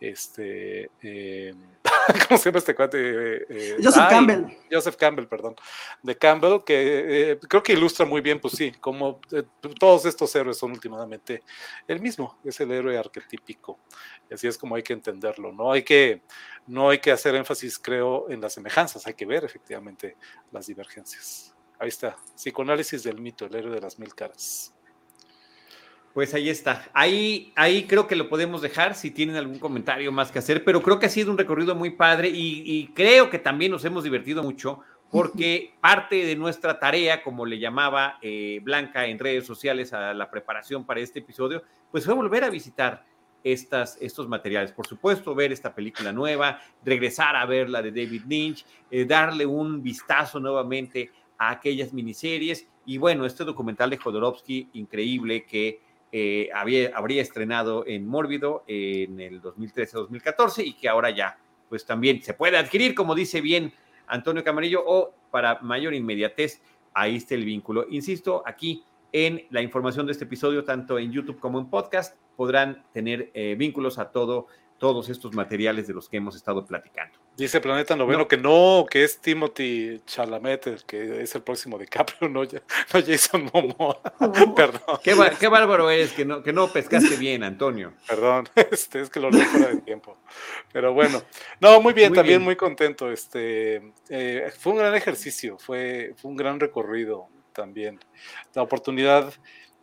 [0.00, 1.54] este, eh,
[2.28, 3.44] ¿cómo se llama este cuate?
[3.48, 4.58] Eh, Joseph Campbell.
[4.70, 5.56] Joseph Campbell, perdón,
[6.02, 9.20] de Campbell, que eh, creo que ilustra muy bien, pues sí, como
[9.78, 11.42] todos estos héroes son últimamente
[11.86, 13.78] el mismo, es el héroe arquetípico,
[14.32, 15.72] así es como hay que entenderlo, ¿no?
[15.72, 16.22] Hay que,
[16.66, 20.16] no hay que hacer énfasis, creo, en las semejanzas, hay que ver efectivamente
[20.50, 21.54] las divergencias.
[21.78, 24.74] Ahí está, psicoanálisis del mito, el héroe de las mil caras.
[26.20, 26.86] Pues ahí está.
[26.92, 30.82] Ahí, ahí creo que lo podemos dejar si tienen algún comentario más que hacer, pero
[30.82, 34.42] creo que ha sido un recorrido muy padre y, creo que también nos hemos divertido
[34.42, 34.80] mucho
[35.10, 40.30] porque parte de nuestra tarea, como le llamaba eh, Blanca en redes sociales a la
[40.30, 43.06] preparación para este episodio, pues fue volver a visitar
[43.42, 44.72] estas, estos materiales.
[44.72, 49.46] Por supuesto, ver esta película nueva, regresar a ver la de David Lynch, eh, darle
[49.46, 52.68] un vistazo nuevamente a aquellas miniseries.
[52.84, 59.20] Y bueno, este documental de Jodorowsky, increíble, que eh, había, habría estrenado en Mórbido en
[59.20, 61.38] el 2013-2014 y que ahora ya,
[61.68, 63.72] pues también se puede adquirir, como dice bien
[64.06, 66.60] Antonio Camarillo, o para mayor inmediatez,
[66.92, 67.86] ahí está el vínculo.
[67.90, 68.82] Insisto, aquí
[69.12, 73.54] en la información de este episodio, tanto en YouTube como en podcast, podrán tener eh,
[73.56, 74.46] vínculos a todo
[74.78, 77.19] todos estos materiales de los que hemos estado platicando.
[77.36, 81.86] Dice Planeta Noveno que no, que es Timothy Chalamet, el que es el próximo de
[81.86, 82.42] Caprio, no,
[82.92, 84.00] Jason Momoa.
[84.56, 84.98] Perdón.
[85.02, 87.94] Qué, bárbaro es que no, que no pescaste bien, Antonio.
[88.06, 90.18] Perdón, este, es que lo leo fuera de tiempo.
[90.72, 91.22] Pero bueno,
[91.60, 93.10] no, muy bien, también muy contento.
[93.10, 98.00] Este, eh, fue un gran ejercicio, fue, fue un gran recorrido también.
[98.54, 99.32] La oportunidad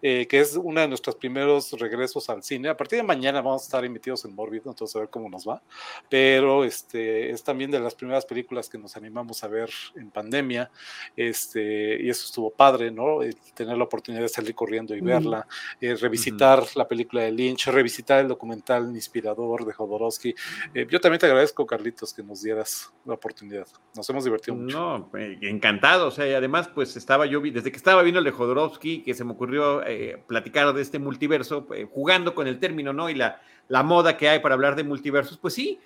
[0.01, 2.69] eh, que es uno de nuestros primeros regresos al cine.
[2.69, 5.47] A partir de mañana vamos a estar emitidos en Morbido, entonces a ver cómo nos
[5.47, 5.61] va.
[6.09, 10.69] Pero este, es también de las primeras películas que nos animamos a ver en pandemia.
[11.15, 13.19] Este, y eso estuvo padre, ¿no?
[13.53, 15.47] tener la oportunidad de salir corriendo y verla,
[15.81, 20.35] eh, revisitar la película de Lynch, revisitar el documental inspirador de Jodorowsky.
[20.73, 23.67] Eh, yo también te agradezco, Carlitos, que nos dieras la oportunidad.
[23.95, 24.77] Nos hemos divertido mucho.
[24.77, 25.09] No,
[25.41, 26.07] encantado.
[26.07, 29.13] O sea, y además, pues estaba yo, desde que estaba viendo el de Jodorowsky, que
[29.13, 33.09] se me ocurrió eh, platicar de este multiverso, eh, jugando con el término, ¿no?
[33.09, 35.79] Y la, la, moda que hay para hablar de multiversos, pues sí,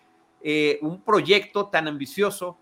[0.44, 2.58] eh, un proyecto tan ambicioso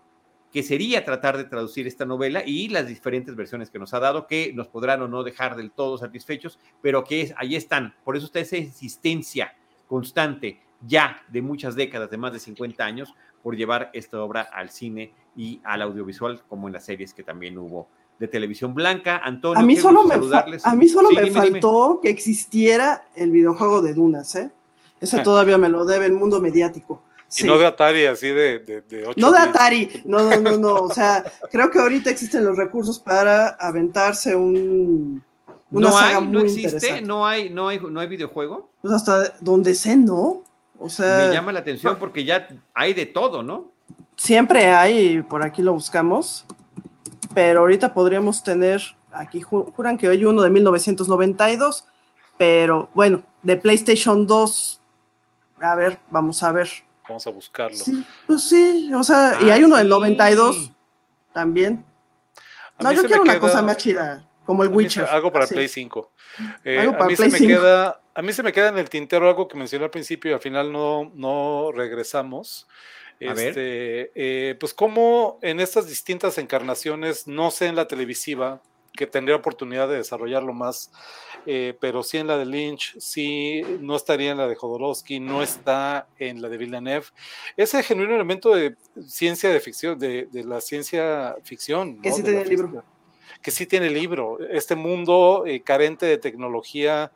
[0.52, 4.26] que sería tratar de traducir esta novela y las diferentes versiones que nos ha dado,
[4.26, 7.94] que nos podrán o no dejar del todo satisfechos, pero que ahí están.
[8.04, 9.54] Por eso está esa insistencia
[9.86, 14.70] constante ya de muchas décadas, de más de 50 años, por llevar esta obra al
[14.70, 17.88] cine y al audiovisual, como en las series que también hubo
[18.20, 19.18] de televisión blanca.
[19.24, 20.14] Antonio, a mí solo me,
[20.62, 24.50] a mí solo me faltó que existiera el videojuego de Dunas, ¿eh?
[25.00, 25.22] Ese ah.
[25.22, 27.02] todavía me lo debe el mundo mediático.
[27.38, 30.74] Y no de Atari, así de, de, No de Atari, no, no, no, no.
[30.74, 35.22] O sea, creo que ahorita existen los recursos para aventarse un.
[35.70, 38.68] Una no hay, no existe, no hay, no hay, no hay videojuego.
[38.82, 40.42] Pues hasta donde sé, no.
[40.78, 41.28] O sea.
[41.28, 43.70] Me llama la atención porque ya hay de todo, ¿no?
[44.16, 46.44] Siempre hay, por aquí lo buscamos
[47.34, 48.82] pero ahorita podríamos tener,
[49.12, 51.86] aquí juran que hay uno de 1992,
[52.36, 54.80] pero bueno, de PlayStation 2,
[55.60, 56.68] a ver, vamos a ver.
[57.08, 57.78] Vamos a buscarlo.
[58.26, 60.70] pues sí, o sea, y hay uno del 92
[61.32, 61.84] también.
[62.78, 65.04] no, yo quiero una cosa más chida, como el Witcher.
[65.04, 66.12] algo para Play 5.
[66.64, 69.48] Eh, a, mí se me Queda, a mí se me queda en el tintero algo
[69.48, 72.66] que mencioné al principio y al final no, no regresamos.
[73.20, 78.62] Este, eh, pues como en estas distintas encarnaciones, no sé en la televisiva,
[78.94, 80.90] que tendría oportunidad de desarrollarlo más,
[81.46, 85.42] eh, pero sí en la de Lynch, sí no estaría en la de Jodorowsky, no
[85.42, 87.06] está en la de Villeneuve.
[87.56, 88.76] Ese genuino elemento de
[89.06, 92.00] ciencia de ficción, de, la ciencia ficción.
[92.00, 92.84] Que sí tiene el libro.
[93.42, 94.38] Que sí tiene el libro.
[94.50, 97.12] Este mundo eh, carente de tecnología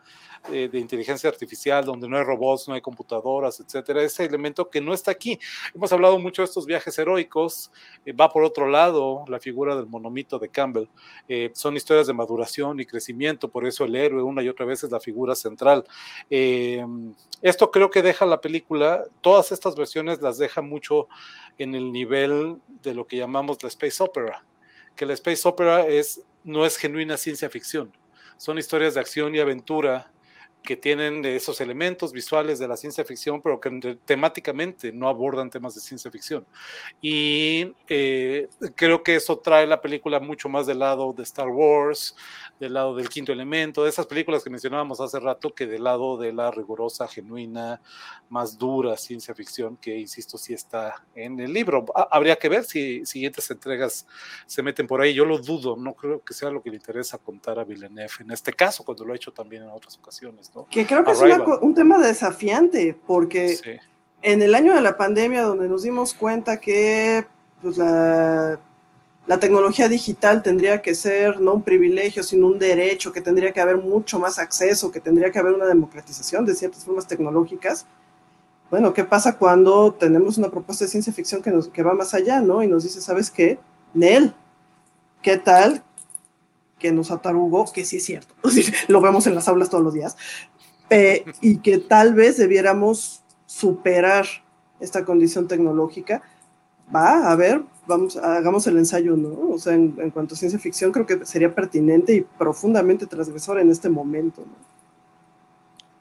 [0.52, 4.78] eh, de inteligencia artificial, donde no hay robots, no hay computadoras, etcétera, ese elemento que
[4.78, 5.38] no está aquí.
[5.74, 7.72] Hemos hablado mucho de estos viajes heroicos,
[8.04, 10.88] eh, va por otro lado la figura del monomito de Campbell.
[11.28, 14.84] Eh, son historias de maduración y crecimiento, por eso el héroe una y otra vez
[14.84, 15.86] es la figura central.
[16.28, 21.08] esto creo que deja la película, todas estas versiones las deja mucho
[21.56, 24.44] en el nivel de lo que llamamos la space opera,
[24.94, 27.92] que la space opera es, no es genuina ciencia ficción,
[28.36, 30.10] son historias de acción y aventura
[30.64, 35.74] que tienen esos elementos visuales de la ciencia ficción, pero que temáticamente no abordan temas
[35.74, 36.46] de ciencia ficción.
[37.02, 42.16] Y eh, creo que eso trae la película mucho más del lado de Star Wars,
[42.58, 46.16] del lado del quinto elemento, de esas películas que mencionábamos hace rato, que del lado
[46.16, 47.82] de la rigurosa, genuina,
[48.30, 51.84] más dura ciencia ficción, que insisto, sí está en el libro.
[52.10, 54.06] Habría que ver si siguientes entregas
[54.46, 55.12] se meten por ahí.
[55.12, 58.30] Yo lo dudo, no creo que sea lo que le interesa contar a Villeneuve en
[58.30, 60.53] este caso, cuando lo ha hecho también en otras ocasiones.
[60.70, 61.20] Que creo que es
[61.62, 63.58] un tema desafiante, porque
[64.22, 67.26] en el año de la pandemia, donde nos dimos cuenta que
[67.60, 68.58] pues, la,
[69.40, 73.78] tecnología digital tendría que ser no un privilegio, sino un derecho, que tendría que haber
[73.78, 77.86] mucho más acceso, que tendría que haber una democratización de ciertas formas tecnológicas.
[78.70, 82.14] Bueno, ¿qué pasa cuando tenemos una propuesta de ciencia ficción que, nos, que va más
[82.14, 82.62] allá, ¿no?
[82.62, 83.58] Y nos dice, ¿sabes qué?
[83.92, 84.32] Nel,
[85.20, 85.82] ¿qué tal
[86.78, 88.34] que nos atarugó, que sí es cierto,
[88.88, 90.16] lo vemos en las aulas todos los días,
[91.40, 94.26] y que tal vez debiéramos superar
[94.80, 96.22] esta condición tecnológica.
[96.94, 99.54] Va, a ver, vamos, hagamos el ensayo, ¿no?
[99.54, 103.70] O sea, en, cuanto a ciencia ficción, creo que sería pertinente y profundamente transgresor en
[103.70, 104.74] este momento, ¿no?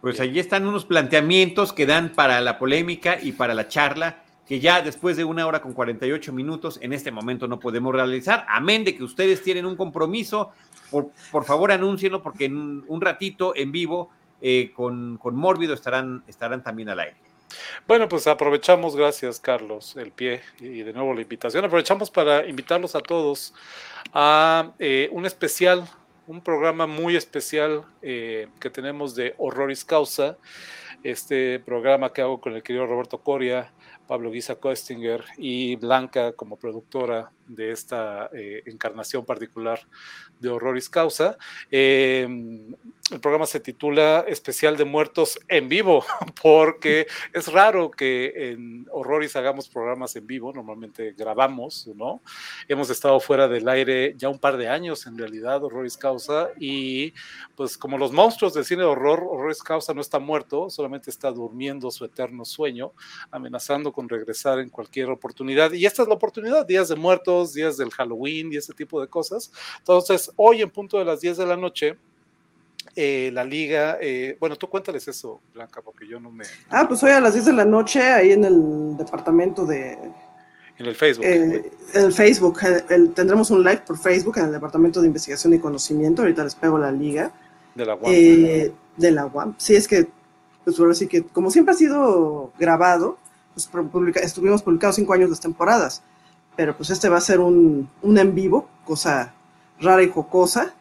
[0.02, 4.60] Pues allí están unos planteamientos que dan para la polémica y para la charla que
[4.60, 8.84] ya después de una hora con 48 minutos en este momento no podemos realizar, amén
[8.84, 10.52] de que ustedes tienen un compromiso,
[10.92, 14.10] por, por favor anúncienlo porque en un ratito en vivo
[14.42, 17.16] eh, con, con Mórbido estarán, estarán también al aire.
[17.88, 21.64] Bueno, pues aprovechamos, gracias Carlos, el pie y de nuevo la invitación.
[21.64, 23.54] Aprovechamos para invitarlos a todos
[24.14, 25.88] a eh, un especial,
[26.28, 30.38] un programa muy especial eh, que tenemos de Horroris Causa.
[31.04, 33.72] Este programa que hago con el querido Roberto Coria,
[34.08, 39.80] Pablo Guisa Koestinger y Blanca como productora de esta eh, encarnación particular
[40.40, 41.38] de Horroris Causa.
[41.72, 42.28] Eh,
[43.12, 46.06] el programa se titula Especial de Muertos en Vivo,
[46.42, 52.22] porque es raro que en Horroris hagamos programas en vivo, normalmente grabamos, ¿no?
[52.66, 57.14] Hemos estado fuera del aire ya un par de años, en realidad, Horroris Causa, y
[57.56, 61.30] pues como los monstruos del cine de horror, Horroris Causa no está muerto, solamente está
[61.30, 62.94] durmiendo su eterno sueño,
[63.32, 65.74] amenazando con regresar en cualquier oportunidad.
[65.74, 69.08] Y esta es la oportunidad, días de muertos, días del Halloween y ese tipo de
[69.08, 69.52] cosas.
[69.80, 71.98] Entonces, hoy en punto de las 10 de la noche,
[72.96, 76.46] eh, la liga, eh, bueno, tú cuéntales eso, Blanca, porque yo no me...
[76.70, 79.98] Ah, pues hoy a las 10 de la noche, ahí en el departamento de...
[80.78, 81.26] En el Facebook.
[81.26, 82.60] Eh, el Facebook,
[83.16, 86.78] tendremos un live por Facebook en el departamento de investigación y conocimiento, ahorita les pego
[86.78, 87.32] la liga.
[87.74, 88.12] De la UAM.
[88.12, 90.08] de la UAM, sí, es que,
[90.64, 93.18] pues ahora sí que, como siempre ha sido grabado,
[93.54, 93.70] pues
[94.22, 96.04] estuvimos publicados cinco años las temporadas,
[96.56, 99.34] pero pues este va a ser un, un en vivo, cosa
[99.80, 100.74] rara y jocosa,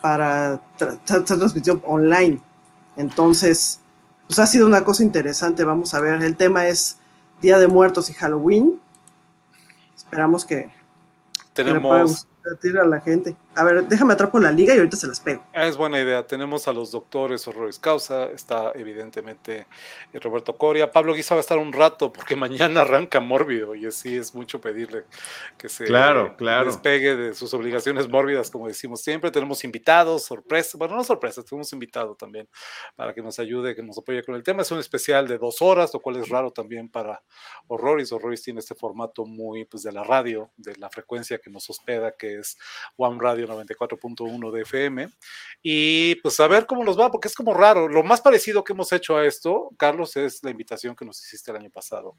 [0.00, 2.40] para esta transmisión online.
[2.96, 3.80] Entonces,
[4.26, 5.64] pues ha sido una cosa interesante.
[5.64, 6.98] Vamos a ver, el tema es
[7.40, 8.80] Día de Muertos y Halloween.
[9.96, 10.70] Esperamos que,
[11.52, 12.26] tenemos
[12.80, 13.36] a la gente.
[13.54, 15.44] A ver, déjame atrapo la liga y ahorita se las pego.
[15.54, 16.26] Ah, es buena idea.
[16.26, 19.66] Tenemos a los doctores Horrores Causa, está evidentemente
[20.12, 20.90] eh, Roberto Coria.
[20.90, 24.60] Pablo Guisa va a estar un rato porque mañana arranca Mórbido y así es mucho
[24.60, 25.04] pedirle
[25.56, 26.66] que se claro, claro.
[26.66, 29.30] despegue de sus obligaciones mórbidas, como decimos siempre.
[29.30, 32.48] Tenemos invitados, sorpresas, bueno, no sorpresas, tenemos invitado también
[32.94, 34.62] para que nos ayude, que nos apoye con el tema.
[34.62, 37.22] Es un especial de dos horas, lo cual es raro también para
[37.68, 38.12] Horroris.
[38.12, 42.12] Horroris tiene este formato muy pues de la radio, de la frecuencia que nos hospeda,
[42.12, 42.56] que es
[42.96, 45.08] One Radio 94.1 de FM.
[45.62, 47.88] Y pues a ver cómo nos va, porque es como raro.
[47.88, 51.50] Lo más parecido que hemos hecho a esto, Carlos, es la invitación que nos hiciste
[51.50, 52.16] el año pasado.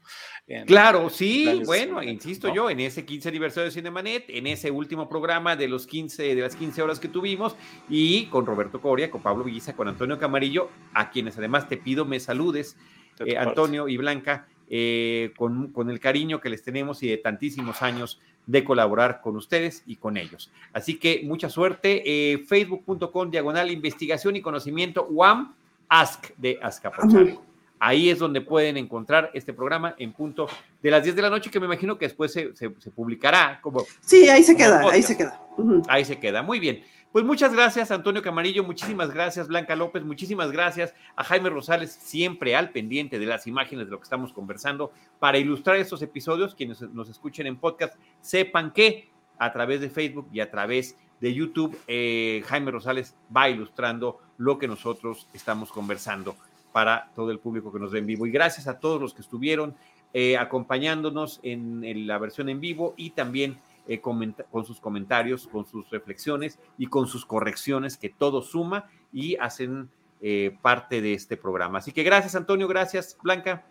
[0.66, 5.56] claro, sí, bueno, insisto yo, en ese 15 aniversario de Cinemanet, en ese último programa
[5.56, 7.56] de los 15, de las 15 horas que tuvimos,
[7.88, 12.04] y con Roberto Coria, con Pablo Villisa, con Antonio Camarillo, a quienes además te pido
[12.04, 12.76] me saludes,
[13.24, 17.82] eh, Antonio y Blanca, eh, con, con, el cariño que les tenemos y de tantísimos
[17.82, 20.50] años de colaborar con ustedes y con ellos.
[20.72, 22.02] Así que mucha suerte.
[22.04, 25.54] Eh, Facebook.com, diagonal investigación y conocimiento, UAM,
[25.88, 27.42] Ask de Azcapotzalco.
[27.78, 30.48] Ahí es donde pueden encontrar este programa en punto
[30.82, 33.84] de las 10 de la noche, que me imagino que después se, publicará como.
[34.00, 35.40] Sí, ahí se queda, ahí se queda.
[35.86, 36.42] Ahí se queda.
[36.42, 36.82] Muy bien.
[37.10, 42.54] Pues muchas gracias, Antonio Camarillo, muchísimas gracias, Blanca López, muchísimas gracias a Jaime Rosales, siempre
[42.54, 46.54] al pendiente de las imágenes de lo que estamos conversando, para ilustrar estos episodios.
[46.54, 49.08] Quienes nos escuchen en podcast, sepan que
[49.38, 54.58] a través de Facebook y a través de YouTube, eh, Jaime Rosales va ilustrando lo
[54.58, 56.36] que nosotros estamos conversando
[56.72, 58.26] para todo el público que nos ve en vivo.
[58.26, 59.74] Y gracias a todos los que estuvieron
[60.12, 63.58] eh, acompañándonos en la versión en vivo y también
[63.88, 69.36] eh, con sus comentarios, con sus reflexiones y con sus correcciones, que todo suma y
[69.36, 69.88] hacen
[70.20, 71.78] eh, parte de este programa.
[71.78, 73.64] Así que gracias, Antonio, gracias, Blanca.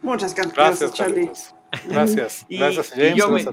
[0.00, 1.30] Muchas gracias, Charlie.
[1.86, 3.44] Gracias, gracias, James, yo, me,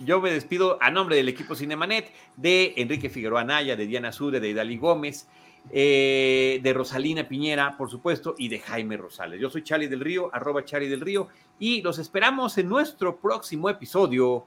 [0.00, 4.40] yo me despido a nombre del equipo Cinemanet, de Enrique Figueroa Anaya, de Diana Sude,
[4.40, 5.28] de Dali Gómez,
[5.70, 9.40] eh, de Rosalina Piñera, por supuesto, y de Jaime Rosales.
[9.40, 11.28] Yo soy Charlie del Río, arroba Charlie del Río,
[11.58, 14.46] y los esperamos en nuestro próximo episodio